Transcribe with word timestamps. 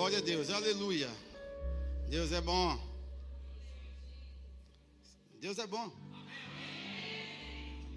glória 0.00 0.16
a 0.16 0.22
Deus, 0.22 0.48
aleluia. 0.48 1.10
Deus 2.08 2.32
é 2.32 2.40
bom. 2.40 2.80
Deus 5.38 5.58
é 5.58 5.66
bom. 5.66 5.92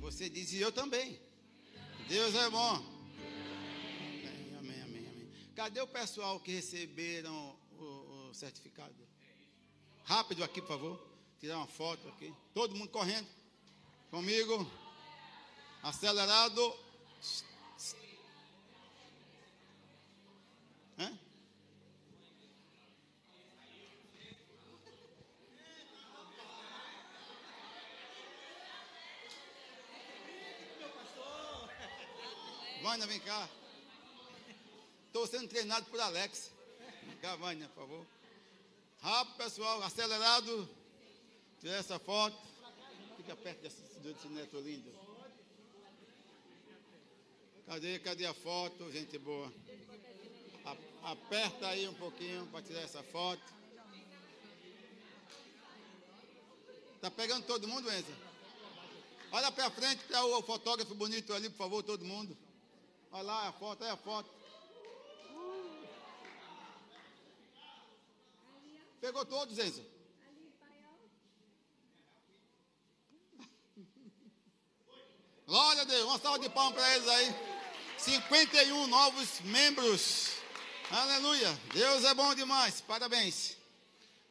Você 0.01 0.29
diz 0.29 0.51
e 0.51 0.59
eu 0.59 0.69
também. 0.69 1.17
Deus 2.09 2.35
é 2.35 2.49
bom. 2.49 2.75
Amém, 4.59 4.81
amém, 4.81 4.81
amém. 4.81 5.31
Cadê 5.55 5.79
o 5.79 5.87
pessoal 5.87 6.41
que 6.41 6.51
receberam 6.51 7.57
o, 7.79 8.27
o 8.27 8.33
certificado? 8.33 8.93
Rápido 10.03 10.43
aqui, 10.43 10.59
por 10.59 10.67
favor. 10.67 11.07
Tirar 11.39 11.55
uma 11.55 11.67
foto 11.67 12.05
aqui. 12.09 12.33
Todo 12.53 12.75
mundo 12.75 12.89
correndo. 12.89 13.29
Comigo. 14.11 14.69
Acelerado. 15.81 16.75
Hã? 20.99 21.17
Vânia, 32.83 33.07
vem 33.07 33.19
cá. 33.21 33.49
Estou 35.07 35.25
sendo 35.25 35.47
treinado 35.47 35.85
por 35.85 36.01
Alex. 36.01 36.51
Vem 37.03 37.15
cá, 37.19 37.33
Vânia, 37.37 37.69
por 37.69 37.83
favor. 37.83 38.05
Rápido, 38.99 39.37
pessoal, 39.37 39.81
acelerado. 39.83 40.69
Tira 41.61 41.77
essa 41.77 41.97
foto. 41.97 42.37
Fica 43.15 43.37
perto 43.37 43.61
desse, 43.61 43.81
desse 43.99 44.27
neto 44.27 44.59
lindo. 44.59 44.91
Cadê, 47.65 47.99
cadê 47.99 48.25
a 48.25 48.33
foto, 48.33 48.91
gente 48.91 49.17
boa? 49.17 49.49
A, 50.65 51.11
aperta 51.13 51.69
aí 51.69 51.87
um 51.87 51.93
pouquinho 51.93 52.45
para 52.47 52.63
tirar 52.63 52.81
essa 52.81 53.01
foto. 53.01 53.41
Tá 56.99 57.09
pegando 57.09 57.45
todo 57.45 57.65
mundo, 57.65 57.89
Enza? 57.89 58.11
Olha 59.31 59.49
para 59.53 59.71
frente 59.71 60.03
para 60.03 60.25
o 60.25 60.43
fotógrafo 60.43 60.93
bonito 60.93 61.33
ali, 61.33 61.49
por 61.49 61.57
favor, 61.59 61.81
todo 61.81 62.03
mundo. 62.03 62.42
Olha 63.15 63.23
lá 63.23 63.47
a 63.47 63.51
foto, 63.51 63.83
é 63.83 63.91
a 63.91 63.95
foto. 63.95 64.27
Pegou 68.99 69.23
todos, 69.23 69.59
Enzo? 69.59 69.85
Glória 75.45 75.83
a 75.83 75.85
Deus, 75.85 76.05
uma 76.05 76.17
salva 76.17 76.39
de 76.39 76.49
palmas 76.49 76.73
para 76.73 76.95
eles 76.95 77.07
aí. 77.07 77.35
51 77.99 78.87
novos 78.87 79.41
membros. 79.41 80.31
Aleluia. 80.89 81.53
Deus 81.71 82.03
é 82.05 82.15
bom 82.15 82.33
demais. 82.33 82.81
Parabéns. 82.81 83.57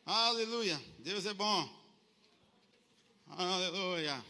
Aleluia. 0.04 0.82
Deus 0.98 1.24
é 1.24 1.32
bom. 1.32 1.70
Aleluia. 3.28 4.24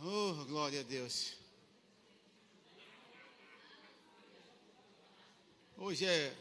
Oh, 0.00 0.44
glória 0.46 0.80
a 0.80 0.84
Deus. 0.84 1.36
Hoje 5.80 6.04
é 6.06 6.34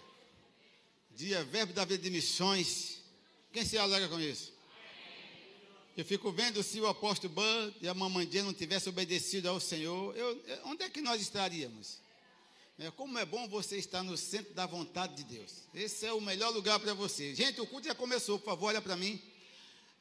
dia 1.15 1.43
Verbo 1.43 1.71
da 1.71 1.85
Vida 1.85 2.01
de 2.01 2.09
Missões. 2.09 2.97
Quem 3.53 3.63
se 3.63 3.77
alegra 3.77 4.09
com 4.09 4.19
isso? 4.19 4.51
Eu 5.95 6.03
fico 6.03 6.31
vendo 6.31 6.63
se 6.63 6.81
o 6.81 6.87
apóstolo 6.87 7.35
Bud 7.35 7.75
e 7.79 7.87
a 7.87 7.93
mamãe 7.93 8.27
não 8.43 8.51
tivessem 8.51 8.89
obedecido 8.89 9.47
ao 9.47 9.59
Senhor, 9.59 10.17
eu, 10.17 10.43
onde 10.65 10.83
é 10.83 10.89
que 10.89 11.01
nós 11.01 11.21
estaríamos? 11.21 11.99
É, 12.79 12.89
como 12.89 13.19
é 13.19 13.25
bom 13.25 13.47
você 13.47 13.77
estar 13.77 14.01
no 14.01 14.17
centro 14.17 14.55
da 14.55 14.65
vontade 14.65 15.13
de 15.17 15.23
Deus. 15.25 15.51
Esse 15.71 16.07
é 16.07 16.13
o 16.13 16.19
melhor 16.19 16.49
lugar 16.49 16.79
para 16.79 16.95
você. 16.95 17.35
Gente, 17.35 17.61
o 17.61 17.67
culto 17.67 17.85
já 17.85 17.93
começou, 17.93 18.39
por 18.39 18.45
favor, 18.45 18.67
olha 18.69 18.81
para 18.81 18.95
mim. 18.95 19.21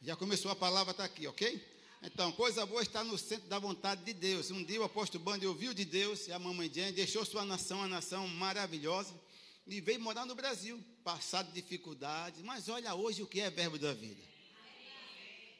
Já 0.00 0.16
começou, 0.16 0.50
a 0.50 0.56
palavra 0.56 0.92
está 0.92 1.04
aqui, 1.04 1.26
ok? 1.26 1.62
Então, 2.02 2.32
coisa 2.32 2.64
boa 2.64 2.80
é 2.80 2.84
estar 2.84 3.04
no 3.04 3.18
centro 3.18 3.48
da 3.48 3.58
vontade 3.58 4.02
de 4.02 4.14
Deus. 4.14 4.50
Um 4.50 4.64
dia 4.64 4.80
o 4.80 4.84
apóstolo 4.84 5.22
Band 5.22 5.40
ouviu 5.46 5.74
de 5.74 5.84
Deus 5.84 6.26
e 6.26 6.32
a 6.32 6.38
mamãe 6.38 6.72
Jane 6.72 6.92
deixou 6.92 7.22
sua 7.22 7.44
nação, 7.44 7.78
uma 7.78 7.88
nação 7.88 8.26
maravilhosa 8.28 9.25
e 9.66 9.80
veio 9.80 10.00
morar 10.00 10.24
no 10.24 10.34
Brasil, 10.34 10.82
passado 11.02 11.52
dificuldades, 11.52 12.40
mas 12.42 12.68
olha 12.68 12.94
hoje 12.94 13.22
o 13.22 13.26
que 13.26 13.40
é 13.40 13.50
verbo 13.50 13.78
da 13.78 13.92
vida. 13.92 14.22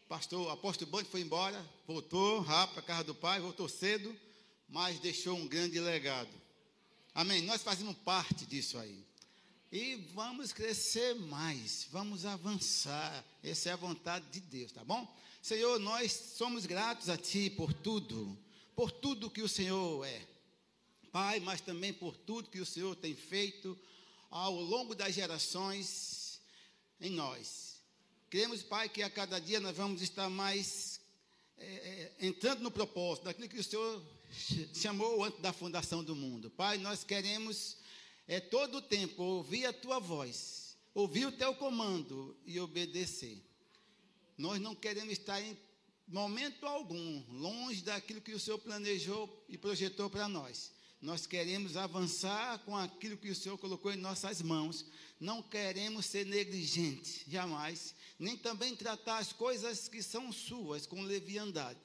Pastor, 0.09 0.49
apóstolo 0.53 0.91
Bande 0.91 1.09
foi 1.09 1.21
embora, 1.21 1.61
voltou 1.87 2.41
rápido 2.41 2.75
para 2.75 2.83
a 2.83 2.87
casa 2.87 3.05
do 3.05 3.15
pai, 3.15 3.41
voltou 3.41 3.69
cedo, 3.69 4.15
mas 4.69 5.01
deixou 5.01 5.37
um 5.37 5.49
grande 5.49 5.81
legado. 5.81 6.31
Amém. 7.13 7.43
Nós 7.43 7.63
fazemos 7.63 7.97
parte 7.99 8.47
disso 8.47 8.79
aí. 8.79 9.05
E 9.73 9.97
vamos 10.15 10.53
crescer 10.53 11.15
mais, 11.15 11.89
vamos 11.91 12.25
avançar. 12.25 13.25
Essa 13.43 13.71
é 13.71 13.73
a 13.73 13.77
vontade 13.77 14.25
de 14.31 14.39
Deus, 14.39 14.71
tá 14.71 14.85
bom? 14.85 15.13
Senhor, 15.43 15.81
nós 15.81 16.13
somos 16.13 16.67
gratos 16.67 17.09
a 17.09 17.17
Ti 17.17 17.51
por 17.51 17.73
tudo, 17.73 18.39
por 18.77 18.93
tudo 18.93 19.31
que 19.31 19.43
o 19.43 19.49
Senhor 19.49 20.07
é. 20.07 20.25
Pai, 21.11 21.41
mas 21.41 21.61
também 21.61 21.93
por 21.93 22.17
tudo 22.17 22.51
que 22.51 22.61
o 22.61 22.67
Senhor 22.67 22.95
tem 22.95 23.17
feito 23.17 23.77
ao 24.37 24.61
longo 24.61 24.95
das 24.95 25.15
gerações 25.15 26.41
em 27.01 27.11
nós. 27.11 27.81
Queremos, 28.29 28.63
Pai, 28.63 28.89
que 28.89 29.03
a 29.03 29.09
cada 29.09 29.39
dia 29.39 29.61
nós 29.61 29.75
vamos 29.75 30.03
estar 30.03 30.29
mais 30.29 31.01
é, 31.57 31.65
é, 31.65 32.27
entrando 32.27 32.61
no 32.61 32.71
propósito 32.71 33.25
daquilo 33.25 33.49
que 33.49 33.59
o 33.59 33.65
Senhor 33.65 34.03
chamou 34.75 35.25
antes 35.25 35.41
da 35.41 35.53
fundação 35.53 36.05
do 36.05 36.15
mundo. 36.15 36.51
Pai, 36.51 36.77
nós 36.77 37.03
queremos 37.03 37.79
é, 38.29 38.39
todo 38.39 38.79
o 38.79 38.83
tempo 38.83 39.23
ouvir 39.23 39.65
a 39.65 39.73
Tua 39.73 39.99
voz, 39.99 40.77
ouvir 40.93 41.27
o 41.27 41.33
Teu 41.33 41.55
comando 41.55 42.37
e 42.45 42.61
obedecer. 42.61 43.43
Nós 44.37 44.61
não 44.61 44.75
queremos 44.75 45.13
estar 45.13 45.41
em 45.41 45.57
momento 46.07 46.67
algum 46.67 47.25
longe 47.31 47.81
daquilo 47.81 48.21
que 48.21 48.35
o 48.35 48.39
Senhor 48.39 48.59
planejou 48.59 49.45
e 49.49 49.57
projetou 49.57 50.11
para 50.11 50.29
nós. 50.29 50.76
Nós 51.01 51.27
queremos 51.27 51.77
avançar 51.77 52.59
com 52.61 52.77
aquilo 52.77 53.17
que 53.17 53.31
o 53.31 53.35
Senhor 53.35 53.59
colocou 53.59 53.93
em 53.93 53.97
nossas 53.97 54.41
mãos. 54.41 54.85
Não 55.21 55.43
queremos 55.43 56.07
ser 56.07 56.25
negligentes, 56.25 57.25
jamais. 57.29 57.95
Nem 58.19 58.37
também 58.37 58.75
tratar 58.75 59.19
as 59.19 59.33
coisas 59.33 59.89
que 59.89 60.03
são 60.03 60.33
suas 60.33 60.87
com 60.87 61.03
leviandade. 61.03 61.79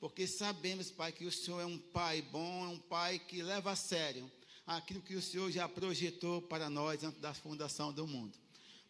Porque 0.00 0.26
sabemos, 0.26 0.90
Pai, 0.90 1.12
que 1.12 1.24
o 1.24 1.32
Senhor 1.32 1.60
é 1.60 1.66
um 1.66 1.78
Pai 1.78 2.22
bom, 2.22 2.64
é 2.64 2.68
um 2.68 2.78
Pai 2.78 3.18
que 3.18 3.42
leva 3.42 3.72
a 3.72 3.76
sério 3.76 4.30
aquilo 4.66 5.00
que 5.00 5.14
o 5.14 5.22
Senhor 5.22 5.50
já 5.50 5.68
projetou 5.68 6.42
para 6.42 6.68
nós 6.68 7.02
antes 7.02 7.20
da 7.20 7.32
fundação 7.32 7.92
do 7.92 8.06
mundo. 8.06 8.36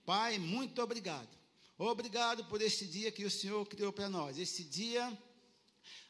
Pai, 0.05 0.39
muito 0.39 0.83
obrigado. 0.83 1.29
Obrigado 1.79 2.45
por 2.47 2.61
este 2.61 2.87
dia 2.87 3.13
que 3.13 3.25
o 3.25 3.31
Senhor 3.31 3.65
criou 3.67 3.93
para 3.93 4.09
nós. 4.09 4.39
Este 4.39 4.65
dia 4.65 5.17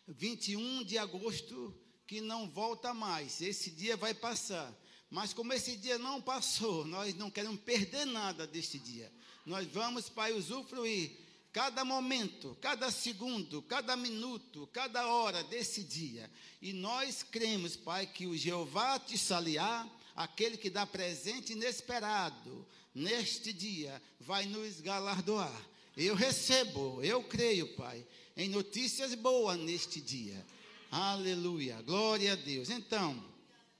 21 0.06 0.84
de 0.84 0.96
agosto 0.96 1.74
que 2.08 2.22
não 2.22 2.48
volta 2.48 2.94
mais. 2.94 3.42
Esse 3.42 3.70
dia 3.70 3.94
vai 3.96 4.14
passar. 4.14 4.74
Mas 5.10 5.34
como 5.34 5.52
esse 5.52 5.76
dia 5.76 5.98
não 5.98 6.20
passou, 6.20 6.84
nós 6.86 7.14
não 7.14 7.30
queremos 7.30 7.60
perder 7.60 8.06
nada 8.06 8.46
deste 8.46 8.78
dia. 8.78 9.12
Nós 9.44 9.66
vamos, 9.68 10.08
Pai, 10.08 10.32
usufruir 10.32 11.12
cada 11.52 11.84
momento, 11.84 12.56
cada 12.60 12.90
segundo, 12.90 13.60
cada 13.62 13.94
minuto, 13.94 14.66
cada 14.72 15.06
hora 15.06 15.44
desse 15.44 15.84
dia. 15.84 16.30
E 16.62 16.72
nós 16.72 17.22
cremos, 17.22 17.76
Pai, 17.76 18.06
que 18.06 18.26
o 18.26 18.36
Jeová 18.36 18.98
te 18.98 19.18
saliar, 19.18 19.86
aquele 20.16 20.56
que 20.56 20.70
dá 20.70 20.86
presente 20.86 21.52
inesperado 21.52 22.66
neste 22.94 23.52
dia, 23.52 24.02
vai 24.18 24.46
nos 24.46 24.80
galardoar. 24.80 25.68
Eu 25.96 26.14
recebo, 26.14 27.02
eu 27.02 27.22
creio, 27.24 27.74
Pai, 27.76 28.06
em 28.36 28.48
notícias 28.48 29.14
boas 29.14 29.58
neste 29.58 30.00
dia. 30.00 30.46
Aleluia, 30.90 31.82
glória 31.82 32.32
a 32.32 32.36
Deus. 32.36 32.70
Então, 32.70 33.22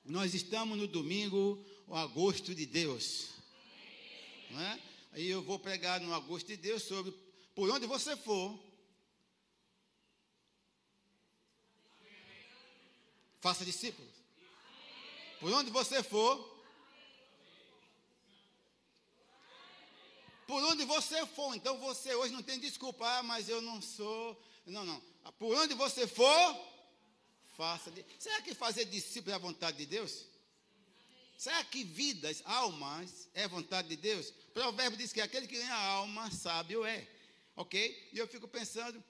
nós 0.05 0.35
estamos 0.35 0.77
no 0.77 0.87
domingo, 0.87 1.65
o 1.87 1.97
agosto 1.97 2.55
de 2.55 2.67
Deus. 2.67 3.29
Não 4.51 4.61
é? 4.61 4.81
Aí 5.13 5.27
eu 5.27 5.41
vou 5.41 5.59
pregar 5.59 6.01
no 6.03 6.13
agosto 6.13 6.49
de 6.49 6.59
Deus 6.59 6.83
sobre 6.83 7.13
por 7.55 7.71
onde 7.71 7.87
você 7.87 8.15
for. 8.15 8.59
Faça 13.41 13.65
discípulos. 13.65 14.13
Por 15.41 15.51
onde 15.51 15.71
você 15.71 16.03
for. 16.03 16.63
Por 20.47 20.63
onde 20.65 20.85
você 20.85 21.25
for. 21.25 21.55
Então 21.55 21.79
você 21.79 22.15
hoje 22.15 22.35
não 22.35 22.43
tem 22.43 22.61
desculpa, 22.61 23.09
ah, 23.09 23.23
mas 23.23 23.49
eu 23.49 23.63
não 23.63 23.81
sou. 23.81 24.39
Não, 24.67 24.85
não. 24.85 25.03
Por 25.39 25.57
onde 25.57 25.73
você 25.73 26.07
for, 26.07 26.78
faça. 27.59 27.93
Será 28.21 28.41
que 28.41 28.55
fazer 28.55 28.85
discípulo 28.85 29.33
é 29.33 29.35
a 29.35 29.39
vontade 29.39 29.79
de 29.79 29.87
Deus? 29.87 30.25
Será 31.37 31.63
que 31.65 31.83
vidas, 31.83 32.41
almas, 32.45 33.29
é 33.35 33.49
vontade 33.49 33.89
de 33.89 33.97
Deus? 33.97 34.29
O 34.51 34.53
provérbio 34.53 34.97
diz 34.97 35.13
que 35.13 35.21
aquele 35.21 35.49
que 35.49 35.57
ganha 35.57 35.75
alma, 35.75 36.31
sábio 36.31 36.85
é. 36.85 37.07
Ok? 37.57 38.11
E 38.13 38.19
eu 38.19 38.29
fico 38.29 38.47
pensando, 38.47 39.03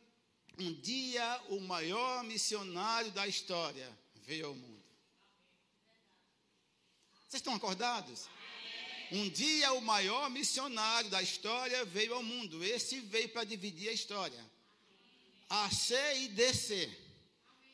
um 0.59 0.73
dia 0.81 1.43
o 1.50 1.61
maior 1.61 2.25
missionário 2.25 3.11
da 3.12 3.27
história 3.27 3.87
veio 4.27 4.47
ao 4.47 4.55
mundo. 4.55 4.83
Vocês 7.29 7.41
estão 7.41 7.55
acordados? 7.55 8.29
Um 9.12 9.29
dia 9.29 9.73
o 9.75 9.83
maior 9.83 10.31
missionário 10.31 11.11
da 11.11 11.23
história 11.23 11.85
veio 11.85 12.15
ao 12.15 12.23
mundo. 12.23 12.65
Esse 12.65 13.01
veio 13.01 13.29
para 13.29 13.44
dividir 13.44 13.91
a 13.91 13.93
história. 13.93 14.43
A 15.51 15.71
C 15.71 15.94
e 16.23 16.29
DC. 16.29 17.07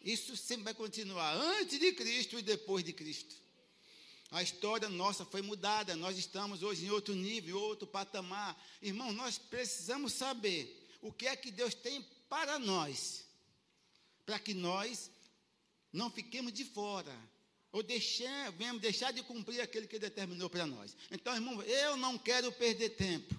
Isso 0.04 0.36
sempre 0.36 0.64
vai 0.64 0.74
continuar 0.74 1.34
antes 1.34 1.80
de 1.80 1.92
Cristo 1.92 2.38
e 2.38 2.42
depois 2.42 2.84
de 2.84 2.92
Cristo. 2.92 3.34
A 4.30 4.42
história 4.42 4.88
nossa 4.88 5.24
foi 5.24 5.40
mudada. 5.40 5.96
Nós 5.96 6.18
estamos 6.18 6.62
hoje 6.62 6.84
em 6.84 6.90
outro 6.90 7.14
nível, 7.14 7.58
outro 7.58 7.86
patamar. 7.86 8.60
Irmão, 8.82 9.12
nós 9.12 9.38
precisamos 9.38 10.12
saber 10.12 10.84
o 11.00 11.12
que 11.12 11.26
é 11.26 11.36
que 11.36 11.50
Deus 11.50 11.72
tem 11.72 12.04
para 12.28 12.58
nós, 12.58 13.24
para 14.26 14.38
que 14.38 14.52
nós 14.52 15.10
não 15.92 16.10
fiquemos 16.10 16.52
de 16.52 16.64
fora, 16.64 17.16
ou 17.70 17.82
deixemos, 17.82 18.80
deixar 18.80 19.12
de 19.12 19.22
cumprir 19.22 19.60
aquele 19.60 19.86
que 19.86 19.98
determinou 19.98 20.50
para 20.50 20.66
nós. 20.66 20.96
Então, 21.10 21.34
irmão, 21.34 21.62
eu 21.62 21.96
não 21.96 22.18
quero 22.18 22.50
perder 22.52 22.90
tempo. 22.90 23.34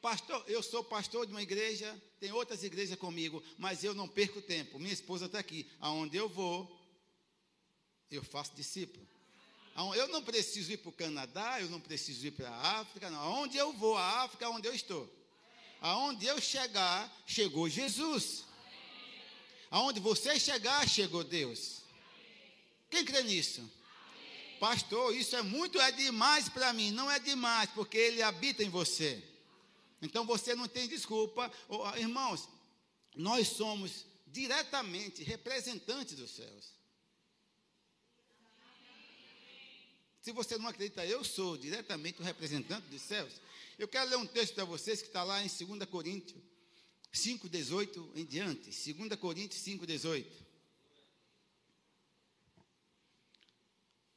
Pastor, 0.00 0.44
eu 0.46 0.62
sou 0.62 0.84
pastor 0.84 1.26
de 1.26 1.32
uma 1.32 1.42
igreja, 1.42 2.00
tem 2.18 2.32
outras 2.32 2.62
igrejas 2.62 2.98
comigo, 2.98 3.42
mas 3.58 3.84
eu 3.84 3.94
não 3.94 4.08
perco 4.08 4.40
tempo. 4.40 4.78
Minha 4.78 4.92
esposa 4.92 5.26
está 5.26 5.38
aqui. 5.38 5.70
Aonde 5.80 6.16
eu 6.16 6.28
vou, 6.28 6.74
eu 8.10 8.22
faço 8.24 8.54
discípulo. 8.54 9.06
Eu 9.94 10.08
não 10.08 10.22
preciso 10.22 10.72
ir 10.72 10.78
para 10.78 10.88
o 10.88 10.92
Canadá, 10.92 11.60
eu 11.60 11.68
não 11.68 11.78
preciso 11.78 12.26
ir 12.26 12.30
para 12.30 12.48
a 12.48 12.80
África, 12.80 13.10
não. 13.10 13.20
Aonde 13.20 13.58
eu 13.58 13.72
vou, 13.74 13.96
a 13.96 14.22
África 14.22 14.46
é 14.46 14.48
onde 14.48 14.66
eu 14.66 14.74
estou. 14.74 15.12
Aonde 15.80 16.24
eu 16.24 16.40
chegar, 16.40 17.14
chegou 17.26 17.68
Jesus. 17.68 18.44
Aonde 19.70 20.00
você 20.00 20.40
chegar, 20.40 20.88
chegou 20.88 21.22
Deus. 21.22 21.82
Quem 22.88 23.04
crê 23.04 23.22
nisso? 23.22 23.70
Pastor, 24.58 25.14
isso 25.14 25.36
é 25.36 25.42
muito, 25.42 25.78
é 25.78 25.92
demais 25.92 26.48
para 26.48 26.72
mim. 26.72 26.90
Não 26.90 27.10
é 27.10 27.18
demais, 27.18 27.68
porque 27.74 27.98
Ele 27.98 28.22
habita 28.22 28.62
em 28.62 28.70
você. 28.70 29.22
Então 30.06 30.24
você 30.24 30.54
não 30.54 30.68
tem 30.68 30.88
desculpa. 30.88 31.52
Irmãos, 31.98 32.48
nós 33.16 33.48
somos 33.48 34.06
diretamente 34.28 35.24
representantes 35.24 36.14
dos 36.14 36.30
céus. 36.30 36.76
Se 40.22 40.30
você 40.32 40.56
não 40.58 40.68
acredita, 40.68 41.04
eu 41.04 41.24
sou 41.24 41.56
diretamente 41.56 42.20
o 42.20 42.24
representante 42.24 42.86
dos 42.88 43.02
céus. 43.02 43.32
Eu 43.76 43.88
quero 43.88 44.08
ler 44.08 44.16
um 44.16 44.26
texto 44.26 44.54
para 44.54 44.64
vocês 44.64 45.02
que 45.02 45.08
está 45.08 45.24
lá 45.24 45.42
em 45.42 45.48
2 45.48 45.84
Coríntios 45.90 46.40
5,18 47.12 48.10
em 48.14 48.24
diante. 48.24 48.92
2 48.92 49.20
Coríntios 49.20 49.60
5,18. 49.62 50.24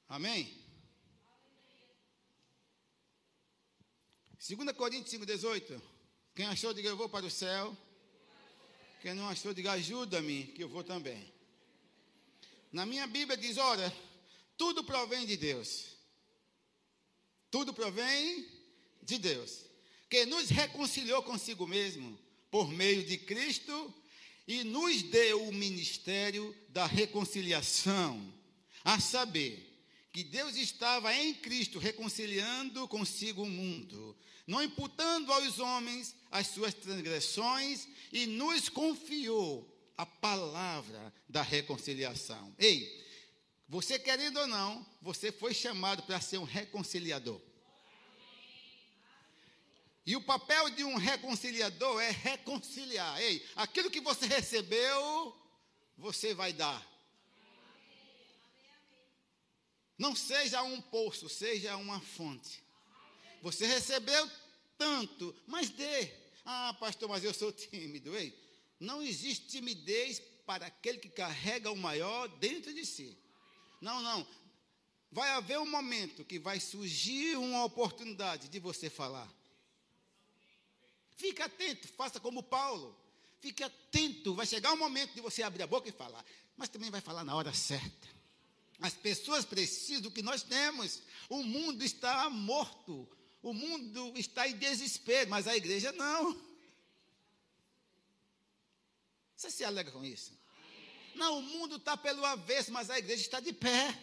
Amém? 0.07 0.68
2 4.39 4.71
Coríntios 4.71 5.13
5,18. 5.21 5.81
Quem 6.33 6.45
achou, 6.45 6.73
diga 6.73 6.87
eu 6.87 6.95
vou 6.95 7.09
para 7.09 7.25
o 7.25 7.29
céu. 7.29 7.75
Quem 9.01 9.13
não 9.13 9.27
achou, 9.27 9.53
diga 9.53 9.73
ajuda-me, 9.73 10.45
que 10.45 10.63
eu 10.63 10.69
vou 10.69 10.81
também. 10.81 11.29
Na 12.71 12.85
minha 12.85 13.05
Bíblia 13.05 13.35
diz: 13.35 13.57
olha, 13.57 13.93
tudo 14.57 14.81
provém 14.81 15.25
de 15.25 15.35
Deus. 15.35 15.97
Tudo 17.51 17.73
provém 17.73 18.47
de 19.03 19.17
Deus, 19.17 19.65
que 20.09 20.25
nos 20.25 20.49
reconciliou 20.49 21.21
consigo 21.23 21.67
mesmo 21.67 22.17
por 22.49 22.69
meio 22.69 23.03
de 23.03 23.17
Cristo 23.17 23.93
e 24.47 24.63
nos 24.63 25.03
deu 25.03 25.47
o 25.47 25.53
ministério 25.53 26.55
da 26.69 26.85
reconciliação, 26.85 28.33
a 28.85 28.99
saber, 28.99 29.68
que 30.11 30.23
Deus 30.23 30.55
estava 30.55 31.13
em 31.13 31.33
Cristo 31.33 31.77
reconciliando 31.79 32.87
consigo 32.87 33.43
o 33.43 33.49
mundo, 33.49 34.17
não 34.47 34.63
imputando 34.63 35.31
aos 35.31 35.59
homens 35.59 36.15
as 36.31 36.47
suas 36.47 36.73
transgressões 36.73 37.87
e 38.11 38.25
nos 38.25 38.69
confiou 38.69 39.67
a 39.95 40.05
palavra 40.05 41.13
da 41.27 41.41
reconciliação. 41.41 42.55
Ei, 42.57 43.05
você 43.67 43.99
querendo 43.99 44.39
ou 44.39 44.47
não, 44.47 44.85
você 45.01 45.31
foi 45.31 45.53
chamado 45.53 46.01
para 46.03 46.19
ser 46.19 46.39
um 46.39 46.43
reconciliador. 46.43 47.39
E 50.05 50.15
o 50.15 50.21
papel 50.23 50.71
de 50.71 50.83
um 50.83 50.95
reconciliador 50.95 52.01
é 52.01 52.09
reconciliar. 52.09 53.21
Ei, 53.21 53.45
aquilo 53.55 53.91
que 53.91 54.01
você 54.01 54.25
recebeu, 54.25 55.37
você 55.95 56.33
vai 56.33 56.51
dar. 56.51 56.88
Não 59.99 60.15
seja 60.15 60.63
um 60.63 60.79
poço, 60.79 61.27
seja 61.27 61.75
uma 61.75 61.99
fonte. 61.99 62.63
Você 63.41 63.67
recebeu 63.67 64.31
tanto, 64.77 65.35
mas 65.45 65.69
dê. 65.69 66.09
Ah, 66.45 66.73
pastor, 66.79 67.09
mas 67.09 67.21
eu 67.21 67.33
sou 67.33 67.51
tímido. 67.51 68.15
Ei, 68.15 68.33
não 68.79 69.01
existe 69.01 69.47
timidez 69.47 70.21
para 70.45 70.67
aquele 70.67 70.99
que 70.99 71.09
carrega 71.09 71.69
o 71.69 71.75
maior 71.75 72.29
dentro 72.29 72.73
de 72.73 72.85
si. 72.85 73.17
Não, 73.81 74.01
não. 74.01 74.25
Vai 75.11 75.31
haver 75.31 75.59
um 75.59 75.69
momento 75.69 76.23
que 76.23 76.39
vai 76.39 76.61
surgir 76.61 77.35
uma 77.35 77.65
oportunidade 77.65 78.47
de 78.47 78.57
você 78.57 78.89
falar. 78.89 79.29
Fique 81.17 81.41
atento, 81.41 81.89
faça 81.89 82.21
como 82.21 82.41
Paulo. 82.41 82.97
Fique 83.41 83.63
atento, 83.63 84.33
vai 84.33 84.45
chegar 84.45 84.71
um 84.71 84.77
momento 84.77 85.13
de 85.13 85.19
você 85.19 85.43
abrir 85.43 85.63
a 85.63 85.67
boca 85.67 85.89
e 85.89 85.91
falar, 85.91 86.23
mas 86.55 86.69
também 86.69 86.89
vai 86.89 87.01
falar 87.01 87.25
na 87.25 87.35
hora 87.35 87.53
certa. 87.53 88.18
As 88.81 88.93
pessoas 88.93 89.45
precisam 89.45 90.03
do 90.03 90.11
que 90.11 90.21
nós 90.21 90.43
temos. 90.43 91.01
O 91.29 91.43
mundo 91.43 91.83
está 91.83 92.29
morto, 92.29 93.07
o 93.41 93.53
mundo 93.53 94.13
está 94.15 94.47
em 94.47 94.57
desespero, 94.57 95.29
mas 95.29 95.47
a 95.47 95.55
igreja 95.55 95.91
não. 95.91 96.39
Você 99.35 99.51
se 99.51 99.63
alegra 99.63 99.91
com 99.91 100.03
isso? 100.03 100.37
Não, 101.15 101.39
o 101.39 101.41
mundo 101.41 101.75
está 101.77 101.97
pelo 101.97 102.25
avesso, 102.25 102.71
mas 102.71 102.89
a 102.89 102.97
igreja 102.97 103.21
está 103.21 103.39
de 103.39 103.53
pé. 103.53 103.97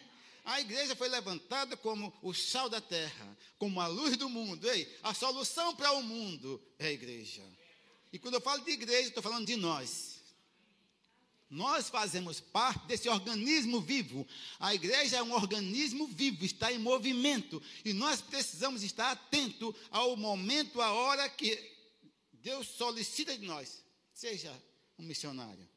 A 0.44 0.61
igreja 0.61 0.94
foi 0.94 1.08
levantada 1.08 1.76
como 1.76 2.12
o 2.22 2.32
sal 2.32 2.69
da 2.69 2.81
terra, 2.81 3.37
como 3.58 3.81
a 3.81 3.87
luz 3.87 4.17
do 4.17 4.29
mundo. 4.29 4.70
Ei, 4.70 4.96
a 5.02 5.12
solução 5.12 5.75
para 5.75 5.93
o 5.93 6.02
mundo 6.02 6.62
é 6.79 6.87
a 6.87 6.93
igreja. 6.93 7.43
E 8.12 8.19
quando 8.19 8.34
eu 8.34 8.40
falo 8.40 8.64
de 8.64 8.70
igreja, 8.70 9.08
estou 9.08 9.22
falando 9.22 9.46
de 9.46 9.56
nós. 9.56 10.16
Nós 11.48 11.88
fazemos 11.88 12.40
parte 12.40 12.87
desse 12.87 13.08
organismo 13.08 13.81
vivo. 13.81 14.26
A 14.58 14.75
igreja 14.75 15.19
é 15.19 15.22
um 15.22 15.32
organismo 15.32 16.06
vivo, 16.08 16.44
está 16.44 16.72
em 16.72 16.78
movimento. 16.78 17.62
E 17.84 17.93
nós 17.93 18.20
precisamos 18.20 18.82
estar 18.82 19.12
atentos 19.12 19.74
ao 19.91 20.17
momento, 20.17 20.81
à 20.81 20.93
hora 20.93 21.29
que 21.29 21.56
Deus 22.32 22.67
solicita 22.69 23.36
de 23.38 23.46
nós. 23.46 23.82
Seja 24.12 24.53
um 24.98 25.05
missionário. 25.05 25.69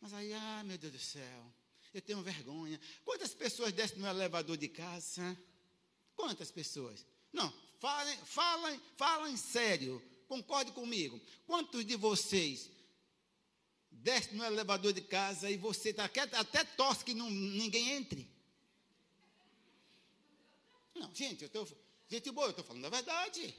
Mas 0.00 0.12
aí, 0.14 0.32
ah, 0.32 0.62
meu 0.64 0.78
Deus 0.78 0.92
do 0.92 0.98
céu, 0.98 1.52
eu 1.92 2.00
tenho 2.00 2.22
vergonha. 2.22 2.80
Quantas 3.04 3.34
pessoas 3.34 3.72
descem 3.72 3.98
no 3.98 4.06
elevador 4.06 4.56
de 4.56 4.68
casa? 4.68 5.36
Quantas 6.16 6.50
pessoas? 6.50 7.04
Não, 7.32 7.52
falem, 7.80 8.16
falem, 8.24 8.80
falem 8.96 9.36
sério. 9.36 10.02
Concorde 10.26 10.72
comigo. 10.72 11.20
Quantos 11.46 11.84
de 11.84 11.96
vocês 11.96 12.70
descem 14.04 14.34
no 14.34 14.44
elevador 14.44 14.92
de 14.92 15.00
casa 15.00 15.50
e 15.50 15.56
você 15.56 15.90
tá, 15.92 16.04
até 16.04 16.62
torce 16.62 17.02
que 17.02 17.14
não, 17.14 17.30
ninguém 17.30 17.92
entre? 17.92 18.28
Não, 20.94 21.12
gente, 21.14 21.42
eu 21.42 21.46
estou. 21.46 21.66
Gente 22.06 22.30
boa, 22.30 22.48
eu 22.48 22.50
estou 22.50 22.64
falando 22.64 22.84
a 22.84 22.90
verdade. 22.90 23.56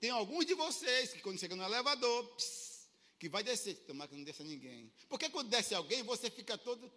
Tem 0.00 0.10
alguns 0.10 0.44
de 0.44 0.54
vocês 0.54 1.12
que 1.12 1.20
quando 1.20 1.38
chega 1.38 1.54
no 1.54 1.62
elevador, 1.62 2.26
pss, 2.34 2.88
que 3.20 3.28
vai 3.28 3.44
descer, 3.44 3.76
tomar 3.86 4.08
que 4.08 4.16
não 4.16 4.24
desça 4.24 4.42
ninguém. 4.42 4.92
Porque 5.08 5.30
quando 5.30 5.48
desce 5.48 5.76
alguém, 5.76 6.02
você 6.02 6.28
fica 6.28 6.58
todo. 6.58 6.92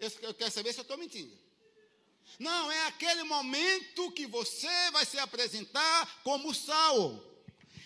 Eu, 0.00 0.10
eu 0.22 0.34
quero 0.34 0.50
saber 0.50 0.72
se 0.72 0.80
eu 0.80 0.82
estou 0.82 0.98
mentindo. 0.98 1.32
Não, 2.40 2.70
é 2.72 2.86
aquele 2.88 3.22
momento 3.22 4.10
que 4.10 4.26
você 4.26 4.90
vai 4.90 5.06
se 5.06 5.18
apresentar 5.18 6.22
como 6.24 6.52
sal. 6.52 7.27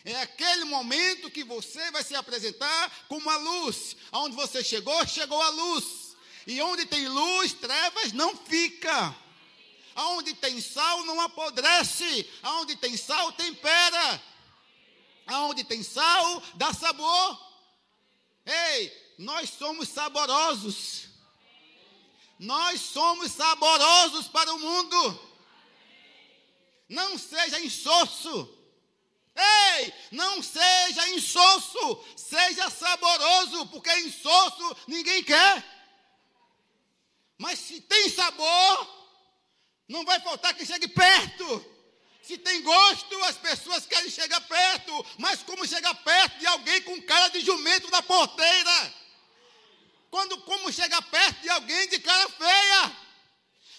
É 0.04 0.21
aquele 0.23 0.64
momento 0.64 1.30
que 1.30 1.44
você 1.44 1.90
vai 1.92 2.02
se 2.02 2.14
apresentar 2.14 3.04
como 3.09 3.28
a 3.30 3.37
luz. 3.37 3.97
Aonde 4.11 4.35
você 4.35 4.62
chegou, 4.62 5.06
chegou 5.06 5.40
a 5.40 5.49
luz. 5.50 6.16
E 6.47 6.61
onde 6.61 6.87
tem 6.87 7.06
luz, 7.06 7.52
trevas 7.52 8.12
não 8.12 8.37
fica. 8.37 9.14
Aonde 9.94 10.35
tem 10.35 10.61
sal 10.61 11.04
não 11.04 11.21
apodrece. 11.21 12.28
Aonde 12.42 12.75
tem 12.76 12.97
sal 12.97 13.32
tempera. 13.32 14.23
Aonde 15.26 15.62
tem 15.62 15.82
sal 15.85 16.42
dá 16.54 16.73
sabor. 16.73 17.52
Ei, 18.44 19.14
nós 19.18 19.50
somos 19.50 19.88
saborosos. 19.88 21.09
Nós 22.40 22.80
somos 22.80 23.30
saborosos 23.30 24.26
para 24.26 24.52
o 24.52 24.59
mundo. 24.59 25.32
Não 26.88 27.16
seja 27.16 27.61
insosso. 27.61 28.62
Ei, 29.34 29.92
não 30.10 30.42
seja 30.42 31.08
insosso, 31.10 32.04
seja 32.16 32.68
saboroso, 32.68 33.66
porque 33.66 33.90
insosso 34.00 34.76
ninguém 34.86 35.24
quer. 35.24 35.64
Mas 37.38 37.58
se 37.58 37.80
tem 37.80 38.08
sabor, 38.10 39.02
não 39.88 40.04
vai 40.04 40.20
faltar 40.20 40.54
quem 40.54 40.66
chegue 40.66 40.88
perto. 40.88 41.72
Se 42.22 42.38
tem 42.38 42.62
gosto, 42.62 43.24
as 43.24 43.36
pessoas 43.36 43.84
querem 43.84 44.08
chegar 44.08 44.40
perto. 44.42 45.06
Mas 45.18 45.42
como 45.42 45.66
chegar 45.66 45.94
perto 45.94 46.38
de 46.38 46.46
alguém 46.46 46.80
com 46.82 47.02
cara 47.02 47.28
de 47.28 47.40
jumento 47.40 47.90
na 47.90 48.00
porteira? 48.02 48.94
Quando 50.10 50.38
como 50.42 50.72
chegar 50.72 51.02
perto 51.02 51.40
de 51.40 51.48
alguém 51.48 51.88
de 51.88 51.98
cara 51.98 52.28
feia? 52.28 53.01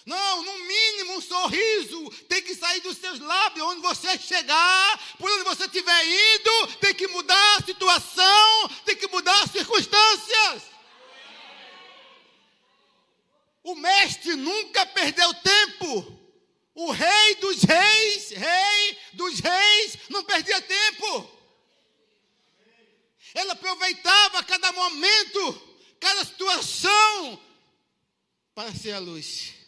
Não, 0.04 0.42
no 0.42 0.58
mínimo 0.58 1.14
um 1.14 1.20
sorriso 1.20 2.10
tem 2.28 2.42
que 2.42 2.54
sair 2.54 2.80
dos 2.80 2.98
seus 2.98 3.18
lábios, 3.18 3.66
onde 3.66 3.80
você 3.80 4.18
chegar, 4.18 5.16
por 5.18 5.30
onde 5.30 5.44
você 5.44 5.64
estiver 5.64 6.04
indo, 6.04 6.76
tem 6.76 6.94
que 6.94 7.08
mudar 7.08 7.56
a 7.56 7.64
situação, 7.64 8.68
tem 8.84 8.96
que 8.96 9.08
mudar 9.08 9.42
as 9.42 9.50
circunstâncias. 9.50 10.62
O 13.62 13.74
mestre 13.74 14.36
nunca 14.36 14.84
perdeu 14.84 15.32
tempo. 15.34 16.20
O 16.74 16.90
rei 16.90 17.34
dos 17.36 17.62
reis, 17.62 18.30
rei 18.30 18.98
dos 19.14 19.40
reis, 19.40 19.98
não 20.10 20.22
perdia 20.22 20.60
tempo. 20.60 21.30
Ele 23.34 23.50
aproveitava 23.52 24.44
cada 24.44 24.70
momento, 24.72 25.78
cada 25.98 26.24
situação 26.26 27.40
para 28.54 28.72
ser 28.74 28.92
a 28.92 28.98
luz 28.98 29.63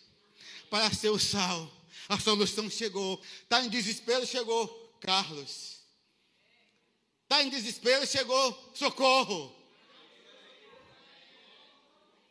para 0.70 0.92
ser 0.92 1.10
o 1.10 1.18
sal. 1.18 1.70
A 2.08 2.18
solução 2.18 2.70
chegou. 2.70 3.20
Está 3.42 3.64
em 3.64 3.68
desespero, 3.68 4.26
chegou. 4.26 4.68
Carlos. 5.00 5.76
Está 7.24 7.42
em 7.42 7.50
desespero, 7.50 8.06
chegou. 8.06 8.72
Socorro. 8.74 9.54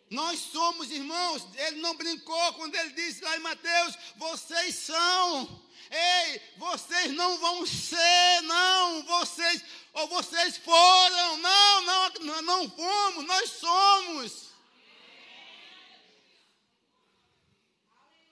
Nós 0.09 0.39
somos 0.39 0.91
irmãos. 0.91 1.45
Ele 1.55 1.81
não 1.81 1.95
brincou 1.95 2.53
quando 2.53 2.75
ele 2.75 2.91
disse 2.91 3.23
lá 3.23 3.35
em 3.35 3.41
Mateus: 3.41 3.95
vocês 4.15 4.75
são. 4.75 5.65
Ei, 5.91 6.41
vocês 6.57 7.13
não 7.13 7.37
vão 7.37 7.65
ser, 7.65 8.41
não. 8.43 9.03
Vocês, 9.03 9.63
ou 9.93 10.07
vocês 10.07 10.57
foram. 10.57 11.37
Não, 11.37 11.81
não, 12.21 12.41
não 12.41 12.69
fomos, 12.69 13.25
nós 13.25 13.49
somos. 13.51 14.54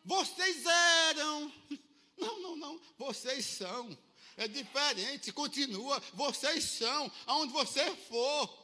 Vocês 0.03 0.65
eram. 0.65 1.51
Não, 2.15 2.39
não, 2.39 2.55
não. 2.55 2.81
Vocês 2.97 3.43
são. 3.43 3.97
É 4.37 4.47
diferente. 4.47 5.33
Continua. 5.33 5.99
Vocês 6.13 6.63
são. 6.63 7.11
Aonde 7.25 7.51
você 7.51 7.93
for. 8.07 8.63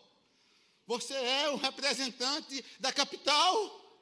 Você 0.85 1.13
é 1.13 1.49
o 1.49 1.57
representante 1.57 2.63
da 2.79 2.93
capital. 2.93 3.99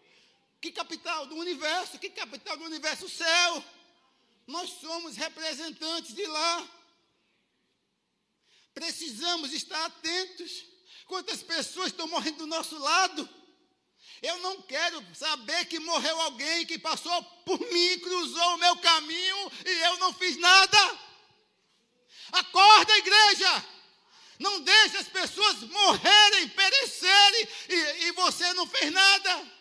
Que 0.61 0.71
capital? 0.71 1.25
Do 1.25 1.35
universo. 1.35 1.97
Que 1.97 2.09
capital 2.09 2.57
do 2.57 2.65
universo? 2.65 3.05
O 3.05 3.09
céu. 3.09 3.63
Nós 4.45 4.69
somos 4.81 5.15
representantes 5.15 6.13
de 6.13 6.25
lá. 6.27 6.69
Precisamos 8.73 9.53
estar 9.53 9.85
atentos. 9.85 10.65
Quantas 11.07 11.41
pessoas 11.41 11.87
estão 11.87 12.07
morrendo 12.07 12.39
do 12.39 12.47
nosso 12.47 12.77
lado? 12.77 13.27
Eu 14.21 14.37
não 14.39 14.61
quero 14.63 15.03
saber 15.13 15.65
que 15.65 15.79
morreu 15.79 16.19
alguém 16.21 16.65
que 16.65 16.79
passou 16.79 17.23
por 17.45 17.59
mim, 17.59 17.99
cruzou 17.99 18.55
o 18.55 18.57
meu 18.57 18.75
caminho 18.77 19.51
e 19.65 19.71
eu 19.83 19.97
não 19.97 20.13
fiz 20.13 20.37
nada. 20.37 20.99
Acorda, 22.31 22.97
igreja! 22.97 23.65
Não 24.39 24.61
deixe 24.61 24.97
as 24.97 25.07
pessoas 25.07 25.63
morrerem, 25.63 26.49
perecerem 26.49 27.47
e, 27.69 27.75
e 28.05 28.11
você 28.11 28.53
não 28.53 28.67
fez 28.67 28.91
nada. 28.91 29.51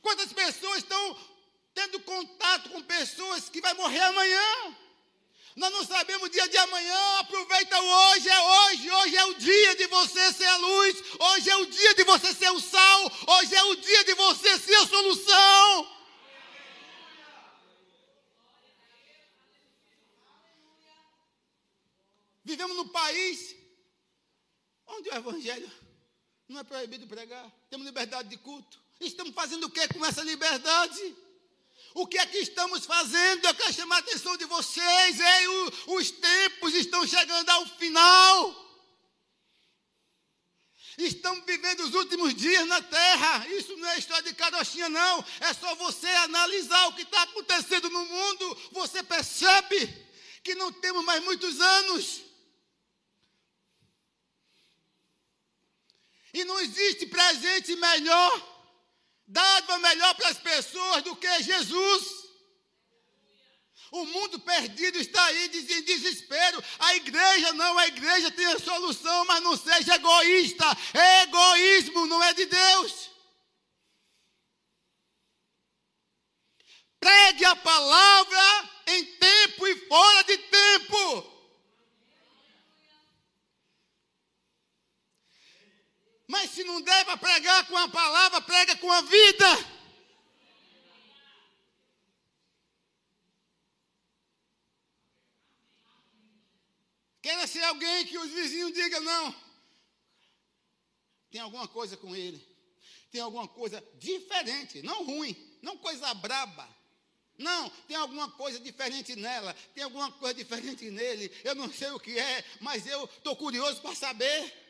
Quantas 0.00 0.32
pessoas 0.32 0.78
estão 0.78 1.18
tendo 1.74 2.00
contato 2.00 2.70
com 2.70 2.82
pessoas 2.82 3.48
que 3.48 3.60
vai 3.60 3.74
morrer 3.74 4.00
amanhã? 4.00 4.76
Nós 5.56 5.72
não 5.72 5.84
sabemos 5.84 6.28
o 6.28 6.30
dia 6.30 6.48
de 6.48 6.56
amanhã, 6.56 7.18
aproveita 7.18 7.80
hoje, 7.80 8.28
é 8.28 8.40
hoje, 8.40 8.90
hoje 8.90 9.16
é 9.16 9.24
o 9.24 9.34
dia 9.34 9.74
de 9.74 9.86
você 9.88 10.32
ser 10.32 10.46
a 10.46 10.56
luz, 10.58 11.02
hoje 11.18 11.50
é 11.50 11.56
o 11.56 11.66
dia 11.66 11.94
de 11.94 12.04
você 12.04 12.32
ser 12.32 12.50
o 12.50 12.60
sal, 12.60 13.12
hoje 13.26 13.54
é 13.54 13.64
o 13.64 13.74
dia 13.76 14.04
de 14.04 14.14
você 14.14 14.58
ser 14.58 14.74
a 14.76 14.86
solução. 14.86 16.00
Vivemos 22.44 22.76
num 22.76 22.88
país 22.88 23.56
onde 24.86 25.08
o 25.08 25.14
evangelho 25.14 25.70
não 26.48 26.60
é 26.60 26.64
proibido 26.64 27.06
pregar, 27.06 27.50
temos 27.68 27.86
liberdade 27.86 28.28
de 28.28 28.36
culto. 28.36 28.80
Estamos 29.00 29.34
fazendo 29.34 29.64
o 29.64 29.70
que 29.70 29.86
com 29.88 30.04
essa 30.04 30.22
liberdade? 30.22 31.16
O 31.94 32.06
que 32.06 32.18
é 32.18 32.26
que 32.26 32.38
estamos 32.38 32.86
fazendo? 32.86 33.46
Eu 33.46 33.54
quero 33.54 33.72
chamar 33.72 33.96
a 33.96 33.98
atenção 34.00 34.36
de 34.36 34.44
vocês. 34.44 35.20
Ei, 35.20 35.48
o, 35.48 35.72
os 35.96 36.10
tempos 36.10 36.74
estão 36.74 37.06
chegando 37.06 37.48
ao 37.50 37.66
final. 37.66 38.70
Estamos 40.96 41.44
vivendo 41.46 41.80
os 41.80 41.94
últimos 41.94 42.34
dias 42.34 42.66
na 42.66 42.80
terra. 42.82 43.46
Isso 43.48 43.76
não 43.76 43.88
é 43.88 43.98
história 43.98 44.22
de 44.22 44.34
carochinha, 44.34 44.88
não. 44.88 45.24
É 45.40 45.52
só 45.52 45.74
você 45.74 46.06
analisar 46.06 46.88
o 46.88 46.94
que 46.94 47.02
está 47.02 47.22
acontecendo 47.22 47.88
no 47.90 48.04
mundo. 48.04 48.58
Você 48.72 49.02
percebe 49.02 49.88
que 50.44 50.54
não 50.54 50.72
temos 50.72 51.04
mais 51.04 51.22
muitos 51.24 51.60
anos. 51.60 52.22
E 56.32 56.44
não 56.44 56.60
existe 56.60 57.06
presente 57.06 57.74
melhor 57.76 58.49
dádiva 59.30 59.78
melhor 59.78 60.14
para 60.14 60.28
as 60.28 60.38
pessoas 60.38 61.02
do 61.02 61.14
que 61.16 61.42
Jesus. 61.42 62.20
O 63.92 64.04
mundo 64.04 64.38
perdido 64.40 64.98
está 64.98 65.22
aí 65.24 65.46
em 65.46 65.82
desespero. 65.82 66.62
A 66.78 66.94
igreja 66.96 67.52
não, 67.52 67.78
a 67.78 67.88
igreja 67.88 68.30
tem 68.30 68.46
a 68.46 68.58
solução, 68.58 69.24
mas 69.24 69.42
não 69.42 69.56
seja 69.56 69.94
egoísta. 69.94 70.64
Egoísmo 71.22 72.06
não 72.06 72.22
é 72.22 72.34
de 72.34 72.46
Deus. 72.46 73.10
Pregue 77.00 77.44
a 77.44 77.56
palavra 77.56 78.70
em 78.88 79.04
tempo 79.04 79.66
e 79.66 79.88
fora 79.88 80.24
de 80.24 80.38
tempo. 80.38 81.39
Mas 86.30 86.52
se 86.52 86.62
não 86.62 86.80
der 86.80 87.04
para 87.04 87.16
pregar 87.16 87.66
com 87.66 87.76
a 87.76 87.88
palavra, 87.88 88.40
prega 88.40 88.76
com 88.76 88.88
a 88.88 89.00
vida. 89.00 89.46
Queira 97.20 97.48
ser 97.48 97.64
alguém 97.64 98.06
que 98.06 98.16
os 98.16 98.30
vizinhos 98.30 98.72
digam, 98.72 99.00
não. 99.00 99.34
Tem 101.32 101.40
alguma 101.40 101.66
coisa 101.66 101.96
com 101.96 102.14
ele. 102.14 102.40
Tem 103.10 103.20
alguma 103.20 103.48
coisa 103.48 103.84
diferente, 103.98 104.82
não 104.82 105.04
ruim, 105.04 105.34
não 105.60 105.76
coisa 105.78 106.14
braba. 106.14 106.68
Não, 107.36 107.68
tem 107.88 107.96
alguma 107.96 108.30
coisa 108.30 108.60
diferente 108.60 109.16
nela, 109.16 109.52
tem 109.74 109.82
alguma 109.82 110.12
coisa 110.12 110.34
diferente 110.34 110.88
nele. 110.92 111.28
Eu 111.42 111.56
não 111.56 111.72
sei 111.72 111.90
o 111.90 111.98
que 111.98 112.16
é, 112.16 112.44
mas 112.60 112.86
eu 112.86 113.06
estou 113.06 113.34
curioso 113.34 113.80
para 113.80 113.96
saber. 113.96 114.69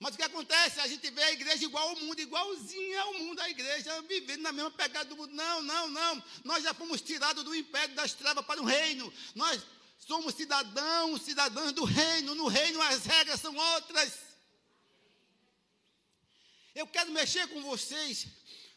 Mas 0.00 0.14
o 0.14 0.16
que 0.16 0.22
acontece? 0.22 0.80
A 0.80 0.86
gente 0.86 1.10
vê 1.10 1.22
a 1.24 1.32
igreja 1.32 1.64
igual 1.64 1.88
ao 1.88 1.96
mundo, 1.96 2.20
igualzinha 2.20 3.00
ao 3.02 3.14
mundo, 3.14 3.40
a 3.40 3.50
igreja 3.50 4.00
vivendo 4.02 4.42
na 4.42 4.52
mesma 4.52 4.70
pegada 4.70 5.06
do 5.06 5.16
mundo. 5.16 5.34
Não, 5.34 5.60
não, 5.62 5.88
não. 5.88 6.22
Nós 6.44 6.62
já 6.62 6.72
fomos 6.72 7.00
tirados 7.00 7.42
do 7.42 7.54
império 7.54 7.94
das 7.96 8.12
trevas 8.12 8.46
para 8.46 8.62
o 8.62 8.64
reino. 8.64 9.12
Nós 9.34 9.60
somos 9.98 10.34
cidadãos, 10.34 11.22
cidadãs 11.22 11.72
do 11.72 11.84
reino. 11.84 12.34
No 12.36 12.46
reino 12.46 12.80
as 12.82 13.04
regras 13.04 13.40
são 13.40 13.56
outras. 13.56 14.12
Eu 16.76 16.86
quero 16.86 17.10
mexer 17.10 17.48
com 17.48 17.60
vocês. 17.62 18.28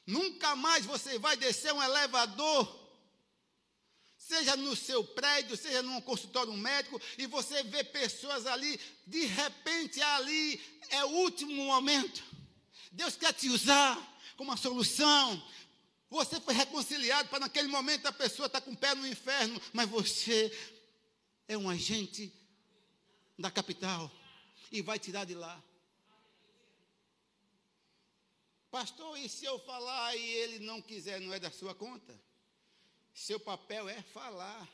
Nunca 0.08 0.56
mais 0.56 0.88
você 0.88 1.20
vai 1.20 1.38
descer 1.38 1.72
um 1.72 1.84
elevador 1.84 2.81
seja 4.32 4.56
no 4.56 4.78
seu 4.78 5.04
prédio, 5.04 5.58
seja 5.58 5.84
num 5.84 6.00
consultório 6.00 6.54
médico, 6.54 7.02
e 7.18 7.28
você 7.28 7.64
vê 7.64 7.84
pessoas 7.84 8.46
ali, 8.46 8.80
de 9.06 9.26
repente 9.26 10.02
ali 10.02 10.62
é 10.90 11.04
o 11.04 11.10
último 11.10 11.54
momento. 11.66 12.24
Deus 12.94 13.18
quer 13.18 13.34
te 13.34 13.50
usar 13.50 13.96
como 14.38 14.50
uma 14.50 14.58
solução. 14.58 15.46
Você 16.10 16.40
foi 16.40 16.54
reconciliado 16.54 17.28
para 17.28 17.42
naquele 17.42 17.68
momento 17.68 18.06
a 18.06 18.14
pessoa 18.14 18.46
está 18.46 18.62
com 18.62 18.72
o 18.72 18.78
pé 18.78 18.96
no 18.96 19.06
inferno, 19.06 19.62
mas 19.74 19.90
você 19.90 20.50
é 21.46 21.58
um 21.58 21.70
agente 21.70 22.34
da 23.38 23.52
capital 23.52 24.10
e 24.72 24.82
vai 24.82 24.98
tirar 24.98 25.26
de 25.26 25.36
lá. 25.36 25.62
Pastor, 28.70 29.20
e 29.20 29.28
se 29.28 29.44
eu 29.44 29.60
falar 29.60 30.16
e 30.16 30.24
ele 30.24 30.60
não 30.60 30.82
quiser, 30.82 31.20
não 31.20 31.34
é 31.34 31.40
da 31.40 31.52
sua 31.52 31.76
conta? 31.76 32.18
Seu 33.14 33.40
papel 33.40 33.90
é 33.90 34.02
falar. 34.02 34.68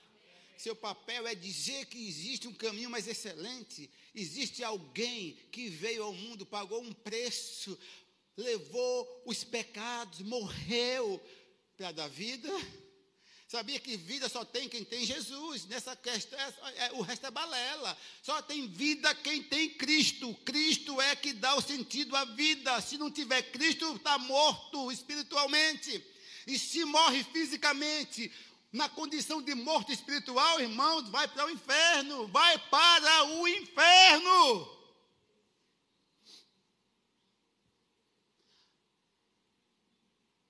Seu 0.57 0.75
papel 0.75 1.27
é 1.27 1.35
dizer 1.35 1.85
que 1.85 2.07
existe 2.07 2.47
um 2.47 2.53
caminho 2.53 2.89
mais 2.89 3.07
excelente. 3.07 3.89
Existe 4.15 4.63
alguém 4.63 5.37
que 5.51 5.69
veio 5.69 6.03
ao 6.03 6.13
mundo, 6.13 6.45
pagou 6.45 6.81
um 6.81 6.91
preço, 6.91 7.77
levou 8.35 9.23
os 9.25 9.43
pecados, 9.43 10.21
morreu 10.21 11.21
para 11.77 11.91
dar 11.91 12.07
vida. 12.07 12.49
Sabia 13.47 13.79
que 13.79 13.95
vida 13.95 14.27
só 14.27 14.43
tem 14.43 14.67
quem 14.67 14.83
tem 14.83 15.05
Jesus. 15.05 15.65
Nessa 15.67 15.95
questão, 15.95 16.37
é, 16.37 16.87
é, 16.87 16.91
o 16.93 17.01
resto 17.01 17.27
é 17.27 17.31
balela. 17.31 17.97
Só 18.21 18.41
tem 18.41 18.67
vida 18.67 19.13
quem 19.15 19.41
tem 19.41 19.69
Cristo. 19.69 20.33
Cristo 20.43 20.99
é 20.99 21.15
que 21.15 21.31
dá 21.31 21.55
o 21.55 21.61
sentido 21.61 22.13
à 22.15 22.25
vida. 22.25 22.81
Se 22.81 22.97
não 22.97 23.09
tiver 23.09 23.41
Cristo, 23.43 23.95
está 23.95 24.17
morto 24.17 24.91
espiritualmente. 24.91 26.03
E 26.47 26.57
se 26.57 26.85
morre 26.85 27.25
fisicamente, 27.25 28.31
na 28.71 28.87
condição 28.87 29.41
de 29.41 29.53
morto 29.53 29.91
espiritual, 29.91 30.61
irmãos, 30.61 31.09
vai 31.09 31.27
para 31.27 31.45
o 31.45 31.49
inferno. 31.49 32.27
Vai 32.29 32.57
para 32.69 33.25
o 33.25 33.47
inferno. 33.49 34.77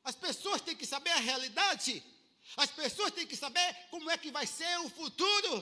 As 0.04 0.16
pessoas 0.16 0.62
têm 0.62 0.76
que 0.76 0.86
saber 0.86 1.10
a 1.10 1.20
realidade. 1.20 2.04
As 2.56 2.70
pessoas 2.70 3.12
têm 3.12 3.26
que 3.26 3.36
saber 3.36 3.76
como 3.90 4.10
é 4.12 4.18
que 4.20 4.32
vai 4.32 4.46
ser 4.46 4.80
o 4.82 4.90
futuro. 4.90 5.54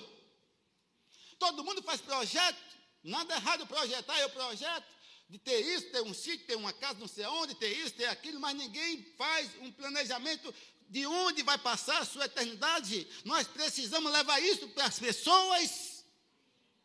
Todo 1.40 1.64
mundo 1.64 1.82
faz 1.82 2.02
projeto. 2.02 2.76
Nada 3.02 3.36
errado 3.36 3.66
projetar, 3.68 4.20
eu 4.20 4.30
projeto 4.32 4.95
de 5.30 5.40
ter 5.40 5.60
isso, 5.60 5.90
ter 5.92 6.02
um 6.02 6.14
sítio, 6.14 6.46
ter 6.46 6.56
uma 6.56 6.72
casa, 6.72 7.00
não 7.00 7.08
sei 7.08 7.26
onde, 7.26 7.56
ter 7.56 7.76
isso, 7.78 7.94
ter 7.94 8.06
aquilo, 8.06 8.40
mas 8.40 8.56
ninguém 8.56 9.04
faz 9.18 9.50
um 9.62 9.72
planejamento 9.72 10.54
de 10.88 11.06
onde 11.06 11.42
vai 11.42 11.58
passar 11.58 12.00
a 12.00 12.06
sua 12.06 12.26
eternidade. 12.26 13.08
Nós 13.24 13.48
precisamos 13.48 14.12
levar 14.12 14.40
isso 14.42 14.68
para 14.70 14.86
as 14.86 15.00
pessoas, 15.00 16.06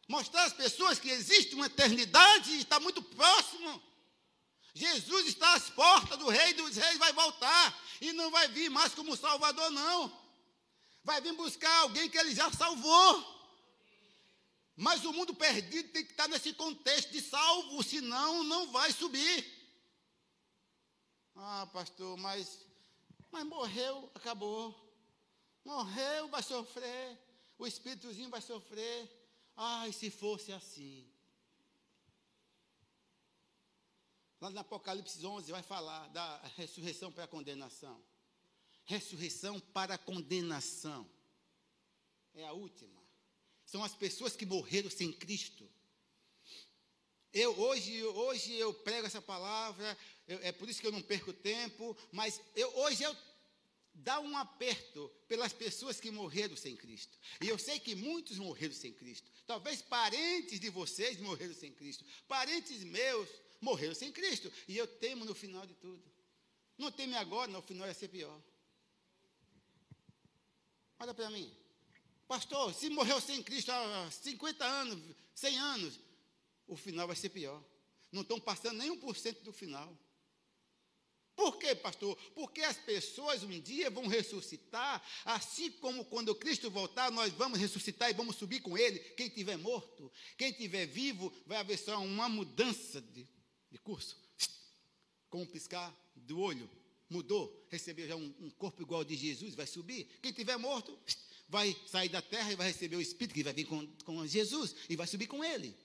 mostrar 0.08 0.44
às 0.44 0.52
pessoas 0.52 0.98
que 0.98 1.10
existe 1.10 1.54
uma 1.54 1.66
eternidade 1.66 2.52
e 2.52 2.60
está 2.60 2.80
muito 2.80 3.02
próximo. 3.02 3.82
Jesus 4.72 5.26
está 5.26 5.54
às 5.54 5.68
portas 5.68 6.18
do 6.18 6.28
Rei 6.28 6.54
dos 6.54 6.76
Reis, 6.76 6.98
vai 6.98 7.12
voltar 7.12 7.82
e 8.00 8.12
não 8.12 8.30
vai 8.30 8.48
vir 8.48 8.70
mais 8.70 8.94
como 8.94 9.16
Salvador, 9.16 9.70
não. 9.70 10.20
Vai 11.04 11.20
vir 11.20 11.32
buscar 11.34 11.74
alguém 11.80 12.08
que 12.08 12.16
ele 12.16 12.34
já 12.34 12.50
salvou. 12.52 13.39
Mas 14.80 15.04
o 15.04 15.12
mundo 15.12 15.34
perdido 15.34 15.90
tem 15.90 16.02
que 16.02 16.12
estar 16.12 16.26
nesse 16.26 16.54
contexto 16.54 17.12
de 17.12 17.20
salvo, 17.20 17.82
senão 17.82 18.42
não 18.42 18.72
vai 18.72 18.90
subir. 18.90 19.44
Ah, 21.36 21.68
pastor, 21.70 22.16
mas, 22.16 22.66
mas 23.30 23.44
morreu, 23.44 24.10
acabou. 24.14 24.74
Morreu, 25.66 26.28
vai 26.28 26.42
sofrer. 26.42 27.18
O 27.58 27.66
espíritozinho 27.66 28.30
vai 28.30 28.40
sofrer. 28.40 29.06
Ai, 29.54 29.92
se 29.92 30.08
fosse 30.08 30.50
assim. 30.50 31.06
Lá 34.40 34.48
no 34.48 34.60
Apocalipse 34.60 35.26
11 35.26 35.52
vai 35.52 35.62
falar 35.62 36.08
da 36.08 36.38
ressurreição 36.56 37.12
para 37.12 37.24
a 37.24 37.28
condenação. 37.28 38.02
Ressurreição 38.86 39.60
para 39.60 39.96
a 39.96 39.98
condenação. 39.98 41.06
É 42.32 42.46
a 42.46 42.52
última. 42.52 42.99
São 43.70 43.84
as 43.84 43.94
pessoas 43.94 44.34
que 44.34 44.44
morreram 44.44 44.90
sem 44.90 45.12
Cristo. 45.12 45.64
Eu 47.32 47.56
hoje, 47.56 48.02
hoje 48.02 48.52
eu 48.54 48.74
prego 48.74 49.06
essa 49.06 49.22
palavra, 49.22 49.96
eu, 50.26 50.40
é 50.42 50.50
por 50.50 50.68
isso 50.68 50.80
que 50.80 50.88
eu 50.88 50.90
não 50.90 51.00
perco 51.00 51.32
tempo, 51.32 51.96
mas 52.10 52.40
eu, 52.56 52.68
hoje 52.78 53.04
eu 53.04 53.16
dá 53.94 54.18
um 54.18 54.36
aperto 54.36 55.08
pelas 55.28 55.52
pessoas 55.52 56.00
que 56.00 56.10
morreram 56.10 56.56
sem 56.56 56.76
Cristo. 56.76 57.16
E 57.40 57.48
eu 57.48 57.56
sei 57.60 57.78
que 57.78 57.94
muitos 57.94 58.38
morreram 58.38 58.74
sem 58.74 58.92
Cristo. 58.92 59.30
Talvez 59.46 59.80
parentes 59.80 60.58
de 60.58 60.68
vocês 60.68 61.20
morreram 61.20 61.54
sem 61.54 61.72
Cristo. 61.72 62.04
Parentes 62.26 62.82
meus 62.82 63.28
morreram 63.60 63.94
sem 63.94 64.10
Cristo. 64.10 64.52
E 64.66 64.76
eu 64.76 64.88
temo 64.88 65.24
no 65.24 65.34
final 65.34 65.64
de 65.64 65.74
tudo. 65.74 66.02
Não 66.76 66.90
teme 66.90 67.14
agora, 67.14 67.52
no 67.52 67.62
final 67.62 67.86
vai 67.86 67.94
ser 67.94 68.08
pior. 68.08 68.42
Olha 70.98 71.14
para 71.14 71.30
mim. 71.30 71.54
Pastor, 72.30 72.72
se 72.72 72.88
morreu 72.88 73.20
sem 73.20 73.42
Cristo 73.42 73.72
há 73.72 74.08
50 74.08 74.64
anos, 74.64 75.16
100 75.34 75.58
anos, 75.58 76.00
o 76.68 76.76
final 76.76 77.08
vai 77.08 77.16
ser 77.16 77.30
pior. 77.30 77.60
Não 78.12 78.22
estão 78.22 78.38
passando 78.38 78.78
nem 78.78 78.96
1% 78.96 79.42
do 79.42 79.52
final. 79.52 79.98
Por 81.34 81.58
quê, 81.58 81.74
pastor? 81.74 82.16
Porque 82.32 82.60
as 82.60 82.76
pessoas 82.76 83.42
um 83.42 83.60
dia 83.60 83.90
vão 83.90 84.06
ressuscitar, 84.06 85.02
assim 85.24 85.72
como 85.72 86.04
quando 86.04 86.32
Cristo 86.36 86.70
voltar, 86.70 87.10
nós 87.10 87.32
vamos 87.32 87.58
ressuscitar 87.58 88.10
e 88.10 88.14
vamos 88.14 88.36
subir 88.36 88.60
com 88.60 88.78
Ele. 88.78 89.00
Quem 89.16 89.28
tiver 89.28 89.56
morto, 89.56 90.12
quem 90.38 90.52
tiver 90.52 90.86
vivo, 90.86 91.32
vai 91.46 91.58
haver 91.58 91.78
só 91.78 91.98
uma 92.00 92.28
mudança 92.28 93.00
de 93.00 93.26
de 93.70 93.78
curso, 93.78 94.16
com 95.28 95.42
um 95.42 95.46
piscar 95.46 95.94
do 96.14 96.40
olho, 96.40 96.68
mudou, 97.08 97.66
recebeu 97.70 98.06
já 98.06 98.16
um, 98.16 98.34
um 98.40 98.50
corpo 98.50 98.82
igual 98.82 99.04
de 99.04 99.16
Jesus, 99.16 99.54
vai 99.54 99.66
subir. 99.66 100.04
Quem 100.20 100.32
tiver 100.32 100.56
morto, 100.56 100.98
vai 101.50 101.76
sair 101.86 102.08
da 102.08 102.22
terra 102.22 102.52
e 102.52 102.56
vai 102.56 102.68
receber 102.68 102.96
o 102.96 103.00
Espírito 103.00 103.34
que 103.34 103.42
vai 103.42 103.52
vir 103.52 103.64
com, 103.64 103.84
com 104.04 104.26
Jesus 104.26 104.74
e 104.88 104.94
vai 104.94 105.06
subir 105.06 105.26
com 105.26 105.44
ele. 105.44 105.76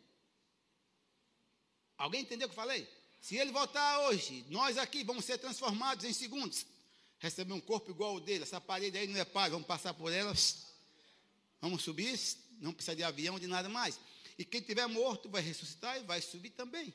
Alguém 1.97 2.21
entendeu 2.21 2.47
o 2.47 2.49
que 2.49 2.57
eu 2.57 2.61
falei? 2.61 2.87
Se 3.19 3.35
ele 3.35 3.51
voltar 3.51 4.07
hoje, 4.07 4.45
nós 4.49 4.77
aqui 4.77 5.03
vamos 5.03 5.25
ser 5.25 5.39
transformados 5.39 6.05
em 6.05 6.13
segundos. 6.13 6.67
Receber 7.17 7.53
um 7.53 7.59
corpo 7.59 7.89
igual 7.89 8.11
ao 8.11 8.19
dele. 8.19 8.43
Essa 8.43 8.61
parede 8.61 8.97
aí 8.97 9.07
não 9.07 9.19
é 9.19 9.25
pai, 9.25 9.49
vamos 9.49 9.65
passar 9.65 9.93
por 9.95 10.13
ela. 10.13 10.33
Vamos 11.59 11.83
subir, 11.83 12.19
não 12.59 12.71
precisa 12.71 12.95
de 12.95 13.01
avião, 13.01 13.39
de 13.39 13.47
nada 13.47 13.67
mais. 13.67 13.99
E 14.37 14.45
quem 14.45 14.61
tiver 14.61 14.85
morto 14.85 15.27
vai 15.29 15.41
ressuscitar 15.41 15.97
e 15.97 16.03
vai 16.03 16.21
subir 16.21 16.51
também. 16.51 16.93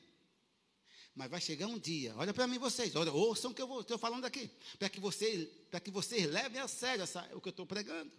Mas 1.13 1.29
vai 1.29 1.41
chegar 1.41 1.67
um 1.67 1.77
dia, 1.77 2.15
olha 2.15 2.33
para 2.33 2.47
mim 2.47 2.57
vocês, 2.57 2.95
olha, 2.95 3.11
ouçam 3.11 3.51
o 3.51 3.53
que 3.53 3.61
eu 3.61 3.81
estou 3.81 3.97
falando 3.97 4.23
aqui, 4.23 4.49
para 4.79 4.87
que 4.87 4.97
vocês, 4.97 5.45
para 5.69 5.81
que 5.81 5.91
vocês 5.91 6.25
levem 6.25 6.61
a 6.61 6.69
sério 6.69 7.03
essa, 7.03 7.29
o 7.33 7.41
que 7.41 7.49
eu 7.49 7.51
estou 7.51 7.65
pregando. 7.65 8.09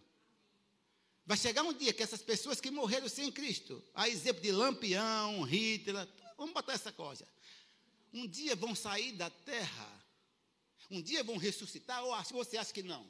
Vai 1.25 1.37
chegar 1.37 1.63
um 1.63 1.73
dia 1.73 1.93
que 1.93 2.03
essas 2.03 2.23
pessoas 2.23 2.61
que 2.61 2.71
morreram 2.71 3.09
sem 3.09 3.31
Cristo, 3.31 3.83
a 3.95 4.09
exemplo 4.09 4.43
de 4.43 4.51
Lampião, 4.51 5.43
Hitler, 5.43 6.09
vamos 6.37 6.53
botar 6.53 6.73
essa 6.73 6.91
coisa. 6.91 7.27
Um 8.13 8.27
dia 8.27 8.57
vão 8.57 8.75
sair 8.75 9.13
da 9.13 9.31
terra, 9.31 10.05
um 10.91 11.01
dia 11.01 11.23
vão 11.23 11.37
ressuscitar, 11.37 12.05
ou 12.05 12.15
você 12.33 12.57
acha 12.57 12.73
que 12.73 12.83
não? 12.83 13.09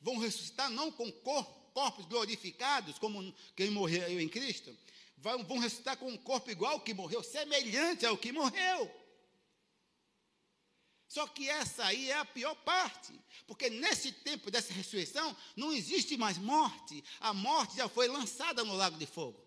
Vão 0.00 0.18
ressuscitar 0.18 0.70
não 0.70 0.92
com 0.92 1.10
corpos 1.10 2.04
glorificados, 2.06 2.98
como 2.98 3.34
quem 3.56 3.70
morreu 3.70 4.20
em 4.20 4.28
Cristo, 4.28 4.76
vão, 5.16 5.58
ressuscitar 5.58 5.96
com 5.96 6.08
um 6.08 6.16
corpo 6.16 6.50
igual 6.50 6.74
ao 6.74 6.80
que 6.80 6.92
morreu, 6.92 7.22
semelhante 7.22 8.04
ao 8.04 8.18
que 8.18 8.32
morreu. 8.32 9.05
Só 11.16 11.26
que 11.26 11.48
essa 11.48 11.82
aí 11.82 12.10
é 12.10 12.18
a 12.18 12.26
pior 12.26 12.54
parte, 12.56 13.18
porque 13.46 13.70
nesse 13.70 14.12
tempo 14.12 14.50
dessa 14.50 14.70
ressurreição 14.70 15.34
não 15.56 15.72
existe 15.72 16.14
mais 16.14 16.36
morte, 16.36 17.02
a 17.18 17.32
morte 17.32 17.78
já 17.78 17.88
foi 17.88 18.06
lançada 18.06 18.62
no 18.62 18.74
lago 18.74 18.98
de 18.98 19.06
fogo. 19.06 19.42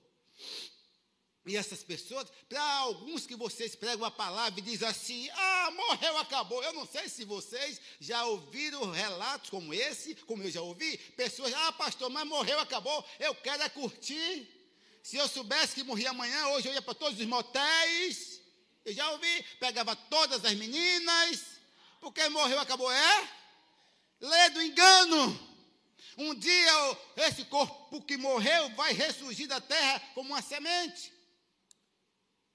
E 1.45 1.55
essas 1.55 1.83
pessoas, 1.83 2.27
para 2.49 2.63
alguns 2.79 3.27
que 3.27 3.35
vocês 3.35 3.75
pregam 3.75 4.03
a 4.03 4.09
palavra 4.09 4.59
e 4.59 4.63
dizem 4.63 4.87
assim: 4.87 5.29
ah, 5.29 5.69
morreu, 5.69 6.17
acabou. 6.17 6.63
Eu 6.63 6.73
não 6.73 6.87
sei 6.87 7.07
se 7.07 7.23
vocês 7.23 7.79
já 7.99 8.25
ouviram 8.25 8.89
relatos 8.89 9.51
como 9.51 9.71
esse, 9.71 10.15
como 10.25 10.41
eu 10.41 10.49
já 10.49 10.63
ouvi. 10.63 10.97
Pessoas, 11.15 11.53
ah, 11.53 11.71
pastor, 11.73 12.09
mas 12.09 12.27
morreu, 12.27 12.59
acabou. 12.59 13.05
Eu 13.19 13.35
quero 13.35 13.61
é 13.61 13.69
curtir. 13.69 14.47
Se 15.03 15.17
eu 15.17 15.27
soubesse 15.27 15.75
que 15.75 15.83
morria 15.83 16.09
amanhã, 16.09 16.47
hoje 16.47 16.67
eu 16.67 16.73
ia 16.73 16.81
para 16.81 16.95
todos 16.95 17.19
os 17.19 17.25
motéis 17.27 18.39
eu 18.85 18.93
já 18.93 19.11
ouvi, 19.11 19.45
pegava 19.59 19.95
todas 19.95 20.43
as 20.43 20.53
meninas, 20.55 21.58
porque 21.99 22.27
morreu, 22.29 22.59
acabou. 22.59 22.91
É? 22.91 23.29
Lê 24.21 24.49
do 24.49 24.61
engano. 24.61 25.49
Um 26.17 26.35
dia 26.35 26.97
esse 27.15 27.45
corpo 27.45 28.01
que 28.01 28.17
morreu 28.17 28.69
vai 28.75 28.93
ressurgir 28.93 29.47
da 29.47 29.61
terra 29.61 29.99
como 30.13 30.29
uma 30.29 30.41
semente. 30.41 31.13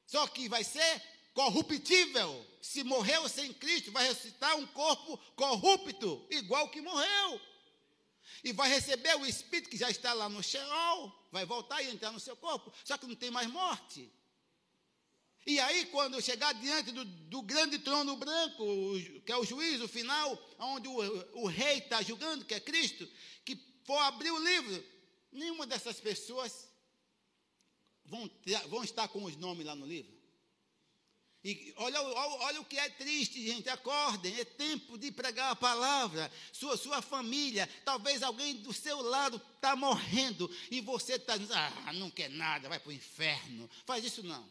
Só 0.07 0.27
que 0.27 0.49
vai 0.49 0.63
ser 0.63 1.03
corruptível. 1.33 2.47
Se 2.61 2.85
morreu 2.85 3.29
sem 3.29 3.53
Cristo, 3.53 3.91
vai 3.93 4.07
ressuscitar 4.07 4.57
um 4.57 4.67
corpo 4.67 5.19
corrupto, 5.37 6.27
igual 6.31 6.69
que 6.69 6.81
morreu. 6.81 7.41
E 8.43 8.53
vai 8.53 8.69
receber 8.69 9.17
o 9.17 9.27
espírito 9.27 9.71
que 9.71 9.77
já 9.77 9.91
está 9.91 10.13
lá 10.13 10.29
no 10.29 10.43
Sheol, 10.43 11.29
vai 11.31 11.45
voltar 11.45 11.83
e 11.83 11.91
entrar 11.91 12.11
no 12.13 12.21
seu 12.21 12.37
corpo. 12.37 12.73
Só 12.85 12.97
que 12.97 13.07
não 13.07 13.15
tem 13.15 13.31
mais 13.31 13.49
morte. 13.49 14.11
E 15.47 15.61
aí, 15.61 15.87
quando 15.87 16.23
chegar 16.23 16.55
diante 16.55 16.91
do, 16.91 17.05
do 17.05 17.43
grande 17.43 17.79
trono 17.79 18.17
branco, 18.17 18.65
que 19.27 19.31
é 19.31 19.37
o 19.37 19.45
juízo 19.45 19.87
final, 19.87 20.43
onde 20.59 20.89
o, 20.89 21.43
o 21.43 21.47
rei 21.47 21.79
está 21.79 22.01
julgando, 22.01 22.45
que 22.45 22.55
é 22.55 22.61
Cristo, 22.61 23.07
que 23.45 23.59
for 23.85 23.99
abrir 23.99 24.31
o 24.31 24.39
livro, 24.39 24.85
nenhuma 25.31 25.67
dessas 25.67 26.01
pessoas 26.01 26.69
vão, 28.07 28.31
vão 28.69 28.83
estar 28.83 29.07
com 29.09 29.25
os 29.25 29.37
nomes 29.37 29.67
lá 29.67 29.75
no 29.75 29.87
livro. 29.87 30.15
E 31.45 31.75
olha, 31.77 32.01
olha, 32.01 32.17
olha, 32.17 32.61
o 32.63 32.65
que 32.65 32.79
é 32.79 32.89
triste, 32.89 33.47
gente. 33.47 33.69
Acordem, 33.69 34.35
é 34.41 34.47
tempo 34.47 34.97
de 34.97 35.13
pregar 35.13 35.51
a 35.51 35.57
palavra. 35.57 36.33
Sua, 36.51 36.75
sua 36.75 37.03
família, 37.03 37.69
talvez 37.85 38.23
alguém 38.23 38.55
do 38.57 38.73
seu 38.73 39.03
lado 39.03 39.39
está 39.57 39.77
morrendo 39.77 40.51
e 40.71 40.81
você 40.81 41.17
está 41.17 41.37
dizendo, 41.37 41.59
ah, 41.59 41.93
não 41.93 42.11
quer 42.11 42.31
nada, 42.31 42.67
vai 42.67 42.81
para 42.81 42.89
o 42.89 42.95
inferno. 42.95 43.69
Faz 43.85 44.03
isso 44.03 44.23
não. 44.23 44.49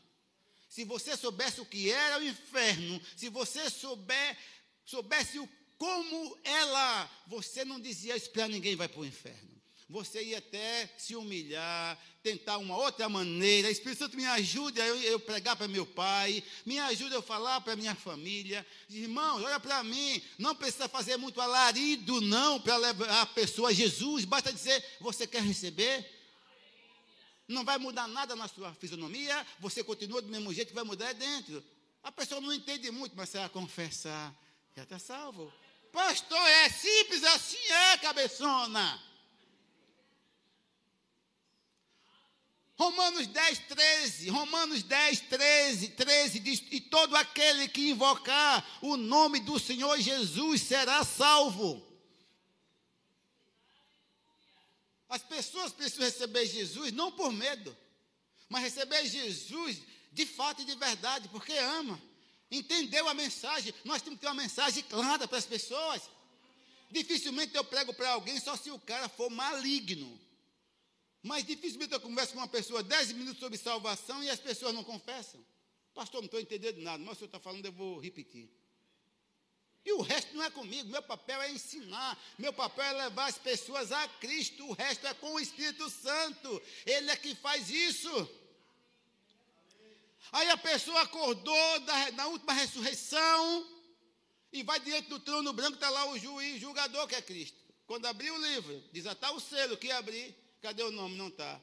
Se 0.74 0.84
você 0.84 1.16
soubesse 1.16 1.62
o 1.62 1.66
que 1.68 1.92
era 1.92 2.18
o 2.18 2.24
inferno, 2.24 3.00
se 3.16 3.30
você 3.30 3.70
souber, 3.70 4.36
soubesse 4.84 5.38
o, 5.38 5.48
como 5.78 6.36
ela, 6.44 7.08
você 7.28 7.64
não 7.64 7.80
dizia 7.80 8.18
isso 8.18 8.32
para 8.32 8.48
ninguém 8.48 8.76
vai 8.76 8.88
para 8.88 9.02
o 9.02 9.06
inferno. 9.06 9.52
Você 9.88 10.24
ia 10.24 10.40
até 10.40 10.90
se 10.98 11.16
humilhar, 11.16 11.96
tentar 12.24 12.58
uma 12.58 12.76
outra 12.76 13.08
maneira. 13.08 13.70
Espírito 13.70 14.00
Santo, 14.00 14.18
me 14.18 14.26
ajude 14.26 14.82
a 14.82 14.88
eu, 14.88 15.00
eu 15.04 15.20
pregar 15.20 15.56
para 15.56 15.68
meu 15.68 15.86
pai, 15.86 16.44
me 16.66 16.80
ajude 16.80 17.14
a 17.14 17.18
eu 17.18 17.22
falar 17.22 17.62
para 17.62 17.76
minha 17.76 17.94
família. 17.94 18.66
Irmãos, 18.90 19.44
olha 19.44 19.60
para 19.60 19.84
mim, 19.84 20.20
não 20.40 20.56
precisa 20.56 20.90
fazer 20.90 21.18
muito 21.18 21.40
alarido, 21.40 22.20
não, 22.20 22.60
para 22.60 22.78
levar 22.78 23.22
a 23.22 23.28
pessoa 23.28 23.70
a 23.70 23.74
Jesus. 23.74 24.26
Basta 24.26 24.52
dizer, 24.52 24.84
você 25.00 25.28
quer 25.28 25.44
receber? 25.44 26.23
Não 27.48 27.66
vai 27.66 27.78
mudar 27.78 28.08
nada 28.08 28.36
na 28.36 28.48
sua 28.48 28.74
fisionomia, 28.74 29.46
você 29.60 29.84
continua 29.84 30.22
do 30.22 30.30
mesmo 30.30 30.54
jeito 30.54 30.70
que 30.70 30.76
vai 30.76 30.84
mudar 30.84 31.10
é 31.10 31.14
dentro. 31.14 31.64
A 32.02 32.12
pessoa 32.12 32.42
não 32.42 32.54
entende 32.54 32.90
muito, 32.92 33.16
mas 33.16 33.30
se 33.30 33.38
ela 33.38 33.50
confessar, 33.50 34.34
já 34.76 34.84
está 34.84 35.00
salvo. 35.00 35.52
Pastor, 35.92 36.40
é 36.40 36.70
simples 36.70 37.24
assim, 37.24 37.58
é, 37.58 37.98
cabeçona. 37.98 39.02
Romanos 42.76 43.28
10, 43.28 43.60
13, 43.60 44.30
Romanos 44.30 44.84
10, 44.84 45.22
13, 45.22 45.90
13 45.90 46.40
diz: 46.40 46.64
E 46.72 46.82
todo 46.82 47.16
aquele 47.16 47.68
que 47.68 47.92
invocar 47.92 48.66
o 48.82 48.98
nome 48.98 49.40
do 49.40 49.60
Senhor 49.60 50.00
Jesus 50.00 50.64
será 50.64 51.04
salvo. 51.04 51.93
As 55.14 55.22
pessoas 55.22 55.72
precisam 55.72 56.06
receber 56.06 56.44
Jesus 56.48 56.92
não 56.92 57.12
por 57.12 57.32
medo, 57.32 57.78
mas 58.50 58.64
receber 58.64 59.06
Jesus 59.06 59.80
de 60.12 60.26
fato 60.26 60.64
e 60.64 60.66
de 60.66 60.74
verdade, 60.74 61.30
porque 61.30 61.54
ama. 61.54 62.02
Entendeu 62.50 63.08
a 63.08 63.14
mensagem? 63.14 63.72
Nós 63.86 64.02
temos 64.02 64.18
que 64.18 64.26
ter 64.26 64.32
uma 64.32 64.42
mensagem 64.42 64.82
clara 64.86 65.28
para 65.28 65.38
as 65.38 65.46
pessoas. 65.46 66.02
Dificilmente 66.90 67.54
eu 67.54 67.64
prego 67.64 67.94
para 67.94 68.10
alguém 68.10 68.40
só 68.40 68.56
se 68.58 68.72
o 68.72 68.80
cara 68.80 69.08
for 69.08 69.30
maligno. 69.30 70.20
Mas 71.22 71.46
dificilmente 71.46 71.94
eu 71.94 72.02
converso 72.02 72.34
com 72.34 72.40
uma 72.40 72.48
pessoa 72.48 72.82
10 72.82 73.12
minutos 73.12 73.40
sobre 73.40 73.56
salvação 73.60 74.24
e 74.24 74.32
as 74.32 74.40
pessoas 74.40 74.74
não 74.74 74.84
confessam. 74.84 75.46
Pastor, 75.94 76.22
não 76.22 76.26
estou 76.26 76.40
entendendo 76.40 76.82
nada, 76.82 77.04
mas 77.04 77.18
o 77.18 77.20
senhor 77.20 77.28
está 77.28 77.40
falando, 77.40 77.64
eu 77.68 77.72
vou 77.72 78.00
repetir. 78.00 78.50
E 79.86 79.92
o 79.92 80.02
resto 80.02 80.34
não 80.36 80.44
é 80.44 80.50
comigo, 80.50 80.90
meu 80.90 81.02
papel 81.02 81.42
é 81.42 81.52
ensinar, 81.52 82.18
meu 82.38 82.54
papel 82.54 82.86
é 82.86 83.04
levar 83.04 83.26
as 83.26 83.38
pessoas 83.38 83.92
a 83.92 84.08
Cristo, 84.08 84.66
o 84.66 84.74
resto 84.74 85.06
é 85.06 85.14
com 85.14 85.34
o 85.34 85.40
Espírito 85.40 85.90
Santo, 85.90 86.62
Ele 86.86 87.12
é 87.12 87.16
que 87.18 87.36
faz 87.36 87.70
isso. 87.70 88.30
Aí 90.32 90.50
a 90.50 90.58
pessoa 90.58 91.02
acordou 91.02 91.80
da, 92.12 92.28
última 92.28 92.54
ressurreição 92.54 93.68
e 94.54 94.64
vai 94.64 94.80
diante 94.80 95.10
do 95.10 95.20
trono 95.20 95.52
branco, 95.52 95.76
está 95.76 95.90
lá 95.90 96.10
o 96.10 96.18
juiz, 96.18 96.62
julgador 96.62 97.06
que 97.08 97.16
é 97.16 97.22
Cristo. 97.22 97.58
Quando 97.86 98.06
abrir 98.06 98.32
o 98.32 98.38
livro, 98.38 98.82
desatar 98.94 99.32
ah, 99.32 99.34
o 99.34 99.40
selo 99.40 99.76
que 99.76 99.92
abrir, 99.92 100.34
cadê 100.62 100.82
o 100.82 100.92
nome? 100.92 101.18
Não 101.18 101.28
está. 101.28 101.62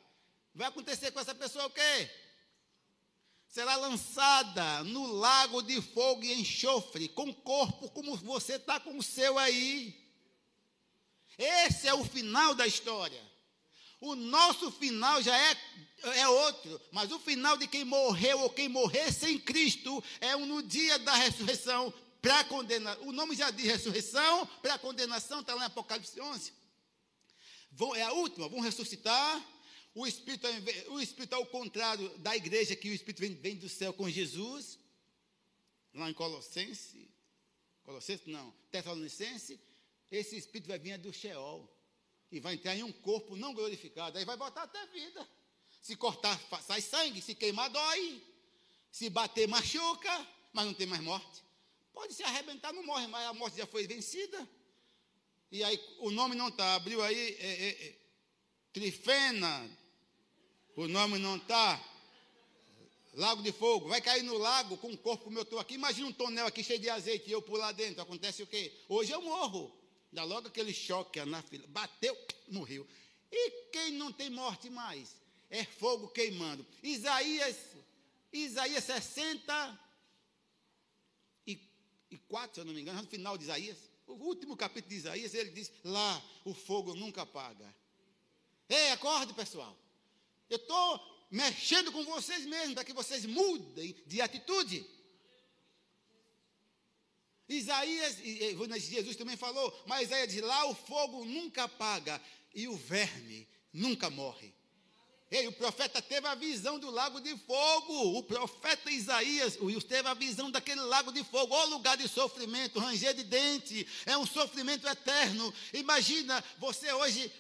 Vai 0.55 0.69
acontecer 0.69 1.11
com 1.11 1.21
essa 1.21 1.35
pessoa 1.35 1.67
o 1.67 1.71
quê? 1.71 2.11
Será 3.51 3.75
lançada 3.77 4.85
no 4.85 5.07
lago 5.07 5.61
de 5.61 5.83
fogo 5.83 6.23
e 6.23 6.41
enxofre, 6.41 7.09
com 7.09 7.35
corpo 7.35 7.91
como 7.91 8.17
você 8.17 8.55
está 8.55 8.79
com 8.79 8.97
o 8.97 9.03
seu 9.03 9.37
aí. 9.39 9.99
Esse 11.37 11.89
é 11.89 11.95
o 11.95 12.05
final 12.05 12.55
da 12.55 12.67
história. 12.67 13.21
O 14.01 14.15
nosso 14.15 14.71
final 14.71 15.21
já 15.21 15.37
é, 15.37 15.57
é 16.21 16.29
outro, 16.29 16.81
mas 16.93 17.11
o 17.11 17.19
final 17.19 17.57
de 17.57 17.67
quem 17.67 17.85
morreu 17.85 18.41
ou 18.41 18.51
quem 18.51 18.69
morrer 18.69 19.13
sem 19.13 19.39
Cristo 19.39 20.03
é 20.21 20.35
um, 20.37 20.47
no 20.47 20.63
dia 20.63 20.99
da 21.01 21.15
ressurreição 21.15 21.93
para 22.23 22.45
condenar. 22.45 22.97
O 23.01 23.13
nome 23.13 23.35
já 23.35 23.51
diz 23.51 23.67
ressurreição 23.67 24.47
para 24.63 24.79
condenação, 24.79 25.41
está 25.41 25.55
lá 25.55 25.65
em 25.65 25.67
Apocalipse 25.67 26.21
11. 26.21 26.53
Vão, 27.73 27.95
é 27.95 28.03
a 28.03 28.13
última, 28.13 28.49
vão 28.49 28.61
ressuscitar 28.61 29.45
o 29.95 30.07
Espírito, 30.07 30.47
o 30.89 31.01
Espírito 31.01 31.35
ao 31.35 31.47
contrário 31.47 32.09
da 32.19 32.37
igreja, 32.37 32.77
que 32.77 32.89
o 32.89 32.95
Espírito 32.95 33.21
vem, 33.21 33.35
vem 33.35 33.57
do 33.57 33.69
céu 33.69 33.93
com 33.93 34.09
Jesus, 34.09 34.79
lá 35.95 36.09
em 36.09 36.15
Colossense, 36.15 37.09
Colossense 37.83 38.31
não, 38.31 38.53
Tessalonicense, 38.71 39.61
esse 40.11 40.37
Espírito 40.37 40.69
vai 40.69 40.79
vir 40.79 40.99
do 40.99 41.13
Sheol 41.13 41.69
e 42.31 42.39
vai 42.41 42.55
entrar 42.55 42.77
em 42.77 42.83
um 42.83 42.93
corpo 42.93 43.37
não 43.37 43.53
glorificado, 43.53 44.19
aí 44.19 44.25
vai 44.25 44.37
botar 44.37 44.63
até 44.63 44.87
vida. 44.87 45.29
Se 45.81 45.97
cortar, 45.97 46.39
sai 46.63 46.81
sangue, 46.81 47.23
se 47.23 47.35
queimar, 47.35 47.71
dói. 47.71 48.23
Se 48.91 49.09
bater, 49.09 49.49
machuca, 49.49 50.27
mas 50.53 50.67
não 50.67 50.75
tem 50.75 50.87
mais 50.87 51.03
morte. 51.03 51.43
Pode 51.93 52.13
se 52.13 52.23
arrebentar, 52.23 52.73
não 52.73 52.85
morre, 52.85 53.07
mas 53.07 53.27
a 53.27 53.33
morte 53.33 53.57
já 53.57 53.67
foi 53.67 53.87
vencida. 53.87 54.49
E 55.51 55.65
aí 55.65 55.81
o 55.99 56.11
nome 56.11 56.35
não 56.35 56.49
está, 56.49 56.75
abriu 56.75 57.03
aí 57.03 57.37
é, 57.41 57.47
é, 57.47 57.87
é, 57.87 57.99
Trifena, 58.73 59.79
o 60.81 60.89
nome 60.89 61.19
não 61.19 61.37
está. 61.37 61.83
Lago 63.15 63.43
de 63.43 63.53
fogo, 63.53 63.89
vai 63.89 64.01
cair 64.01 64.23
no 64.23 64.39
lago 64.39 64.77
com 64.79 64.93
o 64.93 64.97
corpo 64.97 65.25
como 65.25 65.39
eu 65.39 65.43
estou 65.43 65.59
aqui. 65.59 65.75
Imagina 65.75 66.07
um 66.07 66.13
tonel 66.13 66.47
aqui 66.47 66.63
cheio 66.63 66.79
de 66.79 66.89
azeite 66.89 67.29
e 67.29 67.33
eu 67.33 67.45
lá 67.51 67.73
dentro. 67.73 68.01
Acontece 68.01 68.43
o 68.43 68.47
quê? 68.47 68.73
Hoje 68.89 69.13
eu 69.13 69.21
morro. 69.21 69.77
Dá 70.13 70.25
logo 70.25 70.49
aquele 70.49 70.73
choque 70.73 71.23
na 71.25 71.43
fila. 71.43 71.67
Bateu, 71.69 72.17
morreu. 72.49 72.87
E 73.31 73.51
quem 73.73 73.93
não 73.93 74.13
tem 74.13 74.31
morte 74.31 74.71
mais? 74.71 75.17
É 75.51 75.65
fogo 75.65 76.09
queimando. 76.09 76.65
Isaías, 76.83 77.57
Isaías 78.33 78.85
60 78.85 79.81
e, 81.47 81.61
e 82.11 82.19
4, 82.19 82.55
se 82.55 82.61
eu 82.61 82.65
não 82.65 82.73
me 82.73 82.81
engano, 82.81 83.03
no 83.03 83.09
final 83.09 83.37
de 83.37 83.45
Isaías. 83.45 83.77
O 84.07 84.15
último 84.15 84.57
capítulo 84.57 84.91
de 84.91 84.97
Isaías, 84.97 85.35
ele 85.35 85.51
diz: 85.51 85.73
lá 85.85 86.23
o 86.45 86.55
fogo 86.55 86.95
nunca 86.95 87.23
apaga. 87.23 87.75
Ei, 88.69 88.91
acorde, 88.91 89.35
pessoal. 89.35 89.77
Eu 90.51 90.57
estou 90.57 91.27
mexendo 91.31 91.93
com 91.93 92.05
vocês 92.05 92.45
mesmos 92.45 92.75
para 92.75 92.85
que 92.85 92.93
vocês 92.93 93.25
mudem 93.25 93.97
de 94.07 94.21
atitude. 94.21 94.85
Isaías, 97.49 98.17
Jesus 98.79 99.17
também 99.17 99.37
falou, 99.37 99.73
mas 99.87 100.09
Isaías 100.09 100.33
diz: 100.33 100.43
lá 100.43 100.65
o 100.67 100.75
fogo 100.75 101.25
nunca 101.25 101.65
apaga 101.65 102.21
e 102.55 102.69
o 102.69 102.77
verme 102.77 103.49
nunca 103.73 104.11
morre. 104.11 104.53
Ei, 105.31 105.47
o 105.47 105.53
profeta 105.53 106.03
teve 106.03 106.27
a 106.27 106.35
visão 106.35 106.77
do 106.81 106.91
lago 106.91 107.21
de 107.21 107.37
fogo. 107.39 108.19
O 108.19 108.23
profeta 108.25 108.91
Isaías 108.91 109.57
teve 109.89 110.09
a 110.09 110.15
visão 110.15 110.51
daquele 110.51 110.81
lago 110.81 111.13
de 111.13 111.23
fogo. 111.23 111.55
O 111.55 111.67
lugar 111.67 111.97
de 111.97 112.09
sofrimento, 112.09 112.81
ranger 112.81 113.15
de 113.15 113.23
dente. 113.23 113.87
É 114.07 114.19
um 114.19 114.27
sofrimento 114.27 114.89
eterno. 114.89 115.55
Imagina 115.73 116.43
você 116.59 116.93
hoje. 116.93 117.33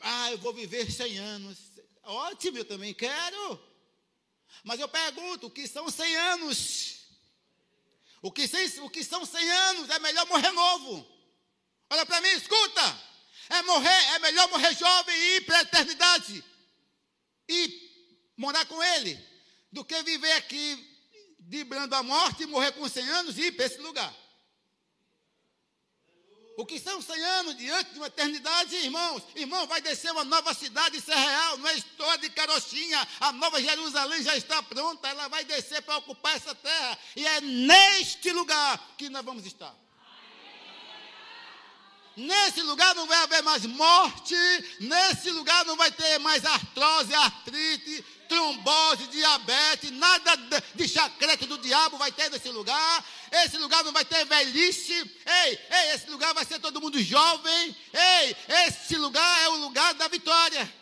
Ah, 0.00 0.30
eu 0.30 0.38
vou 0.38 0.52
viver 0.52 0.88
100 0.92 1.18
anos. 1.18 1.58
Ótimo, 2.08 2.56
eu 2.56 2.64
também 2.64 2.94
quero. 2.94 3.60
Mas 4.64 4.80
eu 4.80 4.88
pergunto: 4.88 5.48
o 5.48 5.50
que 5.50 5.68
são 5.68 5.90
100 5.90 6.16
anos? 6.16 7.00
O 8.22 8.32
que, 8.32 8.44
o 8.80 8.90
que 8.90 9.04
são 9.04 9.26
100 9.26 9.50
anos? 9.50 9.90
É 9.90 9.98
melhor 9.98 10.26
morrer 10.26 10.50
novo. 10.52 11.06
Olha 11.90 12.06
para 12.06 12.20
mim, 12.22 12.28
escuta. 12.28 13.08
É 13.50 13.62
morrer, 13.62 14.14
é 14.14 14.18
melhor 14.20 14.48
morrer 14.48 14.74
jovem 14.74 15.14
e 15.14 15.36
ir 15.36 15.40
para 15.42 15.58
a 15.58 15.62
eternidade. 15.62 16.44
E 17.46 18.32
morar 18.38 18.64
com 18.64 18.82
ele. 18.82 19.18
Do 19.70 19.84
que 19.84 20.02
viver 20.02 20.32
aqui, 20.32 20.98
vibrando 21.40 21.94
a 21.94 22.02
morte 22.02 22.44
e 22.44 22.46
morrer 22.46 22.72
com 22.72 22.88
100 22.88 23.08
anos 23.10 23.36
e 23.36 23.42
ir 23.42 23.52
para 23.52 23.66
esse 23.66 23.78
lugar. 23.78 24.14
O 26.58 26.66
que 26.66 26.80
são 26.80 27.00
100 27.00 27.24
anos 27.24 27.56
diante 27.56 27.92
de 27.92 28.00
uma 28.00 28.08
eternidade, 28.08 28.74
irmãos? 28.74 29.22
Irmão, 29.36 29.64
vai 29.68 29.80
descer 29.80 30.10
uma 30.10 30.24
nova 30.24 30.52
cidade, 30.52 30.96
isso 30.96 31.12
é 31.12 31.14
real, 31.14 31.56
não 31.56 31.68
é 31.68 31.74
história 31.76 32.18
de 32.18 32.30
carochinha. 32.30 33.06
A 33.20 33.30
nova 33.30 33.62
Jerusalém 33.62 34.24
já 34.24 34.36
está 34.36 34.60
pronta, 34.60 35.06
ela 35.06 35.28
vai 35.28 35.44
descer 35.44 35.80
para 35.82 35.98
ocupar 35.98 36.34
essa 36.34 36.52
terra. 36.56 36.98
E 37.14 37.24
é 37.24 37.40
neste 37.40 38.32
lugar 38.32 38.76
que 38.98 39.08
nós 39.08 39.24
vamos 39.24 39.46
estar. 39.46 39.72
Nesse 42.16 42.60
lugar 42.62 42.92
não 42.96 43.06
vai 43.06 43.18
haver 43.18 43.40
mais 43.44 43.64
morte, 43.64 44.34
nesse 44.80 45.30
lugar 45.30 45.64
não 45.64 45.76
vai 45.76 45.92
ter 45.92 46.18
mais 46.18 46.44
artrose, 46.44 47.14
artrite, 47.14 48.04
trombose, 48.28 49.06
diabetes, 49.08 49.90
nada 49.90 50.36
de 50.74 50.86
chacrete 50.86 51.46
do 51.46 51.58
diabo 51.58 51.96
vai 51.96 52.12
ter 52.12 52.30
nesse 52.30 52.48
lugar. 52.50 53.04
Esse 53.32 53.56
lugar 53.58 53.82
não 53.82 53.92
vai 53.92 54.04
ter 54.04 54.24
velhice. 54.26 54.92
Ei, 54.92 55.58
ei, 55.70 55.90
esse 55.94 56.08
lugar 56.10 56.34
vai 56.34 56.44
ser 56.44 56.58
todo 56.60 56.80
mundo 56.80 57.02
jovem. 57.02 57.76
Ei, 57.92 58.36
esse 58.66 58.96
lugar 58.96 59.42
é 59.42 59.48
o 59.48 59.56
lugar 59.56 59.94
da 59.94 60.08
vitória. 60.08 60.72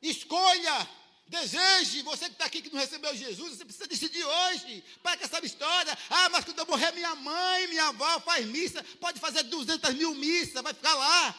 Escolha. 0.00 0.88
Deseje, 1.32 2.02
você 2.02 2.26
que 2.26 2.32
está 2.32 2.44
aqui 2.44 2.60
que 2.60 2.70
não 2.70 2.78
recebeu 2.78 3.16
Jesus, 3.16 3.56
você 3.56 3.64
precisa 3.64 3.86
decidir 3.86 4.22
hoje. 4.22 4.84
Para 5.02 5.16
que 5.16 5.24
essa 5.24 5.42
história, 5.42 5.96
ah, 6.10 6.28
mas 6.28 6.44
quando 6.44 6.58
eu 6.58 6.66
morrer, 6.66 6.92
minha 6.92 7.14
mãe, 7.14 7.68
minha 7.68 7.88
avó 7.88 8.20
faz 8.20 8.44
missa, 8.44 8.84
pode 9.00 9.18
fazer 9.18 9.44
200 9.44 9.94
mil 9.94 10.14
missas, 10.14 10.62
vai 10.62 10.74
ficar 10.74 10.94
lá. 10.94 11.34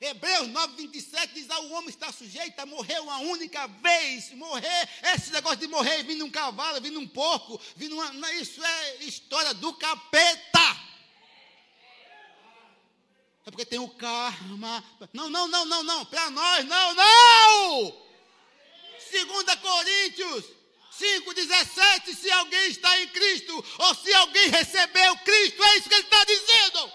Hebreus 0.00 0.48
9, 0.48 0.76
27 0.76 1.34
diz: 1.34 1.50
ah, 1.50 1.60
o 1.60 1.72
homem 1.72 1.88
está 1.88 2.12
sujeito 2.12 2.58
a 2.60 2.66
morrer 2.66 3.00
uma 3.00 3.18
única 3.18 3.66
vez. 3.66 4.30
Morrer, 4.32 4.88
esse 5.14 5.30
negócio 5.32 5.56
de 5.56 5.68
morrer 5.68 6.02
vindo 6.02 6.24
um 6.24 6.30
cavalo, 6.30 6.80
vindo 6.80 7.00
um 7.00 7.08
porco, 7.08 7.58
vindo 7.74 7.94
uma, 7.94 8.32
isso 8.34 8.62
é 8.62 8.96
história 9.04 9.54
do 9.54 9.72
capeta. 9.74 10.86
É 13.46 13.50
porque 13.50 13.64
tem 13.64 13.78
o 13.78 13.88
karma. 13.88 14.84
Não, 15.12 15.30
não, 15.30 15.48
não, 15.48 15.64
não, 15.64 15.82
não. 15.82 16.04
Para 16.04 16.30
nós, 16.30 16.64
não, 16.66 16.94
não. 16.94 18.06
2 19.10 19.54
Coríntios 19.60 20.44
5,17. 21.00 22.14
Se 22.14 22.30
alguém 22.32 22.68
está 22.68 23.00
em 23.00 23.08
Cristo, 23.08 23.64
ou 23.78 23.94
se 23.94 24.12
alguém 24.14 24.48
recebeu 24.48 25.16
Cristo, 25.18 25.62
é 25.62 25.76
isso 25.76 25.88
que 25.88 25.94
ele 25.94 26.02
está 26.02 26.24
dizendo. 26.24 26.92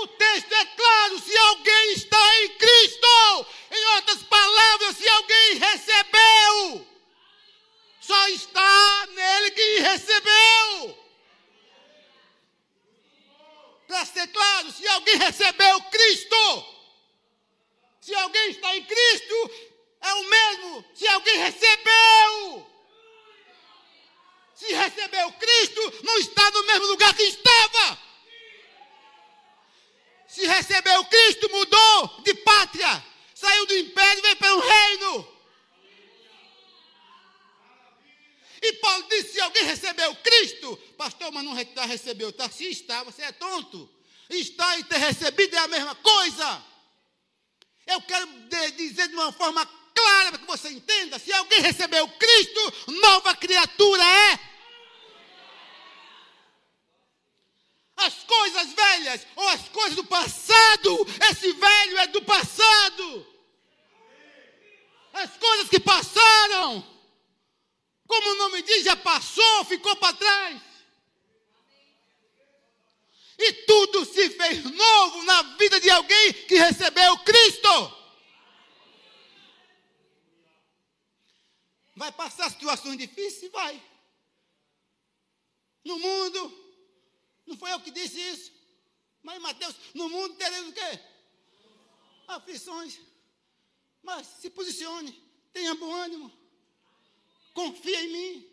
O 0.00 0.06
texto 0.06 0.52
é 0.52 0.64
claro: 0.64 1.18
se 1.18 1.36
alguém 1.36 1.92
está 1.92 2.42
em 2.42 2.48
Cristo, 2.50 3.46
em 3.72 3.84
outras 3.96 4.22
palavras, 4.22 4.96
se 4.96 5.08
alguém 5.08 5.54
recebeu, 5.54 6.86
só 8.00 8.28
está 8.28 9.06
nele 9.08 9.50
que 9.50 9.80
recebeu. 9.80 11.04
Para 13.88 14.04
ser 14.04 14.28
claro, 14.28 14.70
se 14.70 14.86
alguém 14.86 15.16
recebeu 15.16 15.80
Cristo, 15.82 16.66
se 18.00 18.14
alguém 18.14 18.50
está 18.50 18.76
em 18.76 18.84
Cristo, 18.84 19.50
é 20.00 20.14
o 20.14 20.24
mesmo 20.24 20.84
se 20.94 21.08
alguém 21.08 21.38
recebeu. 21.38 22.66
Se 24.54 24.72
recebeu 24.72 25.32
Cristo, 25.32 26.00
não 26.04 26.18
está 26.18 26.50
no 26.52 26.66
mesmo 26.66 26.86
lugar 26.86 27.14
que 27.14 27.22
estava. 27.22 28.07
Se 30.38 30.46
recebeu 30.46 31.04
Cristo, 31.06 31.50
mudou 31.50 32.22
de 32.22 32.32
pátria. 32.32 33.04
Saiu 33.34 33.66
do 33.66 33.76
império 33.76 34.20
e 34.20 34.22
veio 34.22 34.36
para 34.36 34.54
o 34.54 34.60
reino. 34.60 35.38
E 38.62 38.72
Paulo 38.74 39.04
disse: 39.10 39.32
se 39.32 39.40
alguém 39.40 39.64
recebeu 39.64 40.14
Cristo, 40.14 40.76
pastor, 40.96 41.32
mas 41.32 41.44
não 41.44 41.58
está 41.58 41.84
recebeu, 41.86 42.28
está 42.28 42.48
se 42.48 42.70
está, 42.70 43.02
você 43.02 43.22
é 43.22 43.32
tonto. 43.32 43.90
Está 44.30 44.78
e 44.78 44.84
ter 44.84 44.98
recebido 44.98 45.56
é 45.56 45.58
a 45.58 45.66
mesma 45.66 45.96
coisa. 45.96 46.64
Eu 47.84 48.00
quero 48.02 48.28
dizer 48.76 49.08
de 49.08 49.14
uma 49.14 49.32
forma 49.32 49.66
clara 49.92 50.30
para 50.30 50.38
que 50.38 50.46
você 50.46 50.68
entenda: 50.68 51.18
se 51.18 51.32
alguém 51.32 51.60
recebeu 51.62 52.06
Cristo, 52.06 52.92
nova 52.92 53.34
criatura 53.34 54.04
é. 54.04 54.57
As 57.98 58.14
coisas 58.14 58.72
velhas 58.72 59.26
ou 59.34 59.48
as 59.48 59.68
coisas 59.68 59.96
do 59.96 60.04
passado, 60.04 61.06
esse 61.30 61.52
velho 61.52 61.98
é 61.98 62.06
do 62.06 62.22
passado. 62.22 63.26
As 65.12 65.36
coisas 65.36 65.68
que 65.68 65.80
passaram, 65.80 66.86
como 68.06 68.30
o 68.30 68.34
nome 68.36 68.62
diz, 68.62 68.84
já 68.84 68.96
passou, 68.96 69.64
ficou 69.64 69.96
para 69.96 70.16
trás. 70.16 70.62
E 73.36 73.52
tudo 73.52 74.04
se 74.04 74.30
fez 74.30 74.62
novo 74.62 75.22
na 75.24 75.42
vida 75.56 75.80
de 75.80 75.90
alguém 75.90 76.32
que 76.32 76.54
recebeu 76.54 77.18
Cristo. 77.18 77.98
Vai 81.96 82.12
passar 82.12 82.48
situações 82.48 82.96
difíceis? 82.96 83.50
Vai. 83.50 83.82
No 85.84 85.98
mundo, 85.98 86.67
não 87.48 87.56
foi 87.56 87.72
eu 87.72 87.80
que 87.80 87.90
disse 87.90 88.20
isso. 88.20 88.52
Mas 89.22 89.40
Mateus, 89.40 89.74
no 89.94 90.08
mundo 90.08 90.34
teremos 90.34 90.70
o 90.70 90.72
quê? 90.72 91.00
Aflições. 92.28 93.00
Mas 94.02 94.26
se 94.40 94.50
posicione, 94.50 95.18
tenha 95.52 95.74
bom 95.74 95.92
ânimo. 95.92 96.30
Confia 97.54 98.04
em 98.04 98.12
mim. 98.12 98.48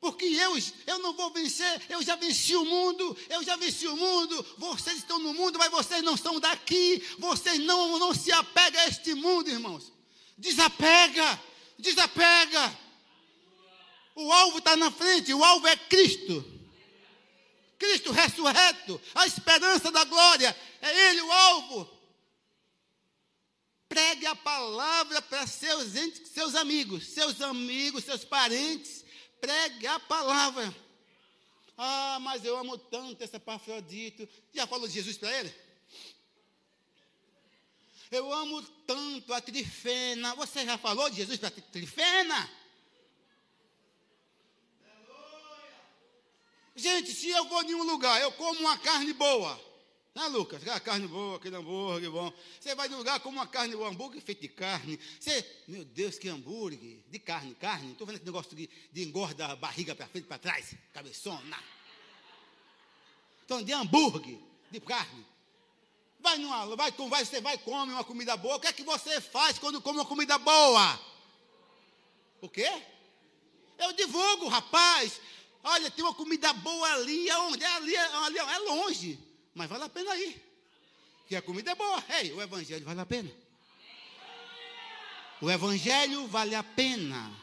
Porque 0.00 0.26
eu, 0.26 0.54
eu 0.86 0.98
não 0.98 1.14
vou 1.14 1.30
vencer, 1.30 1.82
eu 1.88 2.02
já 2.02 2.14
venci 2.14 2.54
o 2.54 2.64
mundo, 2.64 3.16
eu 3.30 3.42
já 3.42 3.56
venci 3.56 3.86
o 3.86 3.96
mundo. 3.96 4.46
Vocês 4.58 4.98
estão 4.98 5.18
no 5.18 5.32
mundo, 5.32 5.58
mas 5.58 5.70
vocês 5.70 6.02
não 6.02 6.14
estão 6.14 6.38
daqui. 6.38 7.02
Vocês 7.18 7.58
não, 7.60 7.98
não 7.98 8.14
se 8.14 8.30
apegam 8.30 8.82
a 8.82 8.86
este 8.86 9.14
mundo, 9.14 9.48
irmãos. 9.48 9.90
Desapega, 10.36 11.42
desapega. 11.78 12.78
O 14.14 14.30
alvo 14.30 14.58
está 14.58 14.76
na 14.76 14.90
frente, 14.90 15.32
o 15.32 15.42
alvo 15.42 15.66
é 15.66 15.74
Cristo. 15.74 16.53
Cristo 17.84 18.12
ressurreto, 18.12 19.00
a 19.14 19.26
esperança 19.26 19.90
da 19.90 20.04
glória, 20.04 20.56
é 20.80 21.10
Ele 21.10 21.20
o 21.20 21.32
alvo. 21.32 21.90
Pregue 23.88 24.26
a 24.26 24.34
palavra 24.34 25.20
para 25.20 25.46
seus, 25.46 25.92
seus 26.32 26.54
amigos, 26.54 27.08
seus 27.08 27.40
amigos, 27.42 28.04
seus 28.04 28.24
parentes. 28.24 29.04
Pregue 29.40 29.86
a 29.86 30.00
palavra. 30.00 30.74
Ah, 31.76 32.18
mas 32.22 32.44
eu 32.44 32.56
amo 32.56 32.78
tanto 32.78 33.22
esse 33.22 33.36
Epafrodito. 33.36 34.26
Já 34.52 34.66
falou 34.66 34.88
de 34.88 34.94
Jesus 34.94 35.18
para 35.18 35.38
ele? 35.38 35.54
Eu 38.10 38.32
amo 38.32 38.62
tanto 38.86 39.34
a 39.34 39.40
Trifena. 39.40 40.34
Você 40.36 40.64
já 40.64 40.78
falou 40.78 41.10
de 41.10 41.16
Jesus 41.16 41.38
para 41.38 41.48
a 41.48 41.52
Trifena? 41.52 42.50
Gente, 46.76 47.12
se 47.12 47.28
eu 47.28 47.44
vou 47.44 47.62
em 47.62 47.74
um 47.74 47.84
lugar, 47.84 48.20
eu 48.20 48.32
como 48.32 48.60
uma 48.60 48.76
carne 48.78 49.12
boa. 49.12 49.60
Né, 50.14 50.28
Lucas? 50.28 50.62
Aquela 50.62 50.78
carne 50.78 51.08
boa, 51.08 51.36
aquele 51.36 51.56
hambúrguer 51.56 52.10
bom. 52.10 52.32
Você 52.60 52.74
vai 52.74 52.88
num 52.88 52.98
lugar, 52.98 53.18
como 53.20 53.36
uma 53.36 53.46
carne 53.46 53.74
boa, 53.74 53.88
hambúrguer 53.88 54.22
feito 54.22 54.40
de 54.40 54.48
carne. 54.48 54.98
Você, 55.18 55.44
meu 55.66 55.84
Deus, 55.84 56.18
que 56.18 56.28
hambúrguer. 56.28 57.00
De 57.08 57.18
carne, 57.18 57.54
carne. 57.56 57.92
Estou 57.92 58.06
vendo 58.06 58.16
esse 58.16 58.24
negócio 58.24 58.56
de, 58.56 58.68
de 58.92 59.02
engorda 59.02 59.46
a 59.46 59.56
barriga 59.56 59.94
para 59.94 60.06
frente 60.06 60.26
para 60.26 60.38
trás. 60.38 60.74
Cabeçona. 60.92 61.58
Então, 63.44 63.62
de 63.62 63.72
hambúrguer, 63.72 64.38
de 64.70 64.80
carne. 64.80 65.26
Vai 66.20 66.38
numa, 66.38 66.74
vai, 66.76 66.92
vai, 66.92 67.24
você 67.24 67.40
vai 67.40 67.58
comer 67.58 67.92
uma 67.92 68.04
comida 68.04 68.36
boa. 68.36 68.56
O 68.56 68.60
que 68.60 68.68
é 68.68 68.72
que 68.72 68.84
você 68.84 69.20
faz 69.20 69.58
quando 69.58 69.80
come 69.80 69.98
uma 69.98 70.06
comida 70.06 70.38
boa? 70.38 70.98
O 72.40 72.48
quê? 72.48 72.70
Eu 73.78 73.92
divulgo, 73.92 74.48
rapaz. 74.48 75.20
Olha, 75.66 75.90
tem 75.90 76.04
uma 76.04 76.14
comida 76.14 76.52
boa 76.52 76.92
ali, 76.92 77.30
aonde? 77.30 77.64
É 77.64 77.66
ali, 77.66 77.96
ali, 77.96 78.38
é 78.38 78.58
longe, 78.58 79.18
mas 79.54 79.66
vale 79.66 79.84
a 79.84 79.88
pena 79.88 80.14
ir. 80.14 80.44
Que 81.26 81.34
a 81.34 81.40
comida 81.40 81.70
é 81.70 81.74
boa. 81.74 82.04
Ei, 82.20 82.32
o 82.32 82.42
evangelho 82.42 82.84
vale 82.84 83.00
a 83.00 83.06
pena. 83.06 83.34
O 85.40 85.50
evangelho 85.50 86.26
vale 86.26 86.54
a 86.54 86.62
pena. 86.62 87.34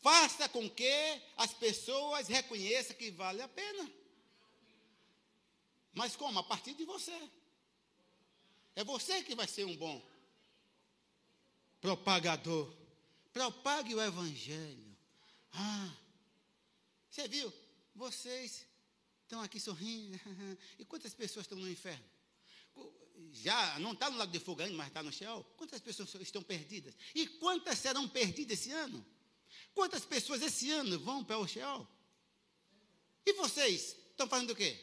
Faça 0.00 0.48
com 0.48 0.68
que 0.68 1.22
as 1.36 1.54
pessoas 1.54 2.26
reconheçam 2.26 2.96
que 2.96 3.12
vale 3.12 3.40
a 3.40 3.48
pena. 3.48 3.88
Mas 5.94 6.16
como? 6.16 6.40
A 6.40 6.42
partir 6.42 6.74
de 6.74 6.84
você. 6.84 7.16
É 8.74 8.82
você 8.82 9.22
que 9.22 9.36
vai 9.36 9.46
ser 9.46 9.64
um 9.64 9.76
bom 9.76 10.13
propagador. 11.84 12.74
Propague 13.30 13.94
o 13.94 14.00
Evangelho. 14.00 14.96
Ah, 15.52 15.94
você 17.10 17.28
viu? 17.28 17.52
Vocês 17.94 18.66
estão 19.22 19.42
aqui 19.42 19.60
sorrindo. 19.60 20.18
E 20.78 20.84
quantas 20.86 21.12
pessoas 21.12 21.44
estão 21.44 21.58
no 21.58 21.68
inferno? 21.68 22.04
Já 23.32 23.78
não 23.80 23.92
está 23.92 24.08
no 24.08 24.16
lago 24.16 24.32
de 24.32 24.40
fogo 24.40 24.62
ainda, 24.62 24.74
mas 24.74 24.86
está 24.86 25.02
no 25.02 25.12
céu. 25.12 25.44
Quantas 25.58 25.80
pessoas 25.80 26.12
estão 26.14 26.42
perdidas? 26.42 26.94
E 27.14 27.26
quantas 27.26 27.78
serão 27.78 28.08
perdidas 28.08 28.58
esse 28.58 28.72
ano? 28.72 29.04
Quantas 29.74 30.06
pessoas 30.06 30.40
esse 30.40 30.70
ano 30.70 30.98
vão 30.98 31.22
para 31.22 31.38
o 31.38 31.46
céu? 31.46 31.86
E 33.26 33.34
vocês 33.34 33.94
estão 34.10 34.26
fazendo 34.26 34.50
o 34.50 34.56
quê? 34.56 34.74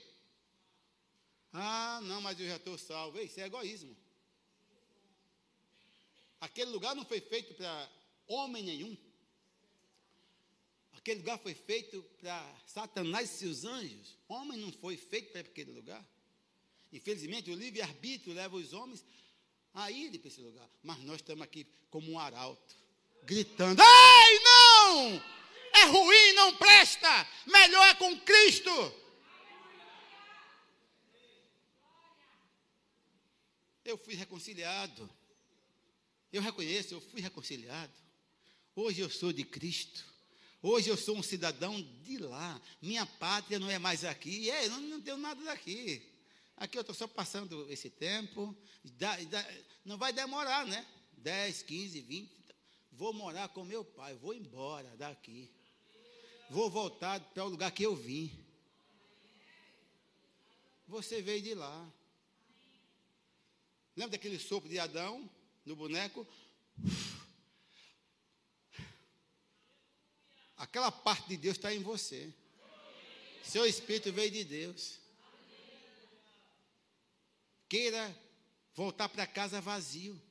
Ah, 1.51 1.99
não, 2.03 2.21
mas 2.21 2.39
eu 2.39 2.47
já 2.47 2.57
estou 2.57 2.77
salvo. 2.77 3.19
Isso 3.19 3.39
é 3.39 3.45
egoísmo. 3.45 3.97
Aquele 6.41 6.71
lugar 6.71 6.95
não 6.95 7.05
foi 7.05 7.21
feito 7.21 7.53
para 7.53 7.89
homem 8.27 8.63
nenhum. 8.63 8.97
Aquele 10.93 11.19
lugar 11.19 11.37
foi 11.37 11.53
feito 11.53 12.01
para 12.19 12.55
Satanás 12.65 13.29
e 13.29 13.37
seus 13.37 13.63
anjos. 13.63 14.17
Homem 14.27 14.57
não 14.57 14.71
foi 14.71 14.97
feito 14.97 15.31
para 15.31 15.41
aquele 15.41 15.71
lugar. 15.71 16.03
Infelizmente, 16.91 17.51
o 17.51 17.55
livre-arbítrio 17.55 18.33
leva 18.33 18.55
os 18.55 18.73
homens 18.73 19.05
a 19.73 19.91
irem 19.91 20.19
para 20.19 20.27
esse 20.27 20.41
lugar. 20.41 20.67
Mas 20.81 20.99
nós 21.03 21.17
estamos 21.17 21.43
aqui 21.43 21.65
como 21.91 22.11
um 22.11 22.19
arauto, 22.19 22.75
gritando: 23.23 23.79
Ai, 23.79 24.39
não! 24.39 25.23
É 25.73 25.85
ruim, 25.85 26.33
não 26.33 26.57
presta! 26.57 27.27
Melhor 27.45 27.87
é 27.87 27.93
com 27.93 28.19
Cristo! 28.21 29.01
Eu 33.85 33.97
fui 33.97 34.15
reconciliado. 34.15 35.09
Eu 36.31 36.41
reconheço, 36.41 36.93
eu 36.93 37.01
fui 37.01 37.19
reconciliado. 37.19 37.91
Hoje 38.73 39.01
eu 39.01 39.09
sou 39.09 39.33
de 39.33 39.43
Cristo. 39.43 40.05
Hoje 40.61 40.89
eu 40.89 40.95
sou 40.95 41.17
um 41.17 41.23
cidadão 41.23 41.81
de 42.03 42.17
lá. 42.19 42.61
Minha 42.81 43.05
pátria 43.05 43.59
não 43.59 43.69
é 43.69 43.77
mais 43.77 44.05
aqui. 44.05 44.49
É, 44.49 44.65
eu 44.65 44.69
não, 44.79 45.01
tenho 45.01 45.17
nada 45.17 45.43
daqui. 45.43 46.01
Aqui 46.55 46.77
eu 46.77 46.81
estou 46.81 46.95
só 46.95 47.05
passando 47.05 47.69
esse 47.69 47.89
tempo. 47.89 48.55
Dá, 48.83 49.17
dá, 49.23 49.45
não 49.83 49.97
vai 49.97 50.13
demorar, 50.13 50.65
né? 50.65 50.87
10, 51.17 51.63
15, 51.63 51.99
20. 51.99 52.31
Vou 52.93 53.11
morar 53.11 53.49
com 53.49 53.65
meu 53.65 53.83
pai. 53.83 54.15
Vou 54.15 54.33
embora 54.33 54.95
daqui. 54.95 55.49
Vou 56.49 56.69
voltar 56.69 57.19
para 57.19 57.43
o 57.43 57.49
lugar 57.49 57.71
que 57.71 57.83
eu 57.83 57.95
vim. 57.95 58.31
Você 60.87 61.21
veio 61.21 61.41
de 61.41 61.55
lá. 61.55 61.91
Lembra 63.97 64.11
daquele 64.11 64.39
sopro 64.39 64.69
de 64.69 64.79
Adão 64.79 65.29
no 65.65 65.75
boneco? 65.75 66.27
Aquela 70.57 70.91
parte 70.91 71.29
de 71.29 71.37
Deus 71.37 71.57
está 71.57 71.73
em 71.73 71.81
você. 71.81 72.31
Seu 73.43 73.65
espírito 73.65 74.11
veio 74.13 74.31
de 74.31 74.43
Deus. 74.43 74.99
Queira 77.67 78.15
voltar 78.75 79.09
para 79.09 79.25
casa 79.25 79.59
vazio. 79.59 80.21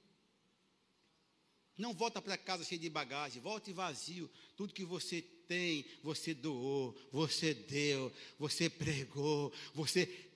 Não 1.77 1.95
volta 1.95 2.21
para 2.21 2.37
casa 2.37 2.63
cheio 2.63 2.81
de 2.81 2.91
bagagem, 2.91 3.41
volte 3.41 3.73
vazio. 3.73 4.31
Tudo 4.57 4.75
que 4.75 4.85
você 4.85 5.23
tem, 5.23 5.85
você 6.03 6.35
doou, 6.35 6.95
você 7.11 7.55
deu, 7.55 8.13
você 8.39 8.69
pregou, 8.69 9.53
você 9.75 10.31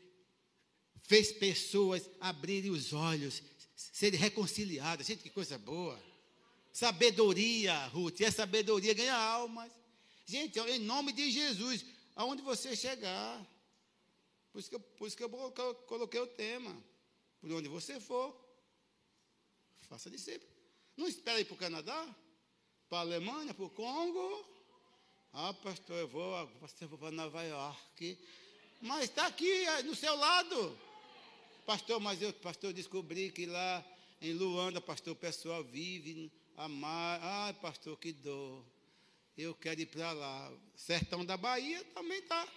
fez 1.02 1.30
pessoas 1.33 2.09
abrirem 2.18 2.70
os 2.70 2.92
olhos, 2.92 3.42
serem 3.75 4.19
reconciliadas. 4.19 5.07
Gente, 5.07 5.23
que 5.23 5.31
coisa 5.31 5.59
boa. 5.59 6.01
Sabedoria, 6.73 7.87
Ruth, 7.87 8.21
e 8.21 8.25
a 8.25 8.33
sabedoria 8.33 8.95
ganha 8.95 9.15
almas. 9.15 9.71
Gente, 10.27 10.59
em 10.59 10.79
nome 10.79 11.13
de 11.13 11.31
Jesus, 11.31 11.85
aonde 12.17 12.43
você 12.43 12.75
chegar. 12.75 13.45
Por 14.53 14.59
isso 14.59 14.69
que 14.69 14.77
eu, 14.77 14.81
por 14.81 15.07
isso 15.07 15.17
que 15.17 15.23
eu 15.23 15.31
coloquei 15.87 16.21
o 16.21 16.27
tema. 16.27 16.77
Por 17.41 17.53
onde 17.53 17.69
você 17.69 18.01
for, 18.01 18.35
faça 19.83 20.11
discípulo. 20.11 20.51
Não 20.97 21.07
espere 21.07 21.41
ir 21.41 21.45
para 21.45 21.55
o 21.55 21.59
Canadá, 21.59 22.17
para 22.89 22.99
a 22.99 23.01
Alemanha, 23.03 23.53
para 23.53 23.65
o 23.65 23.71
Congo. 23.71 24.45
Ah, 25.33 25.53
pastor, 25.53 25.97
eu 25.97 26.09
vou, 26.09 26.47
pastor, 26.61 26.83
eu 26.83 26.89
vou 26.89 26.99
para 26.99 27.11
Nova 27.11 27.43
York. 27.43 28.19
Mas 28.81 29.05
está 29.05 29.27
aqui, 29.27 29.67
no 29.85 29.95
seu 29.95 30.15
lado. 30.15 30.79
Pastor, 31.66 31.98
mas 32.00 32.20
eu, 32.20 32.33
pastor, 32.35 32.72
descobri 32.72 33.31
que 33.31 33.46
lá 33.46 33.85
em 34.20 34.33
Luanda, 34.33 34.81
pastor, 34.81 35.14
o 35.14 35.16
pessoal 35.16 35.64
vive 35.64 36.31
amar. 36.57 37.20
Ai, 37.22 37.55
pastor, 37.55 37.98
que 37.98 38.12
dor 38.12 38.64
eu 39.37 39.55
quero 39.55 39.81
ir 39.81 39.87
para 39.87 40.12
lá. 40.12 40.53
Sertão 40.77 41.24
da 41.24 41.37
Bahia 41.37 41.83
também 41.94 42.18
está. 42.18 42.48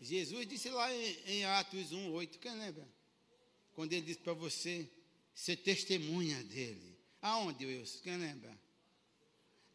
Jesus 0.00 0.46
disse 0.46 0.68
lá 0.68 0.92
em, 0.94 1.18
em 1.26 1.44
Atos 1.46 1.92
1, 1.92 2.12
8, 2.12 2.38
quem 2.38 2.54
lembra? 2.58 2.86
Quando 3.72 3.92
ele 3.92 4.02
disse 4.02 4.20
para 4.20 4.34
você 4.34 4.88
ser 5.34 5.56
testemunha 5.56 6.44
dele. 6.44 6.96
Aonde, 7.22 7.64
Wilson? 7.64 8.00
Quem 8.02 8.18
lembra? 8.18 8.56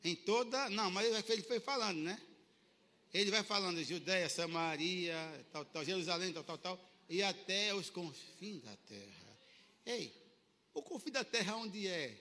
Em 0.04 0.16
toda. 0.16 0.70
Não, 0.70 0.92
mas 0.92 1.30
ele 1.30 1.42
foi 1.42 1.60
falando, 1.60 1.98
né? 1.98 2.22
Ele 3.14 3.32
vai 3.32 3.44
falando 3.44 3.84
Judéia, 3.84 4.30
Samaria, 4.30 5.16
tal, 5.52 5.66
tal, 5.66 5.84
Jerusalém, 5.84 6.32
tal, 6.32 6.44
tal, 6.44 6.58
tal, 6.58 6.90
e 7.10 7.24
até 7.24 7.74
os 7.74 7.90
confins 7.90 8.62
da 8.62 8.76
terra. 8.88 9.40
Ei, 9.86 10.14
o 10.74 10.84
confim 10.84 11.12
da 11.12 11.24
terra 11.24 11.56
onde 11.56 11.88
é? 11.88 12.16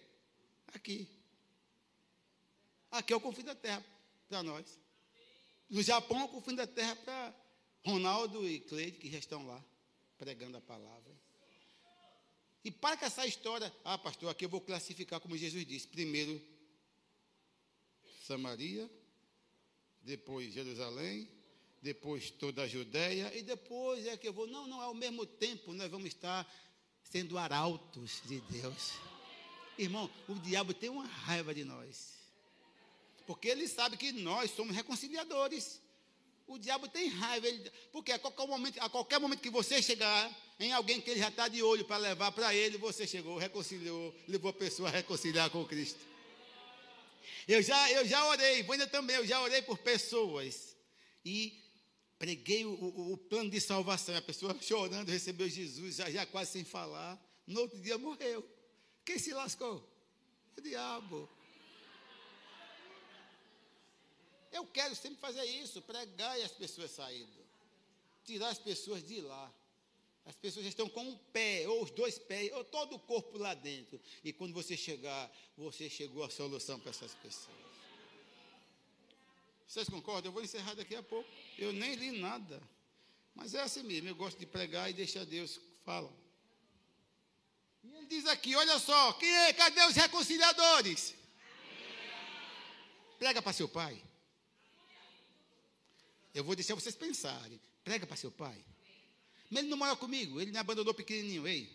Aqui. 0.73 1.07
Aqui 2.91 3.13
é 3.13 3.17
o 3.17 3.21
confim 3.21 3.43
da 3.43 3.55
terra 3.55 3.85
para 4.29 4.43
nós. 4.43 4.79
No 5.69 5.83
Japão 5.83 6.21
é 6.21 6.25
o 6.25 6.29
confim 6.29 6.55
da 6.55 6.67
terra 6.67 6.97
para 6.97 7.35
Ronaldo 7.85 8.49
e 8.49 8.61
Cleide, 8.61 8.99
que 8.99 9.11
já 9.11 9.19
estão 9.19 9.47
lá, 9.47 9.63
pregando 10.17 10.57
a 10.57 10.61
palavra. 10.61 11.15
E 12.65 12.71
para 12.71 12.97
com 12.97 13.05
essa 13.05 13.27
história, 13.27 13.73
ah, 13.85 13.99
pastor, 13.99 14.31
aqui 14.31 14.47
eu 14.47 14.49
vou 14.49 14.61
classificar 14.61 15.21
como 15.21 15.37
Jesus 15.37 15.67
disse. 15.67 15.87
Primeiro, 15.87 16.41
Samaria, 18.23 18.91
depois 20.09 20.55
Jerusalém, 20.55 21.29
depois 21.83 22.31
toda 22.31 22.63
a 22.63 22.67
Judéia, 22.67 23.31
e 23.37 23.43
depois 23.43 24.07
é 24.07 24.17
que 24.17 24.27
eu 24.27 24.33
vou. 24.33 24.47
Não, 24.47 24.67
não, 24.67 24.81
ao 24.81 24.95
mesmo 24.95 25.27
tempo 25.27 25.75
nós 25.75 25.91
vamos 25.91 26.09
estar 26.09 26.51
sendo 27.03 27.37
arautos 27.37 28.23
de 28.25 28.41
Deus. 28.41 28.95
Irmão, 29.77 30.11
o 30.27 30.35
diabo 30.37 30.73
tem 30.73 30.89
uma 30.89 31.07
raiva 31.07 31.55
de 31.55 31.63
nós. 31.63 32.15
Porque 33.27 33.49
ele 33.49 33.69
sabe 33.69 33.99
que 33.99 34.11
nós 34.11 34.51
somos 34.51 34.75
reconciliadores. 34.75 35.81
O 36.47 36.59
diabo 36.59 36.89
tem 36.89 37.09
raiva, 37.09 37.47
ele, 37.47 37.71
porque 37.93 38.11
a 38.11 38.19
qualquer, 38.19 38.49
momento, 38.49 38.81
a 38.81 38.89
qualquer 38.89 39.21
momento 39.21 39.41
que 39.41 39.51
você 39.51 39.83
chegar 39.83 40.35
em 40.59 40.73
alguém 40.73 41.03
que 41.03 41.11
ele 41.11 41.21
já 41.21 41.29
está 41.29 41.47
de 41.47 41.63
olho 41.63 41.85
para 41.85 41.99
levar 41.99 42.33
para 42.33 42.55
ele, 42.55 42.79
você 42.79 43.07
chegou, 43.07 43.37
reconciliou, 43.37 44.15
levou 44.27 44.51
a 44.51 44.55
pessoa 44.55 44.89
a 44.89 44.93
reconciliar 44.93 45.51
com 45.51 45.63
Cristo. 45.67 46.01
Eu 47.47 47.63
já, 47.63 47.91
eu 47.93 48.07
já 48.07 48.27
orei, 48.27 48.67
ainda 48.69 48.87
também, 48.87 49.17
eu 49.17 49.27
já 49.27 49.41
orei 49.41 49.63
por 49.63 49.79
pessoas. 49.79 50.77
E 51.25 51.63
preguei 52.19 52.65
o, 52.65 52.71
o, 52.71 53.13
o, 53.13 53.17
plano 53.17 53.51
de 53.51 53.61
salvação, 53.61 54.17
a 54.17 54.23
pessoa 54.23 54.57
chorando 54.61 55.09
recebeu 55.09 55.49
Jesus, 55.49 55.97
já, 55.97 56.11
já 56.11 56.27
quase 56.27 56.53
sem 56.53 56.65
falar. 56.65 57.19
No 57.47 57.61
outro 57.61 57.79
dia 57.81 57.97
morreu. 57.97 58.45
Quem 59.05 59.19
se 59.19 59.33
lascou? 59.33 59.83
O 60.57 60.61
diabo. 60.61 61.29
Eu 64.53 64.67
quero 64.67 64.95
sempre 64.95 65.19
fazer 65.19 65.45
isso, 65.45 65.81
pregar 65.83 66.39
e 66.39 66.43
as 66.43 66.53
pessoas 66.53 66.91
saindo. 66.91 67.47
Tirar 68.25 68.49
as 68.49 68.59
pessoas 68.59 69.07
de 69.07 69.21
lá. 69.21 69.53
As 70.29 70.37
pessoas 70.37 70.67
estão 70.67 70.87
com 70.91 71.01
um 71.01 71.17
pé, 71.33 71.67
ou 71.67 71.83
os 71.83 71.91
dois 71.91 72.19
pés, 72.19 72.53
ou 72.53 72.63
todo 72.63 72.97
o 72.97 72.99
corpo 72.99 73.39
lá 73.39 73.55
dentro. 73.55 73.99
E 74.23 74.31
quando 74.31 74.53
você 74.53 74.77
chegar, 74.77 75.35
você 75.57 75.89
chegou 75.89 76.23
à 76.23 76.29
solução 76.29 76.79
para 76.79 76.91
essas 76.91 77.15
pessoas. 77.15 77.57
Vocês 79.67 79.89
concordam? 79.89 80.29
Eu 80.29 80.35
vou 80.35 80.45
encerrar 80.45 80.75
daqui 80.75 80.95
a 80.95 81.03
pouco. 81.03 81.27
Eu 81.57 81.73
nem 81.73 81.95
li 81.95 82.11
nada. 82.21 82.63
Mas 83.35 83.55
é 83.55 83.63
assim 83.63 83.83
mesmo. 83.83 84.07
Eu 84.07 84.15
gosto 84.15 84.39
de 84.39 84.45
pregar 84.45 84.91
e 84.91 84.93
deixar 84.93 85.25
Deus 85.25 85.59
falar. 85.83 86.13
E 87.83 87.89
ele 87.97 88.07
diz 88.07 88.27
aqui: 88.27 88.55
olha 88.55 88.79
só, 88.79 89.15
quem 89.15 89.35
é? 89.35 89.53
Cadê 89.55 89.83
os 89.87 89.97
reconciliadores? 89.97 91.15
Prega 93.19 93.41
para 93.41 93.55
seu 93.55 93.69
pai. 93.69 93.99
Eu 96.35 96.45
vou 96.45 96.55
deixar 96.55 96.75
vocês 96.75 96.95
pensarem. 96.95 97.59
Prega 97.83 98.07
para 98.07 98.17
seu 98.17 98.31
pai. 98.31 98.63
Mas 99.51 99.61
ele 99.61 99.71
não 99.71 99.79
mora 99.79 99.97
comigo, 99.97 100.41
ele 100.41 100.53
me 100.53 100.59
abandonou 100.59 100.93
pequenininho. 100.93 101.47
Ei, 101.47 101.71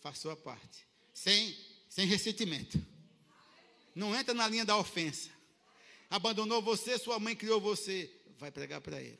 faça 0.00 0.20
sua 0.20 0.36
parte. 0.36 0.86
Sem, 1.12 1.56
sem 1.88 2.06
ressentimento. 2.06 2.78
Não 3.94 4.14
entra 4.14 4.34
na 4.34 4.46
linha 4.48 4.64
da 4.64 4.76
ofensa 4.76 5.34
abandonou 6.14 6.62
você, 6.62 6.96
sua 6.96 7.18
mãe 7.18 7.34
criou 7.34 7.60
você, 7.60 8.08
vai 8.38 8.48
pregar 8.48 8.80
para 8.80 9.00
ele. 9.00 9.18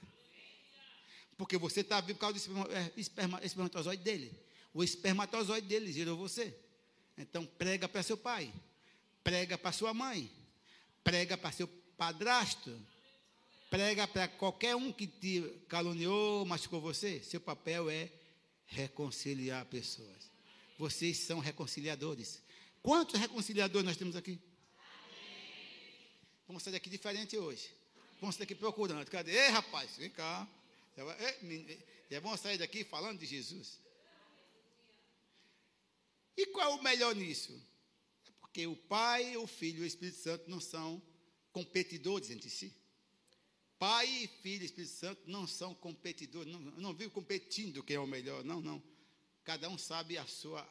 Porque 1.37 1.59
você 1.59 1.81
está 1.81 2.01
vivo 2.01 2.19
por 2.19 2.21
causa 2.21 2.49
do 2.49 2.73
é, 2.73 2.93
esperma, 2.97 3.41
espermatozoide 3.43 4.03
dele. 4.03 4.33
O 4.73 4.85
espermatozoide 4.85 5.67
dele 5.67 5.93
gerou 5.93 6.17
você. 6.17 6.57
Então 7.19 7.45
prega 7.45 7.89
para 7.89 8.03
seu 8.03 8.17
pai, 8.17 8.53
prega 9.25 9.59
para 9.59 9.73
sua 9.73 9.93
mãe, 9.93 10.31
prega 11.03 11.37
para 11.37 11.51
seu 11.51 11.67
padrasto, 11.97 12.81
prega 13.75 14.07
para 14.07 14.29
qualquer 14.29 14.77
um 14.77 14.93
que 14.93 15.05
te 15.05 15.43
caluniou, 15.69 16.47
machucou 16.47 16.81
você. 16.81 17.21
Seu 17.25 17.41
papel 17.41 17.91
é 17.91 18.09
reconciliar 18.67 19.67
pessoas. 19.67 20.31
Vocês 20.79 21.19
são 21.19 21.41
reconciliadores. 21.41 22.41
Quantos 22.81 23.19
reconciliadores 23.19 23.85
nós 23.85 23.97
temos 23.97 24.15
aqui? 24.15 24.39
Vamos 26.47 26.63
sair 26.63 26.73
daqui 26.75 26.89
diferente 26.89 27.37
hoje. 27.37 27.69
Vamos 28.21 28.37
sair 28.37 28.47
daqui 28.47 28.55
procurando. 28.55 29.11
Cadê? 29.11 29.33
Ei, 29.33 29.49
rapaz, 29.49 29.97
vem 29.97 30.11
cá. 30.11 30.49
Já 32.09 32.21
vamos 32.21 32.39
sair 32.39 32.59
daqui 32.59 32.85
falando 32.85 33.19
de 33.19 33.27
Jesus. 33.27 33.81
E 36.37 36.47
qual 36.47 36.71
é 36.71 36.75
o 36.77 36.83
melhor 36.83 37.13
nisso? 37.17 37.53
É 38.25 38.31
porque 38.41 38.69
o 38.69 38.77
Pai, 38.77 39.37
o 39.37 39.49
Filho 39.49 39.81
e 39.81 39.83
o 39.83 39.87
Espírito 39.87 40.19
Santo 40.19 40.49
não 40.49 40.61
são 40.61 41.03
competidores 41.51 42.31
entre 42.31 42.49
si. 42.49 42.73
Pai, 43.85 44.31
Filho 44.41 44.63
e 44.63 44.65
Espírito 44.65 44.95
Santo 44.95 45.21
não 45.27 45.47
são 45.47 45.75
competidores. 45.75 46.51
Não, 46.51 46.59
não 46.59 46.95
vivo 46.95 47.11
competindo 47.11 47.83
quem 47.83 47.97
é 47.97 48.01
o 48.01 48.07
melhor. 48.07 48.43
Não, 48.43 48.59
não. 48.59 48.83
Cada 49.45 49.69
um 49.69 49.77
sabe 49.77 50.17
a 50.17 50.27
sua 50.27 50.67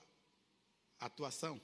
atuação. 1.00 1.62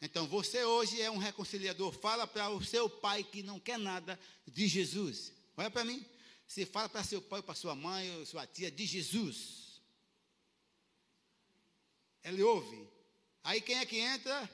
Então 0.00 0.26
você 0.26 0.64
hoje 0.64 1.02
é 1.02 1.10
um 1.10 1.18
reconciliador. 1.18 1.92
Fala 1.92 2.26
para 2.26 2.48
o 2.48 2.64
seu 2.64 2.88
pai 2.88 3.24
que 3.24 3.42
não 3.42 3.60
quer 3.60 3.78
nada 3.78 4.18
de 4.46 4.66
Jesus. 4.66 5.34
Olha 5.54 5.70
para 5.70 5.84
mim. 5.84 6.02
Você 6.46 6.64
fala 6.64 6.88
para 6.88 7.04
seu 7.04 7.20
pai, 7.20 7.42
para 7.42 7.54
sua 7.54 7.74
mãe, 7.74 8.16
ou 8.16 8.24
sua 8.24 8.46
tia 8.46 8.70
de 8.70 8.86
Jesus. 8.86 9.82
Ele 12.24 12.42
ouve. 12.42 12.88
Aí 13.44 13.60
quem 13.60 13.76
é 13.76 13.84
que 13.84 13.98
entra? 13.98 14.50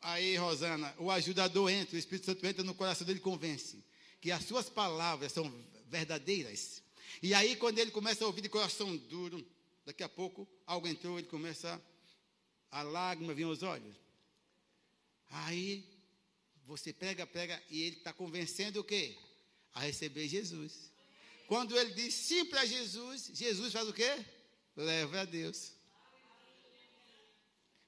Aí, 0.00 0.36
Rosana, 0.36 0.94
o 0.96 1.10
ajudador 1.10 1.68
entra, 1.72 1.96
o 1.96 1.98
Espírito 1.98 2.26
Santo 2.26 2.46
entra 2.46 2.62
no 2.62 2.72
coração 2.72 3.04
dele 3.04 3.18
e 3.18 3.22
convence 3.22 3.89
que 4.20 4.30
as 4.30 4.44
suas 4.44 4.68
palavras 4.68 5.32
são 5.32 5.50
verdadeiras. 5.88 6.82
E 7.22 7.34
aí, 7.34 7.56
quando 7.56 7.78
ele 7.78 7.90
começa 7.90 8.24
a 8.24 8.26
ouvir 8.26 8.42
de 8.42 8.48
coração 8.48 8.96
duro, 8.96 9.44
daqui 9.84 10.02
a 10.02 10.08
pouco 10.08 10.48
algo 10.66 10.86
entrou, 10.86 11.18
ele 11.18 11.28
começa 11.28 11.80
a 12.70 12.82
lágrima 12.82 13.34
vir 13.34 13.44
aos 13.44 13.62
olhos. 13.62 13.96
Aí 15.30 15.84
você 16.66 16.92
prega, 16.92 17.26
prega, 17.26 17.60
e 17.68 17.82
ele 17.82 17.96
está 17.96 18.12
convencendo 18.12 18.80
o 18.80 18.84
quê? 18.84 19.16
A 19.74 19.80
receber 19.80 20.28
Jesus. 20.28 20.90
Quando 21.46 21.76
ele 21.76 21.92
diz 21.94 22.14
sim 22.14 22.44
para 22.44 22.64
Jesus, 22.64 23.30
Jesus 23.34 23.72
faz 23.72 23.88
o 23.88 23.92
quê? 23.92 24.24
Leva 24.76 25.22
a 25.22 25.24
Deus. 25.24 25.72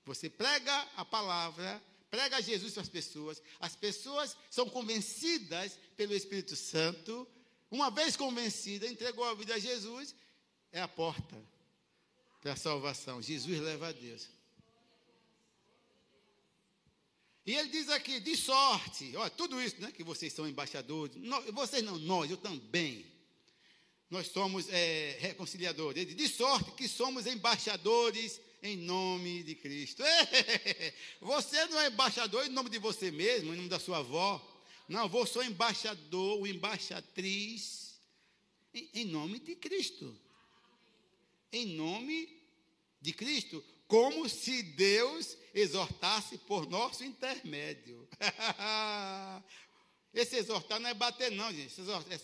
Você 0.04 0.28
prega 0.28 0.88
a 0.96 1.04
palavra, 1.04 1.80
prega 2.12 2.42
Jesus 2.42 2.74
para 2.74 2.82
as 2.82 2.90
pessoas, 2.90 3.42
as 3.58 3.74
pessoas 3.74 4.36
são 4.50 4.68
convencidas 4.68 5.78
pelo 5.96 6.14
Espírito 6.14 6.54
Santo. 6.54 7.26
Uma 7.70 7.90
vez 7.90 8.18
convencida, 8.18 8.86
entregou 8.86 9.24
a 9.24 9.32
vida 9.32 9.54
a 9.54 9.58
Jesus, 9.58 10.14
é 10.70 10.82
a 10.82 10.86
porta 10.86 11.42
para 12.42 12.52
a 12.52 12.56
salvação. 12.56 13.22
Jesus 13.22 13.58
leva 13.60 13.88
a 13.88 13.92
Deus. 13.92 14.28
E 17.46 17.54
ele 17.54 17.70
diz 17.70 17.88
aqui, 17.88 18.20
de 18.20 18.36
sorte, 18.36 19.16
olha, 19.16 19.30
tudo 19.30 19.60
isso, 19.60 19.80
né, 19.80 19.90
que 19.90 20.04
vocês 20.04 20.34
são 20.34 20.46
embaixadores, 20.46 21.16
nós, 21.16 21.46
vocês 21.46 21.82
não, 21.82 21.98
nós, 21.98 22.30
eu 22.30 22.36
também, 22.36 23.06
nós 24.10 24.28
somos 24.28 24.68
é, 24.68 25.16
reconciliadores, 25.18 26.02
ele 26.02 26.14
diz, 26.14 26.28
de 26.28 26.36
sorte 26.36 26.72
que 26.72 26.86
somos 26.86 27.26
embaixadores 27.26 28.38
em 28.62 28.76
nome 28.76 29.42
de 29.42 29.54
Cristo. 29.54 30.02
Você 31.20 31.66
não 31.66 31.80
é 31.80 31.88
embaixador 31.88 32.46
em 32.46 32.50
nome 32.50 32.70
de 32.70 32.78
você 32.78 33.10
mesmo, 33.10 33.52
em 33.52 33.56
nome 33.56 33.68
da 33.68 33.78
sua 33.78 33.98
avó, 33.98 34.40
não, 34.88 35.08
vou 35.08 35.26
sou 35.26 35.42
embaixador, 35.42 36.38
ou 36.38 36.46
embaixatriz, 36.46 37.98
em, 38.74 39.04
nome 39.04 39.38
de 39.38 39.54
Cristo, 39.54 40.14
em 41.52 41.66
nome 41.66 42.28
de 43.00 43.12
Cristo, 43.12 43.64
como 43.86 44.28
se 44.28 44.62
Deus 44.62 45.36
exortasse 45.54 46.38
por 46.38 46.68
nosso 46.68 47.04
intermédio. 47.04 48.08
Esse 50.14 50.36
exortar 50.36 50.78
não 50.78 50.90
é 50.90 50.94
bater, 50.94 51.30
não, 51.30 51.50
gente. 51.52 51.72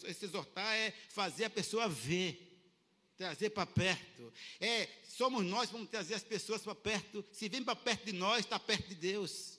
Esse 0.07 0.24
exortar 0.26 0.74
é 0.74 0.93
fazer 1.09 1.45
a 1.47 1.51
pessoa 1.51 1.89
ver, 1.89 2.47
trazer 3.19 3.51
para 3.51 3.66
perto. 3.66 4.33
É, 4.61 4.89
somos 5.09 5.45
nós 5.45 5.69
vamos 5.69 5.91
trazer 5.91 6.14
as 6.14 6.23
pessoas 6.23 6.62
para 6.62 6.75
perto. 6.75 7.25
Se 7.33 7.49
vem 7.49 7.62
para 7.62 7.77
perto 7.77 8.07
de 8.07 8.12
nós, 8.12 8.41
está 8.41 8.59
perto 8.59 8.89
de 8.89 8.95
Deus. 8.95 9.59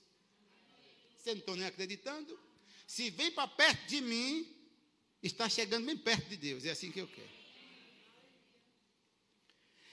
Você 1.18 1.34
não 1.36 1.41
está 1.41 1.55
nem 1.55 1.66
acreditando? 1.66 2.39
Se 2.88 3.12
vem 3.12 3.30
para 3.32 3.47
perto 3.47 3.88
de 3.88 4.01
mim, 4.01 4.47
está 5.22 5.47
chegando 5.47 5.86
bem 5.86 5.97
perto 5.97 6.30
de 6.30 6.38
Deus. 6.38 6.66
É 6.66 6.72
assim 6.72 6.91
que 6.91 7.01
eu 7.01 7.07
quero. 7.07 7.39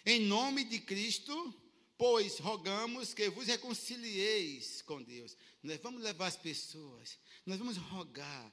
Em 0.06 0.20
nome 0.20 0.64
de 0.64 0.78
Cristo, 0.78 1.52
Pois 1.98 2.38
rogamos 2.38 3.14
que 3.14 3.30
vos 3.30 3.46
reconcilieis 3.46 4.82
com 4.82 5.02
Deus. 5.02 5.36
Nós 5.62 5.80
vamos 5.80 6.02
levar 6.02 6.26
as 6.26 6.36
pessoas, 6.36 7.18
nós 7.44 7.58
vamos 7.58 7.78
rogar, 7.78 8.52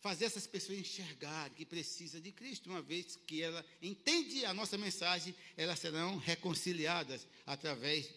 fazer 0.00 0.26
essas 0.26 0.46
pessoas 0.46 0.78
enxergarem 0.78 1.56
que 1.56 1.64
precisa 1.64 2.20
de 2.20 2.32
Cristo, 2.32 2.70
uma 2.70 2.82
vez 2.82 3.16
que 3.26 3.42
ela 3.42 3.64
entende 3.82 4.44
a 4.44 4.54
nossa 4.54 4.78
mensagem, 4.78 5.34
elas 5.56 5.78
serão 5.78 6.16
reconciliadas 6.18 7.26
através 7.44 8.08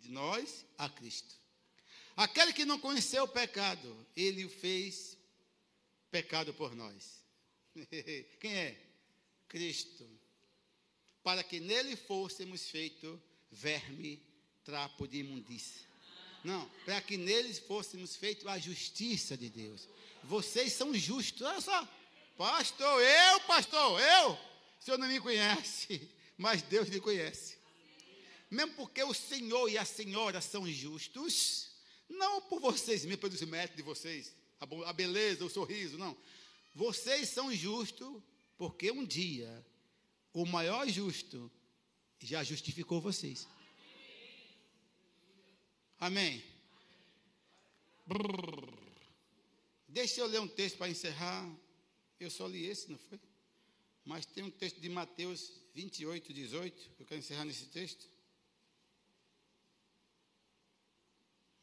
de 0.00 0.10
nós 0.10 0.64
a 0.76 0.88
Cristo. 0.88 1.34
Aquele 2.16 2.52
que 2.52 2.64
não 2.64 2.80
conheceu 2.80 3.24
o 3.24 3.28
pecado, 3.28 4.06
ele 4.16 4.44
o 4.44 4.48
fez 4.48 5.16
pecado 6.10 6.52
por 6.54 6.74
nós. 6.74 7.22
Quem 8.40 8.54
é? 8.56 8.88
Cristo. 9.46 10.08
Para 11.22 11.44
que 11.44 11.60
nele 11.60 11.94
fôssemos 11.94 12.68
feitos 12.68 13.18
verme, 13.50 14.22
trapo 14.64 15.06
de 15.06 15.18
imundícia. 15.18 15.86
Não, 16.44 16.68
para 16.84 17.00
que 17.00 17.16
neles 17.16 17.58
fôssemos 17.58 18.16
feitos 18.16 18.46
a 18.46 18.58
justiça 18.58 19.36
de 19.36 19.48
Deus. 19.48 19.88
Vocês 20.24 20.72
são 20.72 20.94
justos. 20.94 21.42
Olha 21.42 21.60
só. 21.60 21.88
Pastor, 22.36 23.02
eu, 23.02 23.40
pastor, 23.40 24.00
eu. 24.00 24.30
O 24.32 24.84
senhor 24.84 24.98
não 24.98 25.08
me 25.08 25.20
conhece, 25.20 26.08
mas 26.38 26.62
Deus 26.62 26.88
lhe 26.88 27.00
conhece. 27.00 27.58
Mesmo 28.50 28.74
porque 28.74 29.02
o 29.02 29.12
Senhor 29.12 29.68
e 29.68 29.76
a 29.76 29.84
Senhora 29.84 30.40
são 30.40 30.66
justos, 30.66 31.70
não 32.08 32.40
por 32.40 32.60
vocês 32.60 33.04
mesmo, 33.04 33.20
pelos 33.20 33.42
méritos 33.42 33.76
de 33.76 33.82
vocês, 33.82 34.34
a 34.86 34.92
beleza, 34.92 35.44
o 35.44 35.50
sorriso, 35.50 35.98
não. 35.98 36.16
Vocês 36.74 37.28
são 37.28 37.52
justos 37.54 38.22
porque 38.56 38.90
um 38.90 39.04
dia 39.04 39.66
o 40.32 40.46
maior 40.46 40.88
justo 40.88 41.50
já 42.20 42.42
justificou 42.42 43.00
vocês. 43.00 43.46
Amém. 46.00 46.42
Brrr. 48.06 48.77
Deixa 49.88 50.20
eu 50.20 50.26
ler 50.26 50.40
um 50.40 50.48
texto 50.48 50.76
para 50.76 50.90
encerrar. 50.90 51.50
Eu 52.20 52.30
só 52.30 52.46
li 52.46 52.66
esse, 52.66 52.90
não 52.90 52.98
foi? 52.98 53.18
Mas 54.04 54.26
tem 54.26 54.44
um 54.44 54.50
texto 54.50 54.80
de 54.80 54.88
Mateus 54.88 55.52
28, 55.74 56.32
18. 56.32 56.90
Eu 56.98 57.06
quero 57.06 57.20
encerrar 57.20 57.44
nesse 57.44 57.66
texto. 57.66 58.06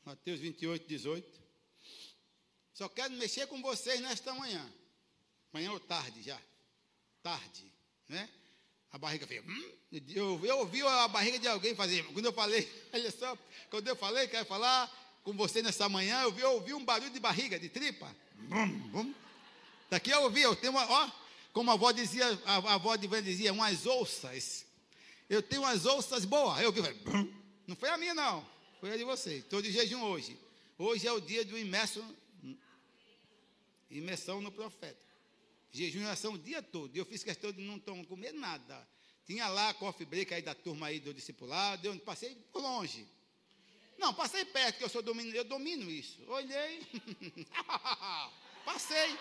Mateus 0.04 0.40
28, 0.40 0.88
18. 0.88 1.42
Só 2.74 2.90
quero 2.90 3.14
mexer 3.14 3.48
com 3.48 3.62
vocês 3.62 4.00
nesta 4.02 4.34
manhã. 4.34 4.74
Manhã 5.52 5.72
ou 5.72 5.80
tarde 5.80 6.22
já. 6.22 6.40
Tarde, 7.22 7.72
né? 8.08 8.30
A 8.92 8.98
barriga 8.98 9.26
fez. 9.26 9.44
Hum? 9.46 9.72
Eu, 9.92 10.46
eu 10.46 10.60
ouvi 10.60 10.82
a 10.82 11.08
barriga 11.08 11.40
de 11.40 11.48
alguém 11.48 11.76
fazer. 11.76 12.06
Quando 12.14 12.26
eu 12.26 12.34
falei, 12.34 12.70
olha 12.94 13.12
só, 13.12 13.38
quando 13.70 13.88
eu 13.88 13.96
falei, 13.96 14.28
quero 14.28 14.46
falar 14.46 15.05
com 15.26 15.34
você 15.34 15.64
nessa 15.64 15.90
manhã, 15.90 16.22
eu 16.38 16.52
ouvi, 16.52 16.72
um 16.72 16.86
barulho 16.86 17.10
de 17.10 17.20
barriga, 17.20 17.60
de 17.60 17.68
tripa. 17.68 18.16
Daqui 19.90 20.12
eu 20.12 20.22
ouvi, 20.22 20.44
eu 20.44 20.56
tenho 20.56 20.72
uma, 20.72 20.86
ó, 20.88 21.12
como 21.52 21.72
a 21.72 21.74
avó 21.74 21.92
dizia, 21.92 22.28
a, 22.46 22.58
a 22.58 22.74
avó 22.76 22.96
de 22.96 23.06
Ivan 23.06 23.24
dizia, 23.24 23.52
umas 23.52 23.88
ouças. 23.88 24.68
Eu 25.28 25.42
tenho 25.42 25.64
umas 25.64 25.84
ouças 25.84 26.26
boas. 26.26 26.62
Eu 26.62 26.68
ouvi, 26.68 26.82
não 27.66 27.76
foi 27.76 27.90
a 27.90 27.98
minha, 27.98 28.14
não. 28.14 28.48
Foi 28.80 28.92
a 28.92 28.98
de 28.98 29.04
vocês. 29.04 29.44
Estou 29.44 29.64
de 29.64 29.72
jejum 29.72 30.04
hoje. 30.04 30.38
Hoje 30.78 31.08
é 31.08 31.12
o 31.12 31.20
dia 31.20 31.44
do 31.44 31.58
imerso, 31.58 32.06
imersão 33.90 34.40
no 34.42 34.52
profeta. 34.52 35.04
Jejum 35.72 36.02
e 36.02 36.06
oração 36.06 36.34
o 36.34 36.38
dia 36.38 36.62
todo. 36.62 36.96
Eu 36.96 37.04
fiz 37.04 37.24
questão 37.24 37.52
de 37.52 37.64
não 37.64 37.80
comer 38.06 38.32
nada. 38.32 38.88
Tinha 39.26 39.48
lá 39.48 39.74
coffee 39.74 40.06
break 40.06 40.36
aí 40.36 40.44
da 40.44 40.54
turma 40.54 40.86
aí 40.86 41.00
do 41.00 41.12
discipulado, 41.12 41.88
eu 41.88 42.00
passei 42.02 42.36
por 42.54 42.62
longe. 42.62 43.08
Não, 43.98 44.14
passei 44.14 44.46
perto, 44.46 44.78
que 44.78 44.84
eu 44.84 44.90
sou 44.90 45.02
domino, 45.02 45.34
eu 45.36 45.44
domino 45.44 45.90
isso. 45.90 46.18
Olhei, 46.28 46.86
passei. 48.66 49.18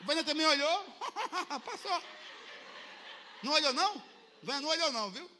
O 0.00 0.04
Vânia 0.04 0.24
também 0.24 0.46
olhou, 0.46 0.84
passou. 1.64 2.02
Não 3.42 3.52
olhou 3.52 3.72
não? 3.72 4.02
Vânia 4.42 4.60
não 4.60 4.68
olhou 4.68 4.92
não, 4.92 5.10
viu? 5.10 5.30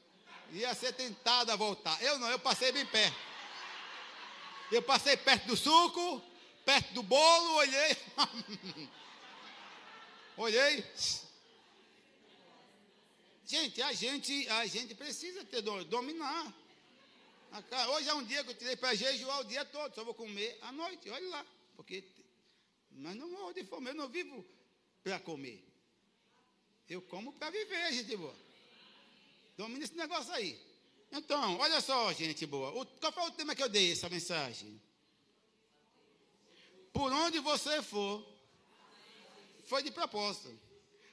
Ia 0.53 0.75
ser 0.75 0.93
tentado 0.93 1.51
a 1.51 1.57
voltar. 1.57 2.01
Eu 2.03 2.19
não, 2.19 2.31
eu 2.31 2.39
passei 2.39 2.73
bem 2.73 2.87
perto. 2.87 3.17
Eu 4.71 4.83
passei 4.83 5.17
perto 5.17 5.47
do 5.47 5.57
suco, 5.57 6.23
perto 6.65 6.93
do 6.95 7.03
bolo, 7.03 7.55
olhei. 7.57 7.97
olhei. 10.37 10.85
Gente, 13.45 13.81
a 13.81 13.93
gente, 13.93 14.49
a 14.49 14.67
gente 14.67 14.95
precisa 14.95 15.45
ter 15.45 15.63
dominar. 15.63 16.53
Hoje 17.95 18.09
é 18.09 18.15
um 18.15 18.25
dia 18.25 18.45
que 18.45 18.51
eu 18.51 18.55
tirei 18.55 18.77
para 18.77 18.95
jejuar 18.95 19.41
o 19.41 19.45
dia 19.45 19.65
todo, 19.65 19.95
só 19.95 20.05
vou 20.05 20.15
comer 20.15 20.59
à 20.63 20.73
noite, 20.73 21.09
olha 21.09 21.29
lá. 21.29 21.47
Porque, 21.77 22.05
mas 22.91 23.17
não 23.17 23.31
morro 23.31 23.53
de 23.53 23.65
fome, 23.65 23.91
eu 23.91 23.95
não 23.95 24.09
vivo 24.09 24.45
para 25.03 25.19
comer. 25.21 25.65
Eu 26.89 27.03
como 27.03 27.33
para 27.33 27.51
viver, 27.51 27.93
gente 27.93 28.17
boa. 28.17 28.35
Domina 29.57 29.85
esse 29.85 29.95
negócio 29.95 30.33
aí. 30.33 30.61
Então, 31.11 31.59
olha 31.59 31.81
só, 31.81 32.13
gente 32.13 32.45
boa. 32.47 32.71
O, 32.71 32.87
qual 32.87 33.13
foi 33.13 33.25
o 33.25 33.31
tema 33.31 33.55
que 33.55 33.63
eu 33.63 33.69
dei 33.69 33.93
essa 33.93 34.09
mensagem? 34.09 34.81
Por 36.93 37.13
onde 37.13 37.39
você 37.41 37.83
for, 37.83 38.27
foi 39.67 39.83
de 39.83 39.91
propósito. 39.91 40.59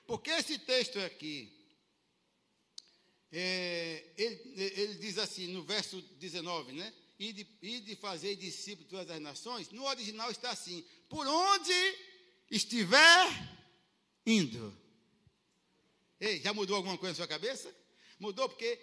Porque 0.06 0.30
esse 0.30 0.60
texto 0.60 1.00
aqui, 1.00 1.52
é, 3.34 4.14
ele, 4.18 4.42
ele, 4.56 4.94
diz 4.96 5.18
assim 5.18 5.48
no 5.48 5.64
verso 5.64 6.02
19, 6.20 6.72
né? 6.72 6.94
E 7.20 7.34
de, 7.34 7.48
e 7.62 7.80
de 7.80 7.96
fazer 7.96 8.36
discípulos 8.36 8.90
de 8.90 8.96
todas 8.96 9.10
as 9.10 9.22
nações, 9.22 9.70
no 9.72 9.84
original 9.86 10.32
está 10.32 10.52
assim: 10.52 10.86
por 11.10 11.26
onde 11.28 11.74
estiver 12.50 13.28
indo. 14.26 14.76
Ei, 16.20 16.40
já 16.40 16.54
mudou 16.54 16.78
alguma 16.78 16.98
coisa 16.98 17.12
na 17.12 17.18
sua 17.18 17.28
cabeça? 17.28 17.76
Mudou 18.20 18.48
porque 18.48 18.80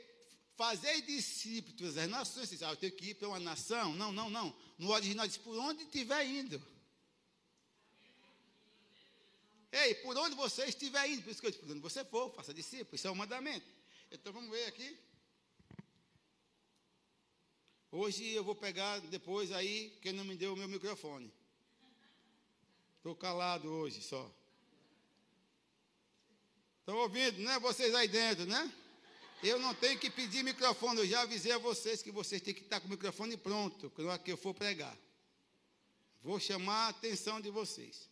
Fazer 0.61 1.01
discípulos 1.01 1.95
das 1.95 2.07
nações. 2.07 2.63
Ah, 2.63 2.69
eu 2.69 2.77
tenho 2.77 2.93
que 2.93 3.07
ir 3.07 3.15
para 3.15 3.29
uma 3.29 3.41
nação. 3.41 3.95
Não, 3.95 4.13
não, 4.13 4.29
não. 4.29 4.55
No 4.77 4.91
original 4.91 5.27
diz, 5.27 5.39
por 5.39 5.57
onde 5.57 5.85
estiver 5.85 6.23
indo. 6.27 6.63
Ei, 9.73 9.95
por 9.95 10.15
onde 10.19 10.37
você 10.37 10.67
estiver 10.67 11.09
indo, 11.09 11.23
por 11.23 11.31
isso 11.31 11.41
que 11.41 11.47
eu 11.47 11.51
disse, 11.51 11.63
por 11.63 11.73
onde 11.73 11.81
você 11.81 12.05
for, 12.05 12.31
faça 12.35 12.53
discípulo, 12.53 12.95
isso 12.95 13.09
é 13.09 13.11
um 13.11 13.15
mandamento. 13.15 13.65
Então 14.13 14.33
vamos 14.33 14.51
ver 14.51 14.67
aqui. 14.67 14.99
Hoje 17.93 18.29
eu 18.31 18.43
vou 18.43 18.55
pegar 18.55 18.99
depois 19.03 19.53
aí, 19.53 19.97
quem 20.03 20.13
não 20.13 20.25
me 20.25 20.37
deu 20.37 20.53
o 20.53 20.57
meu 20.57 20.69
microfone. 20.69 21.33
Estou 22.97 23.15
calado 23.15 23.69
hoje 23.69 24.03
só. 24.03 24.31
Estão 26.81 26.97
ouvindo, 26.97 27.41
né? 27.41 27.59
Vocês 27.61 27.95
aí 27.95 28.09
dentro, 28.09 28.47
né? 28.47 28.73
Eu 29.43 29.59
não 29.59 29.75
tenho 29.75 29.99
que 29.99 30.11
pedir 30.11 30.43
microfone, 30.43 31.01
eu 31.01 31.07
já 31.07 31.23
avisei 31.23 31.53
a 31.53 31.59
vocês 31.59 32.03
que 32.03 32.11
vocês 32.11 32.43
têm 32.43 32.53
que 32.53 32.61
estar 32.63 32.81
com 32.81 32.89
o 32.89 32.91
microfone 32.91 33.37
pronto, 33.37 33.91
quando 33.91 34.11
eu 34.27 34.37
for 34.37 34.53
pregar. 34.53 34.97
Vou 36.23 36.39
chamar 36.39 36.87
a 36.87 36.89
atenção 36.89 37.41
de 37.41 37.49
vocês. 37.49 38.11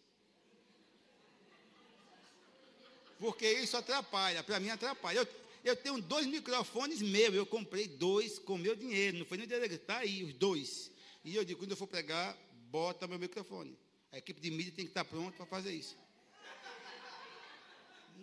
Porque 3.19 3.51
isso 3.53 3.77
atrapalha, 3.77 4.43
para 4.45 4.61
mim 4.61 4.71
atrapalha. 4.71 5.19
Eu, 5.19 5.48
eu 5.65 5.77
tenho 5.77 6.01
dois 6.01 6.27
microfones 6.27 7.03
meus, 7.03 7.35
eu 7.35 7.47
comprei 7.47 7.87
dois 7.87 8.39
com 8.39 8.57
meu 8.57 8.75
dinheiro, 8.75 9.19
não 9.19 9.27
foi 9.27 9.39
nem 9.39 9.47
dele, 9.47 9.75
está 9.75 9.99
aí 9.99 10.25
os 10.25 10.35
dois. 10.35 10.91
E 11.25 11.35
eu 11.35 11.45
digo, 11.45 11.61
quando 11.61 11.73
eu 11.73 11.77
for 11.77 11.87
pregar, 11.87 12.37
bota 12.71 13.07
meu 13.07 13.19
microfone. 13.19 13.77
A 14.13 14.19
equipe 14.19 14.41
de 14.41 14.51
mídia 14.51 14.73
tem 14.73 14.85
que 14.85 14.91
estar 14.91 15.05
pronta 15.05 15.37
para 15.37 15.47
fazer 15.47 15.73
isso 15.73 15.97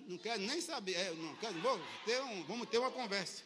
não 0.07 0.17
quero 0.17 0.41
nem 0.41 0.61
saber. 0.61 0.93
É, 0.93 1.11
não 1.11 1.35
quero, 1.35 1.59
vou 1.61 1.79
ter 2.05 2.21
um, 2.21 2.43
vamos 2.43 2.69
ter 2.69 2.77
uma 2.77 2.91
conversa. 2.91 3.43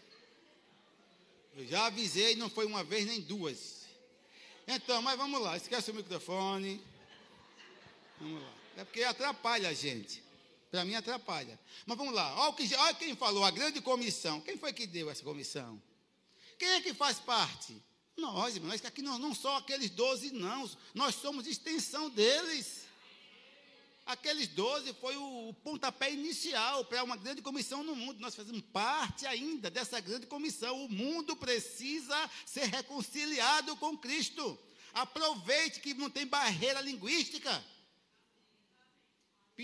Eu 1.55 1.65
já 1.67 1.87
avisei, 1.87 2.35
não 2.35 2.49
foi 2.49 2.65
uma 2.65 2.83
vez 2.83 3.05
nem 3.05 3.21
duas. 3.21 3.85
Então, 4.67 5.01
mas 5.01 5.17
vamos 5.17 5.41
lá, 5.41 5.57
esquece 5.57 5.91
o 5.91 5.95
microfone. 5.95 6.81
Vamos 8.19 8.41
lá. 8.41 8.53
É 8.77 8.83
porque 8.83 9.03
atrapalha 9.03 9.69
a 9.69 9.73
gente. 9.73 10.23
Para 10.71 10.85
mim 10.85 10.93
atrapalha. 10.93 11.59
Mas 11.85 11.97
vamos 11.97 12.13
lá. 12.13 12.35
Olha, 12.35 12.53
que, 12.53 12.75
olha 12.75 12.93
quem 12.93 13.15
falou, 13.15 13.43
a 13.43 13.51
grande 13.51 13.81
comissão. 13.81 14.39
Quem 14.41 14.57
foi 14.57 14.71
que 14.71 14.85
deu 14.85 15.09
essa 15.09 15.23
comissão? 15.23 15.81
Quem 16.57 16.69
é 16.69 16.81
que 16.81 16.93
faz 16.93 17.19
parte? 17.19 17.81
Nós, 18.15 18.55
irmãos, 18.55 18.83
aqui 18.85 19.01
nós 19.01 19.19
não 19.19 19.33
só 19.33 19.57
aqueles 19.57 19.89
doze, 19.89 20.31
não. 20.31 20.69
Nós 20.93 21.15
somos 21.15 21.47
extensão 21.47 22.09
deles. 22.09 22.87
Aqueles 24.05 24.47
doze 24.47 24.93
foi 24.93 25.15
o, 25.15 25.49
o 25.49 25.53
pontapé 25.53 26.11
inicial 26.11 26.83
para 26.85 27.03
uma 27.03 27.15
grande 27.15 27.41
comissão 27.41 27.83
no 27.83 27.95
mundo. 27.95 28.19
Nós 28.19 28.35
fazemos 28.35 28.61
parte 28.73 29.25
ainda 29.25 29.69
dessa 29.69 29.99
grande 29.99 30.27
comissão. 30.27 30.85
O 30.85 30.89
mundo 30.89 31.35
precisa 31.35 32.29
ser 32.45 32.65
reconciliado 32.65 33.75
com 33.77 33.97
Cristo. 33.97 34.57
Aproveite 34.93 35.79
que 35.79 35.93
não 35.93 36.09
tem 36.09 36.27
barreira 36.27 36.81
linguística. 36.81 37.63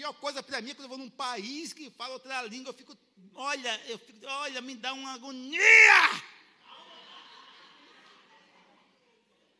Pior 0.05 0.13
coisa 0.13 0.43
para 0.43 0.61
mim 0.61 0.69
é 0.69 0.75
quando 0.75 0.85
eu 0.85 0.89
vou 0.89 0.99
num 0.99 1.09
país 1.09 1.73
que 1.73 1.89
fala 1.89 2.13
outra 2.13 2.43
língua, 2.43 2.69
eu 2.69 2.75
fico, 2.75 2.95
olha, 3.33 3.81
eu 3.87 3.97
fico, 3.97 4.23
olha, 4.23 4.61
me 4.61 4.75
dá 4.75 4.93
uma 4.93 5.13
agonia. 5.13 5.61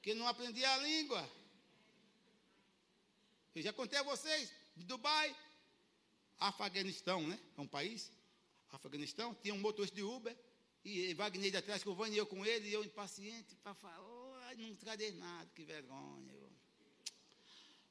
Que 0.03 0.13
não 0.13 0.27
aprendi 0.27 0.63
a 0.63 0.77
língua. 0.77 1.27
Eu 3.55 3.63
já 3.63 3.73
contei 3.73 3.97
a 3.97 4.03
vocês, 4.03 4.53
Dubai, 4.75 5.35
Afeganistão, 6.37 7.25
né? 7.25 7.39
É 7.57 7.61
um 7.61 7.67
país. 7.67 8.11
Afeganistão, 8.71 9.33
tinha 9.41 9.55
um 9.55 9.59
motorista 9.59 9.95
de 9.95 10.03
Uber, 10.03 10.37
e 10.83 11.11
Wagner 11.15 11.49
de 11.49 11.57
atrás, 11.57 11.81
que 11.81 11.89
eu 11.89 12.05
e 12.05 12.17
eu 12.17 12.27
com 12.27 12.45
ele, 12.45 12.69
e 12.69 12.73
eu 12.73 12.83
impaciente, 12.83 13.55
para 13.63 13.73
falar, 13.73 13.99
oh, 13.99 14.55
não 14.55 14.75
cadê 14.75 15.09
nada, 15.09 15.49
que 15.55 15.63
vergonha. 15.63 16.44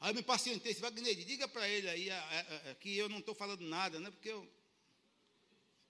Aí 0.01 0.11
eu 0.11 0.15
me 0.15 0.21
impacientei, 0.21 0.73
disse, 0.73 0.83
Wagner, 0.83 1.15
diga 1.25 1.49
para 1.49 1.69
ele 1.69 1.89
aí 1.89 2.11
a, 2.11 2.19
a, 2.19 2.71
a, 2.71 2.75
que 2.75 2.97
eu 2.97 3.09
não 3.09 3.19
estou 3.19 3.35
falando 3.35 3.63
nada, 3.63 3.99
né? 4.01 4.11
Porque 4.11 4.29
eu 4.29 4.47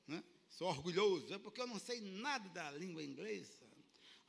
né, 0.06 0.22
sou 0.50 0.68
orgulhoso, 0.68 1.32
é 1.34 1.38
porque 1.38 1.60
eu 1.60 1.66
não 1.66 1.78
sei 1.78 2.00
nada 2.00 2.48
da 2.50 2.70
língua 2.72 3.02
inglesa. 3.02 3.64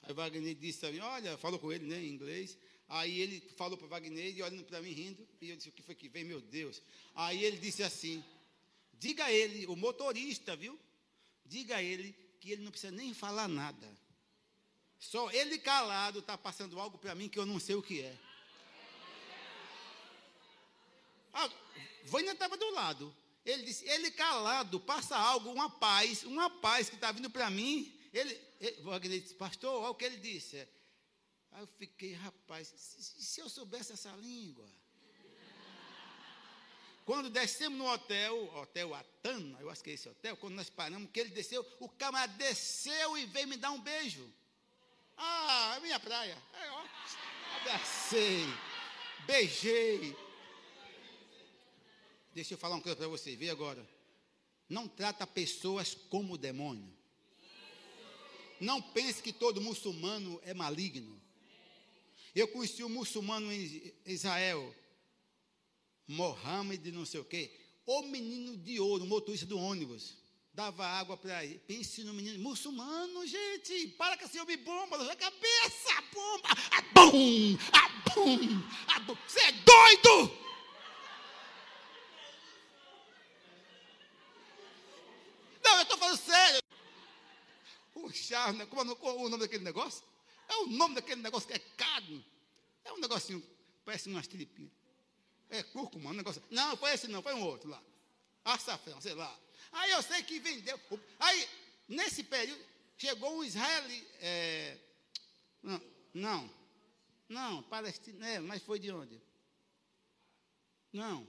Aí 0.04 0.14
Wagner 0.14 0.56
disse 0.56 0.86
a 0.86 0.92
mim, 0.92 1.00
olha, 1.00 1.38
falou 1.38 1.60
com 1.60 1.72
ele 1.72 1.86
né, 1.86 2.02
em 2.02 2.10
inglês, 2.10 2.58
Aí 2.88 3.20
ele 3.20 3.42
falou 3.58 3.78
para 3.78 3.88
Wagner, 3.88 4.36
e 4.36 4.44
olhando 4.44 4.64
para 4.64 4.82
mim 4.82 4.92
rindo, 4.92 5.28
e 5.42 5.50
eu 5.50 5.56
disse: 5.56 5.70
O 5.70 5.72
que 5.72 5.82
foi 5.82 5.96
que 5.96 6.08
veio, 6.08 6.28
meu 6.28 6.42
Deus? 6.42 6.82
Aí 7.16 7.44
ele 7.44 7.58
disse 7.58 7.82
assim: 7.82 8.24
Diga 8.94 9.26
a 9.26 9.32
ele, 9.32 9.66
o 9.66 9.76
motorista, 9.76 10.56
viu? 10.56 10.80
Diga 11.46 11.78
a 11.78 11.84
ele 11.84 12.16
que 12.40 12.52
ele 12.52 12.64
não 12.64 12.72
precisa 12.72 12.92
nem 12.92 13.14
falar 13.14 13.48
nada. 13.48 13.88
Só 15.00 15.32
ele 15.32 15.58
calado 15.58 16.20
está 16.20 16.38
passando 16.38 16.80
algo 16.80 16.98
para 16.98 17.16
mim 17.16 17.28
que 17.28 17.40
eu 17.40 17.46
não 17.46 17.60
sei 17.60 17.76
o 17.76 17.82
que 17.82 18.02
é. 18.02 18.18
Ah, 21.36 21.50
Vânia 22.06 22.32
estava 22.32 22.56
do 22.56 22.70
lado. 22.72 23.16
Ele 23.46 23.64
disse: 23.64 23.88
Ele 23.88 24.10
calado 24.10 24.80
passa 24.80 25.16
algo, 25.18 25.52
uma 25.52 25.70
paz, 25.70 26.24
uma 26.24 26.50
paz 26.50 26.90
que 26.90 26.96
está 26.96 27.12
vindo 27.12 27.30
para 27.30 27.50
mim. 27.50 27.94
Ele, 28.14 28.42
ele, 28.62 29.20
disse: 29.20 29.36
Pastor, 29.36 29.82
olha 29.82 29.92
o 29.92 29.96
que 29.96 30.06
ele 30.06 30.18
disse. 30.18 30.58
Aí 31.52 31.62
eu 31.62 31.68
fiquei, 31.68 32.14
rapaz, 32.14 32.74
se, 32.76 33.24
se 33.24 33.42
eu 33.42 33.50
soubesse 33.50 33.92
essa 33.92 34.12
língua. 34.16 34.66
Quando 37.06 37.30
descemos 37.30 37.78
no 37.78 37.86
hotel, 37.86 38.52
hotel 38.56 38.96
Atana, 38.96 39.60
eu 39.62 39.70
acho 39.70 39.84
que 39.84 39.92
é 39.92 39.94
esse 39.94 40.10
hotel, 40.10 40.36
quando 40.38 40.56
nós 40.56 40.72
paramos, 40.72 41.12
que 41.12 41.20
ele 41.20 41.30
desceu, 41.30 41.64
o 41.80 41.88
camarada 41.88 42.34
desceu 42.34 43.16
e 43.16 43.28
veio 43.28 43.48
me 43.48 43.58
dar 43.58 43.72
um 43.72 43.80
beijo. 43.80 44.28
Ah, 45.16 45.76
é 45.78 45.80
minha 45.82 46.00
praia. 46.00 46.36
É, 46.54 46.72
ó, 46.72 46.84
abracei, 47.58 48.44
beijei. 49.28 50.25
Deixa 52.36 52.54
eu 52.54 52.58
falar 52.58 52.76
uma 52.76 52.82
coisa 52.82 52.98
para 52.98 53.08
você, 53.08 53.34
vê 53.34 53.50
agora. 53.50 53.88
Não 54.68 54.90
trata 54.90 55.26
pessoas 55.26 55.96
como 56.10 56.38
demônio. 56.38 56.94
Não 58.60 58.82
pense 58.82 59.24
que 59.24 59.32
todo 59.32 59.62
muçulmano 59.62 60.42
é 60.44 60.54
maligno. 60.54 61.22
Eu 62.36 62.50
conheci 62.50 62.84
um 62.84 62.90
muçulmano 62.90 63.50
em 63.54 63.94
Israel, 64.06 64.76
Mohammed, 66.06 66.92
não 66.92 67.06
sei 67.06 67.22
o 67.22 67.26
quê, 67.26 67.50
o 67.86 68.02
menino 68.02 68.58
de 68.58 68.82
ouro, 68.82 69.06
motorista 69.06 69.46
do 69.46 69.58
ônibus, 69.58 70.18
dava 70.54 70.86
água 70.86 71.16
para 71.16 71.46
ele. 71.46 71.60
Pense 71.60 72.04
no 72.04 72.14
menino, 72.14 72.38
muçulmano, 72.40 73.26
gente, 73.26 73.88
para 73.90 74.18
com 74.18 74.26
esse 74.26 74.38
homem 74.42 74.58
bomba 74.58 74.98
na 74.98 75.16
cabeça, 75.16 76.04
bomba, 76.14 76.50
bum, 76.94 77.58
a 77.72 77.90
bum, 78.14 78.62
a 78.88 79.00
bum. 79.00 79.18
Você 79.26 79.40
é 79.40 79.52
doido! 79.54 80.46
Não, 85.66 85.78
eu 85.78 85.82
estou 85.82 85.98
falando 85.98 86.18
sério. 86.18 86.62
O 87.96 88.05
charme, 88.16 88.66
como 88.68 88.82
é 88.82 88.95
o 88.95 89.30
nome 89.30 89.43
daquele 89.43 89.63
negócio? 89.63 90.03
É 90.47 90.55
o 90.57 90.68
nome 90.68 90.95
daquele 90.95 91.22
negócio 91.22 91.47
que 91.47 91.53
é 91.53 91.59
cado. 91.59 92.24
É 92.84 92.93
um 92.93 92.99
negocinho, 92.99 93.43
parece 93.84 94.09
umas 94.09 94.28
tripinhas. 94.28 94.72
É 95.49 95.63
cúrcuma, 95.63 96.09
um 96.09 96.13
negócio. 96.13 96.41
Não, 96.49 96.76
foi 96.78 96.93
esse 96.93 97.07
não, 97.07 97.22
foi 97.22 97.34
um 97.34 97.43
outro 97.43 97.70
lá. 97.70 97.82
Açafrão, 98.43 98.99
sei 99.01 99.13
lá. 99.13 99.39
Aí 99.72 99.91
eu 99.91 100.01
sei 100.01 100.24
que 100.24 100.39
vendeu. 100.39 100.80
Aí, 101.20 101.49
nesse 101.88 102.24
período, 102.24 102.63
chegou 102.97 103.38
um 103.38 103.43
israeli. 103.43 104.07
É, 104.20 104.78
não, 105.61 105.82
não, 106.13 106.49
não, 107.28 107.63
Palestina, 107.63 108.28
é, 108.28 108.39
mas 108.39 108.61
foi 108.63 108.80
de 108.80 108.91
onde? 108.91 109.22
Não. 110.93 111.28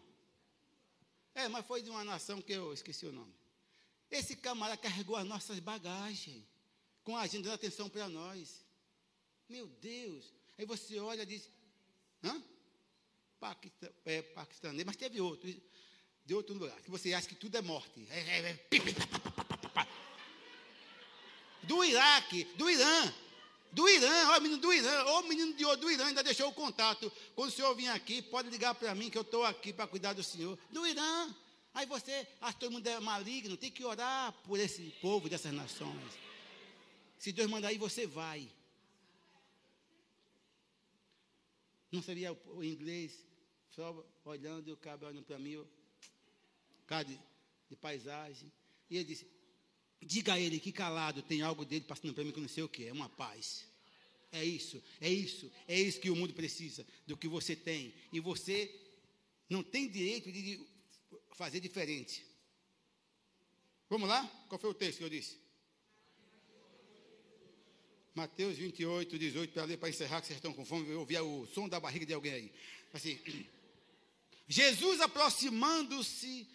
É, 1.35 1.49
mas 1.49 1.67
foi 1.67 1.83
de 1.83 1.91
uma 1.91 2.05
nação 2.05 2.41
que 2.41 2.53
eu 2.53 2.73
esqueci 2.73 3.07
o 3.07 3.13
nome. 3.13 3.35
Esse 4.11 4.37
camarada 4.37 4.81
carregou 4.81 5.17
as 5.17 5.27
nossas 5.27 5.59
bagagens, 5.59 6.45
com 7.07 7.17
a 7.17 7.21
agenda 7.21 7.45
dando 7.45 7.55
atenção 7.55 7.89
para 7.89 8.09
nós. 8.09 8.67
Meu 9.49 9.69
Deus. 9.81 10.35
Aí 10.59 10.67
você 10.67 10.99
olha 10.99 11.23
e 11.23 11.27
diz, 11.27 11.49
hã? 12.23 12.43
Paquista, 13.39 13.95
é, 14.05 14.23
paquistanês, 14.23 14.85
mas 14.85 14.97
teve 14.97 15.21
outro, 15.21 15.49
de 16.25 16.35
outro 16.35 16.53
lugar, 16.57 16.77
que 16.81 16.91
você 16.91 17.15
acha 17.15 17.29
que 17.29 17.37
tudo 17.37 17.57
é 17.57 17.63
morte. 17.63 18.05
É, 18.11 18.19
é, 18.19 18.51
é, 18.51 18.61
do 21.63 21.85
Iraque, 21.85 22.43
do 22.57 22.69
Irã, 22.69 23.15
do 23.71 23.89
Irã, 23.89 24.29
ó, 24.31 24.41
menino 24.41 24.61
do 24.61 24.73
Irã, 24.73 25.05
o 25.05 25.23
menino 25.29 25.55
de, 25.55 25.77
do 25.77 25.89
Irã 25.89 26.07
ainda 26.07 26.25
deixou 26.25 26.49
o 26.49 26.53
contato. 26.53 27.13
Quando 27.37 27.51
o 27.51 27.53
senhor 27.53 27.73
vir 27.77 27.89
aqui, 27.89 28.21
pode 28.21 28.51
ligar 28.51 28.75
para 28.75 28.93
mim 28.97 29.11
que 29.11 29.19
eu 29.19 29.23
estou 29.23 29.45
aqui 29.45 29.73
para 29.73 29.87
cuidar 29.87 30.13
do 30.13 30.25
senhor. 30.25 30.59
Do 30.71 30.85
Irã. 30.85 31.33
Aí 31.73 31.87
você 31.87 32.27
acha 32.41 32.55
que 32.55 32.61
todo 32.61 32.73
mundo 32.73 32.87
é 32.89 32.99
maligno, 32.99 33.57
tem 33.57 33.71
que 33.71 33.85
orar 33.85 34.33
por 34.45 34.59
esse 34.59 34.83
povo 35.01 35.29
dessas 35.29 35.53
nações. 35.53 36.27
Se 37.19 37.33
Deus 37.33 37.51
mandar 37.51 37.69
aí, 37.69 37.79
você 37.79 38.07
vai. 38.07 38.49
Não 41.91 42.03
sabia 42.03 42.33
o 42.33 42.63
inglês, 42.63 43.25
só 43.71 44.05
olhando 44.25 44.73
o 44.73 44.77
cabra 44.77 45.09
olhando 45.09 45.25
para 45.25 45.39
mim, 45.39 45.65
cara 46.87 47.05
de, 47.05 47.19
de 47.69 47.77
paisagem. 47.77 48.53
E 48.91 48.97
ele 48.97 49.05
disse: 49.05 49.27
Diga 50.01 50.35
a 50.35 50.41
ele 50.41 50.61
que 50.61 50.73
calado 50.73 51.23
tem 51.23 51.43
algo 51.43 51.65
dele 51.65 51.85
passando 51.85 52.13
para 52.13 52.25
mim 52.25 52.33
que 52.33 52.41
não 52.41 52.49
sei 52.49 52.63
o 52.63 52.69
que, 52.69 52.87
é 52.87 52.93
uma 52.93 53.09
paz. 53.09 53.65
É 54.33 54.45
isso, 54.45 54.83
é 55.01 55.09
isso, 55.09 55.51
é 55.67 55.81
isso 55.81 56.01
que 56.01 56.11
o 56.11 56.17
mundo 56.17 56.35
precisa, 56.35 56.87
do 57.07 57.17
que 57.17 57.29
você 57.29 57.57
tem. 57.57 57.95
E 58.13 58.21
você 58.21 58.71
não 59.49 59.63
tem 59.63 59.89
direito 59.89 60.31
de 60.31 60.67
fazer 61.35 61.61
diferente. 61.61 62.25
Vamos 63.89 64.09
lá? 64.09 64.27
Qual 64.49 64.59
foi 64.59 64.71
o 64.71 64.75
texto 64.75 64.99
que 64.99 65.05
eu 65.05 65.09
disse? 65.09 65.46
Mateus 68.17 68.57
28, 68.57 69.19
18, 69.19 69.53
para 69.53 69.65
ler, 69.65 69.77
para 69.77 69.91
encerrar, 69.91 70.23
que 70.23 70.29
vocês 70.29 70.39
estão 70.39 70.51
com 70.51 70.65
fome, 70.65 70.89
eu 70.89 71.01
ouvi 71.01 71.19
o 71.19 71.47
som 71.49 71.69
da 71.69 71.79
barriga 71.79 72.07
de 72.07 72.15
alguém 72.15 72.33
aí. 72.33 72.53
Assim, 72.91 73.21
Jesus 74.49 75.03
aproximando-se, 75.03 76.49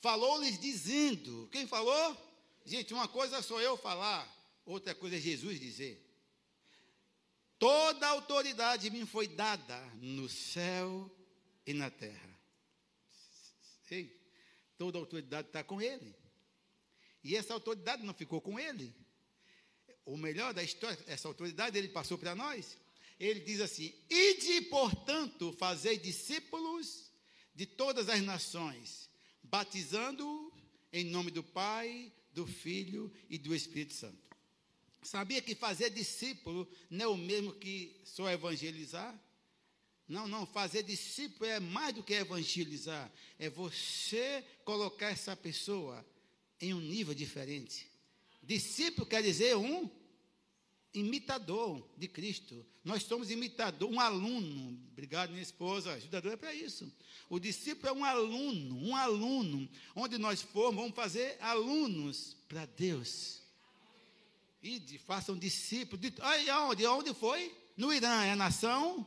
falou-lhes 0.00 0.58
dizendo, 0.58 1.50
quem 1.52 1.66
falou? 1.66 2.16
Gente, 2.64 2.94
uma 2.94 3.06
coisa 3.06 3.42
sou 3.42 3.60
eu 3.60 3.76
falar, 3.76 4.26
outra 4.64 4.94
coisa 4.94 5.16
é 5.16 5.20
Jesus 5.20 5.60
dizer. 5.60 6.02
Toda 7.58 8.08
autoridade 8.08 8.88
me 8.88 9.04
foi 9.04 9.28
dada 9.28 9.78
no 9.96 10.30
céu 10.30 11.14
e 11.66 11.74
na 11.74 11.90
terra. 11.90 12.40
Ei, 13.90 14.18
toda 14.78 14.98
autoridade 14.98 15.48
está 15.48 15.62
com 15.62 15.82
ele. 15.82 16.16
E 17.22 17.36
essa 17.36 17.52
autoridade 17.52 18.02
não 18.02 18.14
ficou 18.14 18.40
com 18.40 18.58
ele 18.58 18.98
o 20.12 20.16
melhor 20.16 20.52
da 20.52 20.62
história, 20.62 20.98
essa 21.06 21.28
autoridade 21.28 21.78
ele 21.78 21.88
passou 21.88 22.18
para 22.18 22.34
nós. 22.34 22.76
Ele 23.18 23.40
diz 23.40 23.60
assim: 23.60 23.94
Ide, 24.08 24.62
portanto, 24.62 25.52
fazei 25.52 25.98
discípulos 25.98 27.10
de 27.54 27.64
todas 27.64 28.08
as 28.08 28.20
nações, 28.22 29.08
batizando 29.42 30.52
em 30.92 31.04
nome 31.04 31.30
do 31.30 31.44
Pai, 31.44 32.12
do 32.32 32.46
Filho 32.46 33.12
e 33.28 33.38
do 33.38 33.54
Espírito 33.54 33.94
Santo. 33.94 34.18
Sabia 35.02 35.40
que 35.40 35.54
fazer 35.54 35.90
discípulo 35.90 36.68
não 36.90 37.04
é 37.04 37.08
o 37.08 37.16
mesmo 37.16 37.52
que 37.52 38.00
só 38.04 38.28
evangelizar? 38.28 39.18
Não, 40.08 40.26
não, 40.26 40.44
fazer 40.44 40.82
discípulo 40.82 41.48
é 41.48 41.60
mais 41.60 41.94
do 41.94 42.02
que 42.02 42.14
evangelizar, 42.14 43.10
é 43.38 43.48
você 43.48 44.44
colocar 44.64 45.10
essa 45.10 45.36
pessoa 45.36 46.04
em 46.60 46.74
um 46.74 46.80
nível 46.80 47.14
diferente. 47.14 47.88
Discípulo 48.42 49.06
quer 49.06 49.22
dizer 49.22 49.56
um 49.56 49.88
imitador 50.92 51.86
de 51.96 52.08
Cristo. 52.08 52.66
Nós 52.84 53.02
somos 53.02 53.30
imitador, 53.30 53.90
um 53.90 54.00
aluno. 54.00 54.78
Obrigado, 54.92 55.30
minha 55.30 55.42
esposa. 55.42 55.92
Ajudador 55.92 56.32
é 56.32 56.36
para 56.36 56.54
isso. 56.54 56.92
O 57.28 57.38
discípulo 57.38 57.88
é 57.88 57.92
um 57.92 58.04
aluno, 58.04 58.88
um 58.88 58.96
aluno. 58.96 59.68
Onde 59.94 60.18
nós 60.18 60.42
formos, 60.42 60.80
vamos 60.80 60.96
fazer 60.96 61.36
alunos 61.40 62.36
para 62.48 62.66
Deus. 62.66 63.42
E 64.62 64.98
façam 65.06 65.38
discípulos. 65.38 66.00
De, 66.00 66.12
onde? 66.68 66.86
Onde 66.86 67.14
foi? 67.14 67.54
No 67.76 67.92
Irã. 67.92 68.24
É 68.24 68.34
nação? 68.34 69.06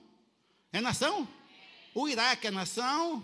É 0.72 0.82
nação? 0.82 1.28
O 1.94 2.08
Iraque 2.08 2.48
é 2.48 2.52
nação? 2.52 3.24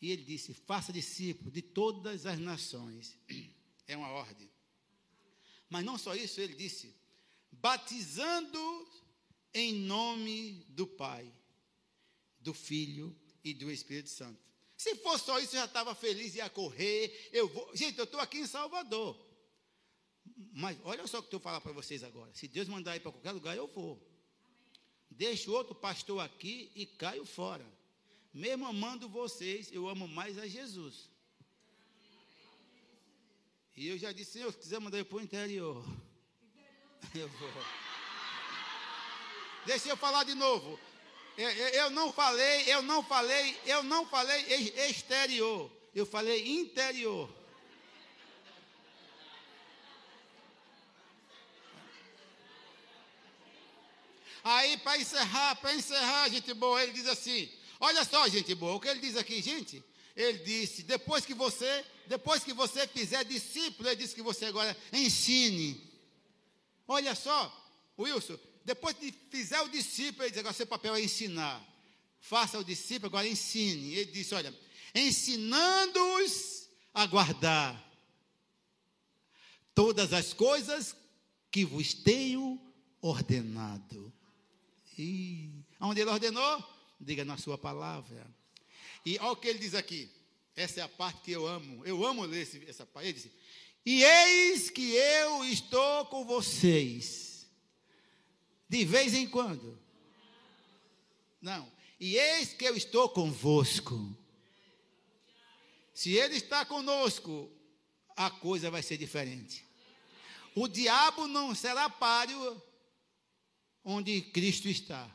E 0.00 0.10
ele 0.10 0.22
disse: 0.22 0.54
faça 0.54 0.92
discípulo 0.92 1.50
de 1.50 1.60
todas 1.60 2.24
as 2.24 2.38
nações. 2.38 3.18
É 3.86 3.96
uma 3.96 4.08
ordem. 4.08 4.48
Mas 5.68 5.84
não 5.84 5.98
só 5.98 6.14
isso, 6.14 6.40
ele 6.40 6.54
disse: 6.54 6.94
batizando 7.52 8.88
em 9.52 9.72
nome 9.72 10.64
do 10.68 10.86
Pai, 10.86 11.32
do 12.40 12.54
Filho 12.54 13.16
e 13.42 13.52
do 13.52 13.70
Espírito 13.70 14.10
Santo. 14.10 14.40
Se 14.76 14.94
fosse 14.96 15.24
só 15.24 15.40
isso, 15.40 15.56
eu 15.56 15.60
já 15.60 15.66
estava 15.66 15.94
feliz, 15.94 16.34
ia 16.36 16.48
correr. 16.48 17.30
Eu 17.32 17.48
vou. 17.48 17.74
Gente, 17.74 17.98
eu 17.98 18.04
estou 18.04 18.20
aqui 18.20 18.38
em 18.38 18.46
Salvador. 18.46 19.18
Mas 20.52 20.78
olha 20.84 21.06
só 21.06 21.18
o 21.18 21.22
que 21.22 21.34
eu 21.34 21.38
vou 21.38 21.44
falar 21.44 21.60
para 21.60 21.72
vocês 21.72 22.04
agora. 22.04 22.32
Se 22.32 22.46
Deus 22.46 22.68
mandar 22.68 22.96
ir 22.96 23.00
para 23.00 23.10
qualquer 23.10 23.32
lugar, 23.32 23.56
eu 23.56 23.66
vou. 23.66 24.00
Deixo 25.10 25.52
outro 25.52 25.74
pastor 25.74 26.20
aqui 26.20 26.70
e 26.76 26.86
caio 26.86 27.24
fora. 27.24 27.66
Mesmo 28.32 28.66
amando 28.66 29.08
vocês, 29.08 29.72
eu 29.72 29.88
amo 29.88 30.06
mais 30.06 30.38
a 30.38 30.46
Jesus. 30.46 31.10
E 33.78 33.86
eu 33.90 33.96
já 33.96 34.10
disse, 34.10 34.32
Senhor, 34.32 34.50
se 34.52 34.58
quiser 34.58 34.80
mandar 34.80 34.98
eu 34.98 35.04
para 35.04 35.18
o 35.18 35.20
interior. 35.20 35.84
Eu 37.14 37.28
vou. 37.28 37.48
Deixa 39.64 39.88
eu 39.88 39.96
falar 39.96 40.24
de 40.24 40.34
novo. 40.34 40.76
Eu, 41.36 41.48
eu, 41.48 41.88
não 41.90 42.12
falei, 42.12 42.64
eu 42.66 42.82
não 42.82 43.04
falei, 43.04 43.56
eu 43.64 43.84
não 43.84 44.04
falei 44.04 44.40
exterior. 44.90 45.70
Eu 45.94 46.04
falei 46.04 46.44
interior. 46.58 47.32
Aí, 54.42 54.76
para 54.78 54.98
encerrar, 54.98 55.54
para 55.54 55.72
encerrar, 55.72 56.28
gente 56.30 56.52
boa, 56.52 56.82
ele 56.82 56.90
diz 56.90 57.06
assim: 57.06 57.48
olha 57.78 58.04
só, 58.04 58.26
gente 58.26 58.52
boa, 58.56 58.74
o 58.74 58.80
que 58.80 58.88
ele 58.88 58.98
diz 58.98 59.16
aqui, 59.16 59.40
gente? 59.40 59.84
Ele 60.16 60.38
disse: 60.38 60.82
depois 60.82 61.24
que 61.24 61.32
você 61.32 61.84
depois 62.08 62.42
que 62.42 62.52
você 62.52 62.86
fizer 62.88 63.24
discípulo, 63.24 63.88
ele 63.88 63.96
disse 63.96 64.14
que 64.14 64.22
você 64.22 64.46
agora 64.46 64.76
ensine. 64.92 65.80
Olha 66.86 67.14
só, 67.14 67.54
Wilson, 67.98 68.38
depois 68.64 68.96
que 68.96 69.12
fizer 69.30 69.60
o 69.60 69.68
discípulo, 69.68 70.24
ele 70.24 70.30
diz 70.30 70.38
agora 70.38 70.54
seu 70.54 70.66
papel 70.66 70.94
é 70.94 71.02
ensinar. 71.02 71.62
Faça 72.20 72.58
o 72.58 72.64
discípulo, 72.64 73.08
agora 73.08 73.28
ensine. 73.28 73.94
Ele 73.94 74.10
disse: 74.10 74.34
olha, 74.34 74.58
ensinando-os 74.94 76.68
a 76.94 77.06
guardar 77.06 77.84
todas 79.74 80.12
as 80.12 80.32
coisas 80.32 80.96
que 81.50 81.64
vos 81.64 81.92
tenho 81.92 82.58
ordenado. 83.02 84.12
E 84.98 85.50
onde 85.78 86.00
ele 86.00 86.10
ordenou? 86.10 86.64
Diga 86.98 87.24
na 87.24 87.36
sua 87.36 87.58
palavra. 87.58 88.26
E 89.04 89.18
olha 89.18 89.32
o 89.32 89.36
que 89.36 89.46
ele 89.46 89.58
diz 89.58 89.74
aqui. 89.74 90.10
Essa 90.58 90.80
é 90.80 90.82
a 90.82 90.88
parte 90.88 91.20
que 91.20 91.30
eu 91.30 91.46
amo. 91.46 91.86
Eu 91.86 92.04
amo 92.04 92.24
ler 92.24 92.42
esse, 92.42 92.68
essa 92.68 92.84
parte. 92.84 93.06
Ele 93.06 93.12
disse, 93.12 93.32
e 93.86 94.02
eis 94.02 94.68
que 94.68 94.92
eu 94.92 95.44
estou 95.44 96.06
com 96.06 96.24
vocês. 96.24 97.46
De 98.68 98.84
vez 98.84 99.14
em 99.14 99.28
quando. 99.28 99.78
Não. 101.40 101.70
E 102.00 102.16
eis 102.16 102.54
que 102.54 102.64
eu 102.64 102.76
estou 102.76 103.08
convosco. 103.08 104.12
Se 105.94 106.14
ele 106.14 106.34
está 106.34 106.64
conosco, 106.64 107.48
a 108.16 108.28
coisa 108.28 108.68
vai 108.68 108.82
ser 108.82 108.96
diferente. 108.96 109.64
O 110.56 110.66
diabo 110.66 111.28
não 111.28 111.54
será 111.54 111.88
páreo 111.88 112.60
onde 113.84 114.22
Cristo 114.22 114.68
está. 114.68 115.08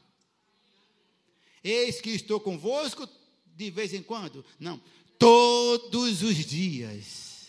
Eis 1.62 2.00
que 2.00 2.12
estou 2.12 2.39
convosco 2.39 3.06
de 3.46 3.70
vez 3.70 3.94
em 3.94 4.02
quando? 4.02 4.46
Não 4.58 4.82
todos 5.24 6.21
os 6.21 6.36
dias. 6.45 7.47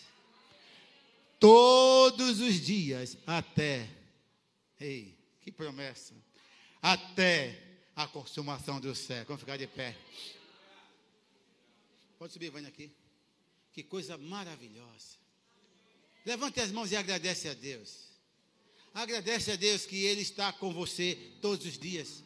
Todos 1.40 2.38
os 2.38 2.64
dias, 2.64 3.18
até. 3.26 3.90
Ei, 4.80 5.18
que 5.42 5.50
promessa! 5.50 6.14
Até 6.80 7.60
a 7.96 8.06
consumação 8.06 8.78
do 8.80 8.94
céu. 8.94 9.24
Vamos 9.26 9.40
ficar 9.40 9.56
de 9.56 9.66
pé. 9.66 9.96
Pode 12.16 12.32
subir, 12.32 12.50
Vânia, 12.50 12.68
aqui. 12.68 12.92
Que 13.72 13.82
coisa 13.82 14.16
maravilhosa. 14.16 15.16
Levante 16.24 16.60
as 16.60 16.70
mãos 16.70 16.92
e 16.92 16.96
agradece 16.96 17.48
a 17.48 17.54
Deus. 17.54 18.04
Agradece 18.94 19.50
a 19.50 19.56
Deus 19.56 19.84
que 19.84 20.04
Ele 20.04 20.20
está 20.20 20.52
com 20.52 20.72
você 20.72 21.18
todos 21.42 21.66
os 21.66 21.76
dias, 21.76 22.22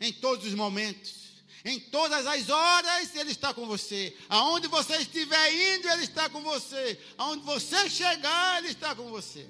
em 0.00 0.14
todos 0.14 0.46
os 0.46 0.54
momentos. 0.54 1.29
Em 1.64 1.78
todas 1.78 2.26
as 2.26 2.48
horas 2.48 3.14
Ele 3.14 3.30
está 3.30 3.52
com 3.52 3.66
você. 3.66 4.16
Aonde 4.28 4.68
você 4.68 4.96
estiver 4.96 5.76
indo, 5.76 5.88
Ele 5.88 6.04
está 6.04 6.28
com 6.28 6.42
você. 6.42 6.98
Aonde 7.18 7.44
você 7.44 7.88
chegar, 7.88 8.58
Ele 8.58 8.68
está 8.68 8.94
com 8.94 9.08
você. 9.10 9.48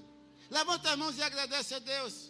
Levanta 0.51 0.91
as 0.91 0.99
mãos 0.99 1.17
e 1.17 1.23
agradece 1.23 1.75
a 1.75 1.79
Deus. 1.79 2.30